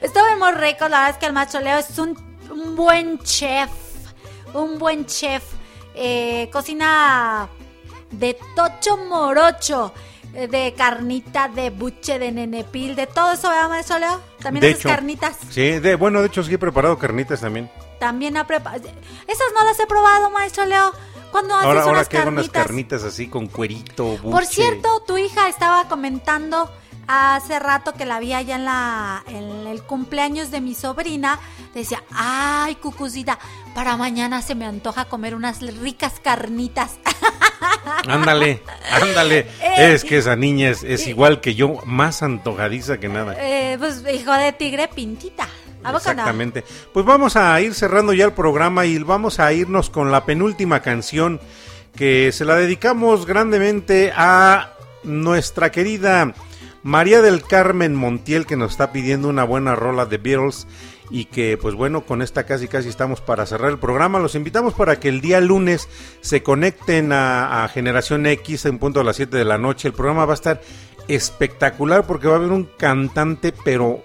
[0.00, 2.16] Estuvo muy rico, la verdad es que el maestro Leo es un,
[2.50, 3.70] un buen chef,
[4.54, 5.42] un buen chef.
[5.94, 7.48] Eh, cocina
[8.12, 9.92] de tocho morocho,
[10.32, 14.20] de carnita, de buche, de nenepil, de todo eso, ¿verdad, maestro Leo?
[14.40, 15.36] También De haces hecho, carnitas.
[15.50, 17.70] Sí, de, bueno, de hecho sí he preparado carnitas también.
[17.98, 18.84] También ha preparado.
[19.26, 20.92] Esas no las he probado, maestro Leo.
[21.32, 22.66] Cuando haces Ahora, ahora unas que hago unas carnitas.
[22.66, 24.30] carnitas así con cuerito, buche.
[24.30, 26.70] Por cierto, tu hija estaba comentando
[27.08, 31.40] hace rato que la vi allá en, la, en el cumpleaños de mi sobrina.
[31.74, 33.38] Decía, ay, cucucita,
[33.74, 36.98] para mañana se me antoja comer unas ricas carnitas.
[38.06, 39.38] Ándale, ándale.
[39.60, 43.34] Eh, es que esa niña es, es igual que yo, más antojadiza que nada.
[43.38, 45.48] Eh, pues hijo de tigre, pintita.
[45.94, 46.64] Exactamente.
[46.92, 50.80] Pues vamos a ir cerrando ya el programa y vamos a irnos con la penúltima
[50.80, 51.40] canción
[51.96, 54.72] que se la dedicamos grandemente a
[55.02, 56.34] nuestra querida
[56.82, 60.66] María del Carmen Montiel que nos está pidiendo una buena rola de Beatles
[61.10, 64.18] y que pues bueno con esta casi casi estamos para cerrar el programa.
[64.18, 65.88] Los invitamos para que el día lunes
[66.20, 69.88] se conecten a, Generación X en punto a las 7 de la noche.
[69.88, 70.60] El programa va a estar
[71.08, 74.04] espectacular porque va a haber un cantante pero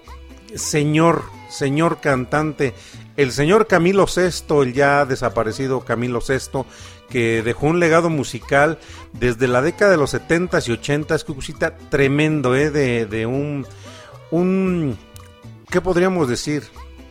[0.54, 2.74] señor señor cantante.
[3.16, 6.66] El señor Camilo Sesto el ya desaparecido Camilo Sesto
[7.14, 8.80] que dejó un legado musical
[9.12, 12.72] desde la década de los 70s y 80s, Cucucita, tremendo, ¿eh?
[12.72, 13.64] De, de un,
[14.32, 14.98] un,
[15.70, 16.64] ¿qué podríamos decir?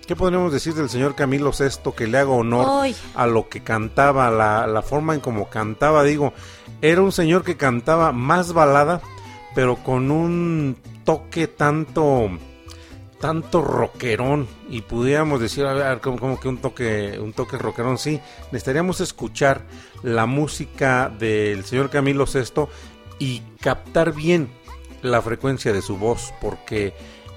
[0.06, 4.30] ¿Qué podríamos decir del señor Camilo VI que le haga honor a lo que cantaba,
[4.30, 6.04] la, la forma en como cantaba?
[6.04, 6.34] Digo,
[6.82, 9.00] era un señor que cantaba más balada,
[9.56, 10.76] pero con un
[11.06, 12.30] toque tanto
[13.24, 17.98] tanto rockerón y pudiéramos decir a ver como, como que un toque un toque rockerón
[17.98, 18.20] sí
[18.52, 19.62] necesitaríamos escuchar
[20.02, 22.68] la música del señor Camilo VI
[23.20, 24.50] y captar bien
[25.02, 26.94] la frecuencia de su voz porque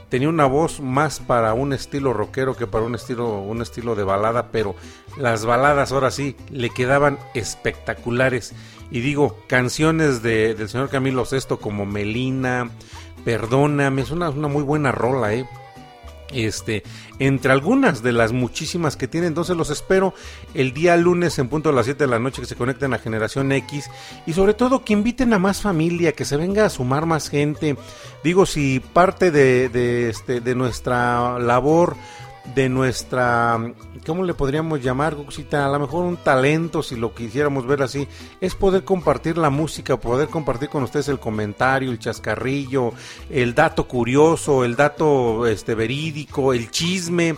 [0.09, 4.03] tenía una voz más para un estilo rockero que para un estilo un estilo de
[4.03, 4.75] balada pero
[5.17, 8.55] las baladas ahora sí le quedaban espectaculares.
[8.91, 12.71] Y digo canciones de, del señor Camilo VI como Melina
[13.25, 15.47] Perdóname es una, una muy buena rola eh
[16.32, 16.82] este,
[17.19, 19.27] entre algunas de las muchísimas que tiene.
[19.27, 20.15] Entonces los espero
[20.55, 22.98] el día lunes en punto a las 7 de la noche que se conecten a
[22.98, 23.90] Generación X
[24.27, 27.77] y sobre todo que inviten a más familia, que se venga a sumar más gente.
[28.24, 31.97] Digo, si parte de, este, de nuestra labor
[32.55, 33.74] de nuestra,
[34.06, 35.66] ¿cómo le podríamos llamar, Guxita?
[35.66, 38.06] A lo mejor un talento, si lo quisiéramos ver así,
[38.40, 42.93] es poder compartir la música, poder compartir con ustedes el comentario, el chascarrillo,
[43.31, 47.36] el dato curioso, el dato este verídico, el chisme.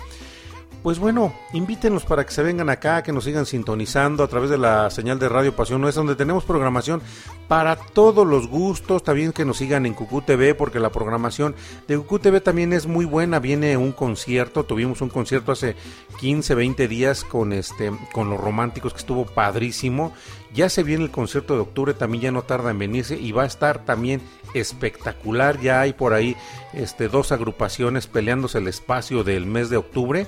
[0.83, 4.59] Pues bueno, invítenos para que se vengan acá, que nos sigan sintonizando a través de
[4.59, 7.03] la señal de Radio Pasión Nuestra, donde tenemos programación
[7.49, 11.57] para todos los gustos, también que nos sigan en Cucú TV, porque la programación
[11.89, 15.75] de Cucú TV también es muy buena, viene un concierto, tuvimos un concierto hace
[16.21, 20.13] 15, 20 días con este con los románticos que estuvo padrísimo.
[20.55, 23.43] Ya se viene el concierto de octubre, también ya no tarda en venirse y va
[23.43, 24.23] a estar también
[24.55, 25.61] espectacular.
[25.61, 26.37] Ya hay por ahí
[26.73, 30.27] este dos agrupaciones peleándose el espacio del mes de octubre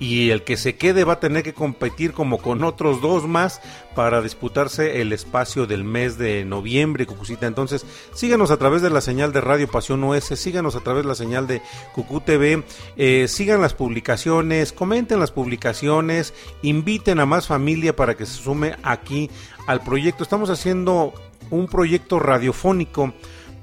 [0.00, 3.60] y el que se quede va a tener que competir como con otros dos más
[3.94, 7.46] para disputarse el espacio del mes de noviembre, Cucucita.
[7.46, 11.08] Entonces, síganos a través de la señal de Radio Pasión OS, síganos a través de
[11.08, 11.60] la señal de
[11.94, 12.64] Cucú TV,
[12.96, 16.32] eh, sigan las publicaciones, comenten las publicaciones,
[16.62, 19.30] inviten a más familia para que se sume aquí
[19.66, 20.22] al proyecto.
[20.22, 21.12] Estamos haciendo
[21.50, 23.12] un proyecto radiofónico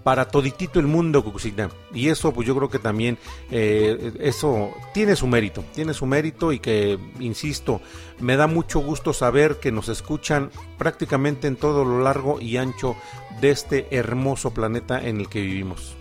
[0.08, 1.70] para toditito el mundo, Cucucita.
[1.94, 3.18] Y eso, pues yo creo que también
[3.52, 7.82] eh, eso tiene su mérito, tiene su mérito y que, insisto,
[8.22, 12.96] me da mucho gusto saber que nos escuchan prácticamente en todo lo largo y ancho
[13.42, 15.97] de este hermoso planeta en el que vivimos.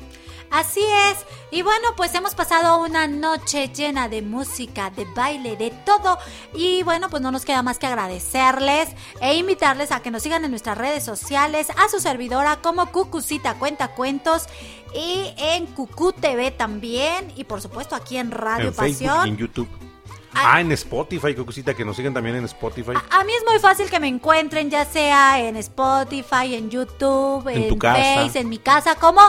[0.57, 0.81] Así
[1.11, 1.19] es.
[1.51, 6.19] Y bueno, pues hemos pasado una noche llena de música, de baile, de todo.
[6.55, 8.89] Y bueno, pues no nos queda más que agradecerles
[9.21, 13.59] e invitarles a que nos sigan en nuestras redes sociales, a su servidora como Cucucita
[13.59, 14.47] Cuenta Cuentos
[14.95, 17.31] y en Cucú TV también.
[17.37, 19.29] Y por supuesto aquí en Radio en Pasión.
[19.29, 19.69] en YouTube.
[20.37, 22.93] Ah, en Spotify, Cucucita, que nos sigan también en Spotify.
[23.11, 27.63] A mí es muy fácil que me encuentren, ya sea en Spotify, en YouTube, En
[27.63, 28.39] en, tu casa.
[28.39, 29.21] En mi casa, como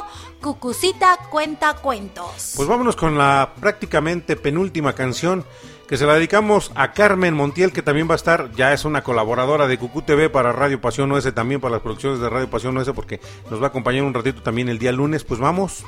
[0.42, 2.54] Cucucita Cuenta Cuentos.
[2.56, 5.46] Pues vámonos con la prácticamente penúltima canción
[5.88, 9.04] que se la dedicamos a Carmen Montiel, que también va a estar, ya es una
[9.04, 12.78] colaboradora de Cucú TV para Radio Pasión OS, también para las producciones de Radio Pasión
[12.78, 15.24] OS, porque nos va a acompañar un ratito también el día lunes.
[15.24, 15.86] Pues vamos.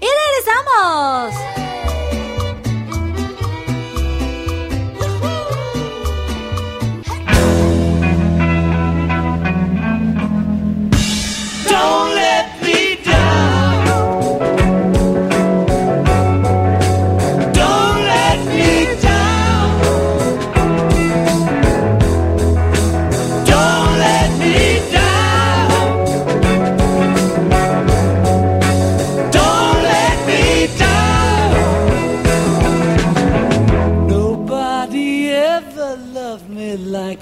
[0.00, 2.29] ¡Y regresamos!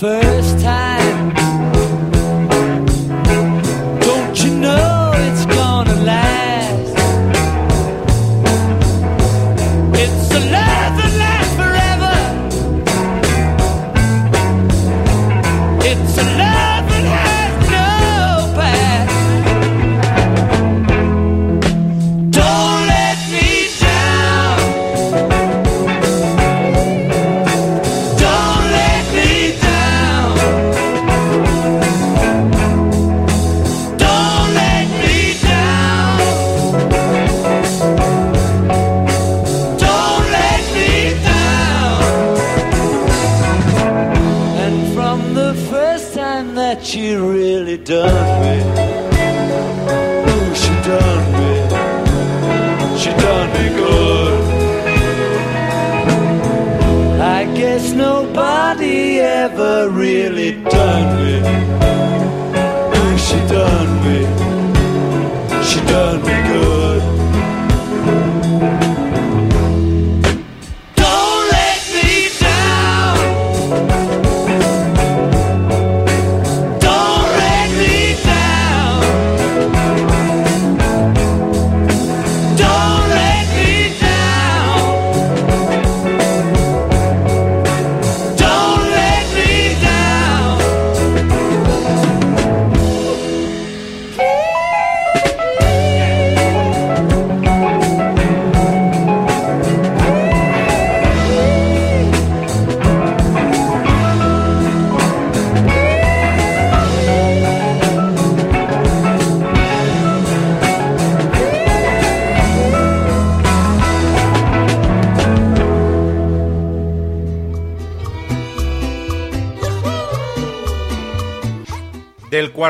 [0.00, 0.39] First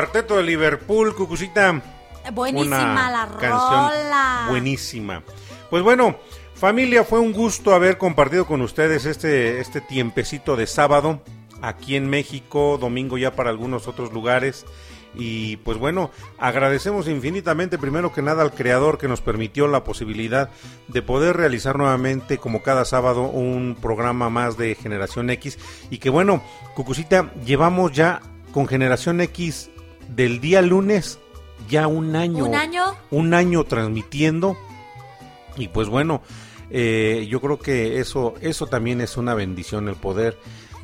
[0.01, 1.79] cuarteto de Liverpool, Cucucita.
[2.33, 4.45] Buenísima una la canción rola.
[4.49, 5.21] Buenísima.
[5.69, 6.15] Pues bueno,
[6.55, 11.21] familia, fue un gusto haber compartido con ustedes este, este tiempecito de sábado
[11.61, 14.65] aquí en México, domingo ya para algunos otros lugares.
[15.13, 16.09] Y pues bueno,
[16.39, 20.49] agradecemos infinitamente primero que nada al creador que nos permitió la posibilidad
[20.87, 25.59] de poder realizar nuevamente como cada sábado un programa más de Generación X
[25.91, 26.41] y que bueno,
[26.73, 28.19] Cucucita, llevamos ya
[28.51, 29.69] con Generación X
[30.09, 31.19] del día lunes
[31.69, 32.45] ya un año.
[32.45, 32.83] ¿Un año?
[33.09, 34.57] Un año transmitiendo.
[35.57, 36.21] Y pues bueno,
[36.69, 40.37] eh, yo creo que eso, eso también es una bendición, el poder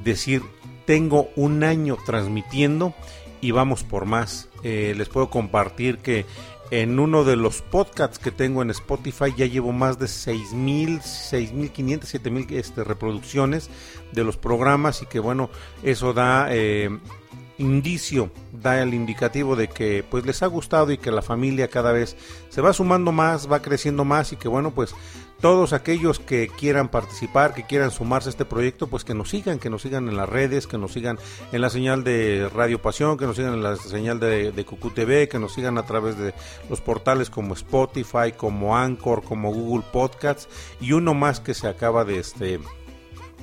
[0.03, 0.43] decir,
[0.85, 2.93] tengo un año transmitiendo
[3.41, 4.49] y vamos por más.
[4.63, 6.25] Eh, les puedo compartir que
[6.71, 12.01] en uno de los podcasts que tengo en Spotify ya llevo más de 6.000, 6.500,
[12.01, 13.69] 7.000 este, reproducciones
[14.11, 15.49] de los programas y que bueno,
[15.83, 16.89] eso da eh,
[17.57, 21.91] indicio, da el indicativo de que pues les ha gustado y que la familia cada
[21.91, 22.15] vez
[22.49, 24.93] se va sumando más, va creciendo más y que bueno pues
[25.39, 29.59] todos aquellos que quieran participar, que quieran sumarse a este proyecto, pues que nos sigan,
[29.59, 31.19] que nos sigan en las redes, que nos sigan
[31.51, 34.89] en la señal de Radio Pasión, que nos sigan en la señal de, de Cucú
[34.89, 36.33] TV, que nos sigan a través de
[36.69, 40.49] los portales como Spotify, como Anchor, como Google Podcasts
[40.81, 42.59] y uno más que se acaba de este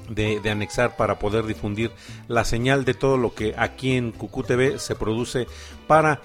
[0.09, 1.93] de, de, anexar para poder difundir
[2.29, 5.47] la señal de todo lo que aquí en Cucú TV se produce
[5.87, 6.21] para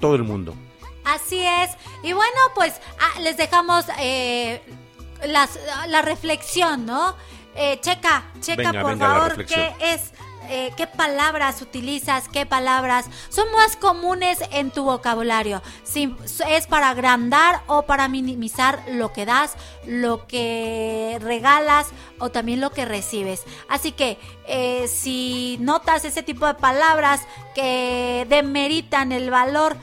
[0.00, 0.54] todo el mundo.
[1.04, 1.70] Así es.
[2.02, 4.62] Y bueno, pues ah, les dejamos eh,
[5.26, 5.58] las,
[5.88, 7.14] la reflexión, ¿no?
[7.56, 10.12] Eh, checa, checa Venga, por venga favor qué es,
[10.50, 15.62] eh, qué palabras utilizas, qué palabras son más comunes en tu vocabulario.
[15.84, 16.14] Si
[16.48, 19.54] es para agrandar o para minimizar lo que das,
[19.86, 21.86] lo que regalas
[22.18, 23.44] o también lo que recibes.
[23.68, 27.20] Así que eh, si notas ese tipo de palabras
[27.54, 29.76] que demeritan el valor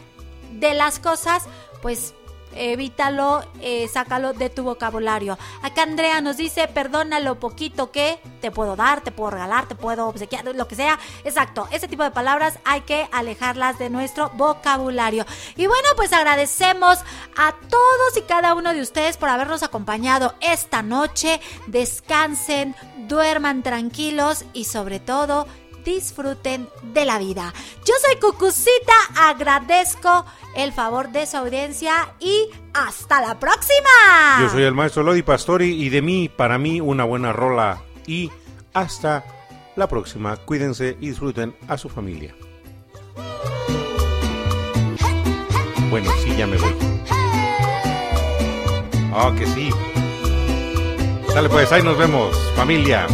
[0.52, 1.44] de las cosas,
[1.82, 2.14] pues
[2.58, 5.38] evítalo, eh, sácalo de tu vocabulario.
[5.62, 9.76] Acá Andrea nos dice, perdona lo poquito que te puedo dar, te puedo regalar, te
[9.76, 11.00] puedo obsequiar, lo que sea.
[11.24, 15.26] Exacto, ese tipo de palabras hay que alejarlas de nuestro vocabulario.
[15.56, 17.00] Y bueno, pues agradecemos
[17.38, 21.40] a todos y cada uno de ustedes por habernos acompañado esta noche.
[21.68, 22.76] Descansen,
[23.08, 25.48] duerman tranquilos y sobre todo
[25.88, 27.54] disfruten de la vida.
[27.86, 34.42] Yo soy Cucucita, agradezco el favor de su audiencia y hasta la próxima.
[34.42, 37.82] Yo soy el maestro Lodi Pastori y de mí, para mí, una buena rola.
[38.06, 38.30] Y
[38.74, 39.24] hasta
[39.78, 40.36] la próxima.
[40.36, 42.36] Cuídense y disfruten a su familia.
[45.90, 46.76] Bueno, sí, ya me voy.
[49.14, 49.70] Oh, que sí.
[51.34, 53.08] Dale pues, ahí nos vemos, familia.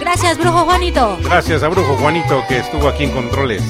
[0.00, 1.18] Gracias, brujo Juanito.
[1.22, 3.62] Gracias a Brujo Juanito que estuvo aquí en controles.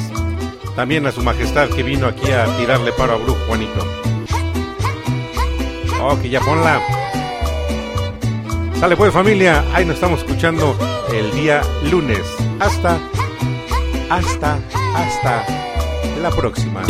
[0.76, 3.86] También a su majestad que vino aquí a tirarle paro a Brujo Juanito.
[6.02, 6.80] Ok, ya ponla.
[8.78, 10.76] Sale pues familia, ahí nos estamos escuchando
[11.12, 12.22] el día lunes.
[12.60, 12.98] Hasta,
[14.08, 14.58] hasta,
[14.94, 15.44] hasta
[16.22, 16.82] la próxima.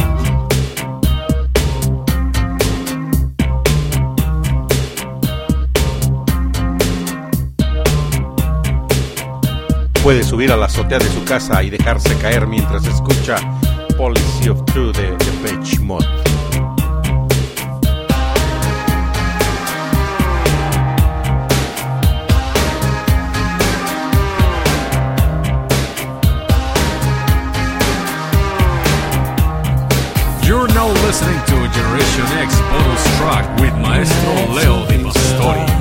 [10.03, 13.37] Puede subir a la azotea de su casa y dejarse caer mientras escucha
[13.97, 16.07] Policy of True de Depeche Mode.
[30.47, 35.79] You're now listening to Generation X bonus track with Maestro Leo Di Pastori.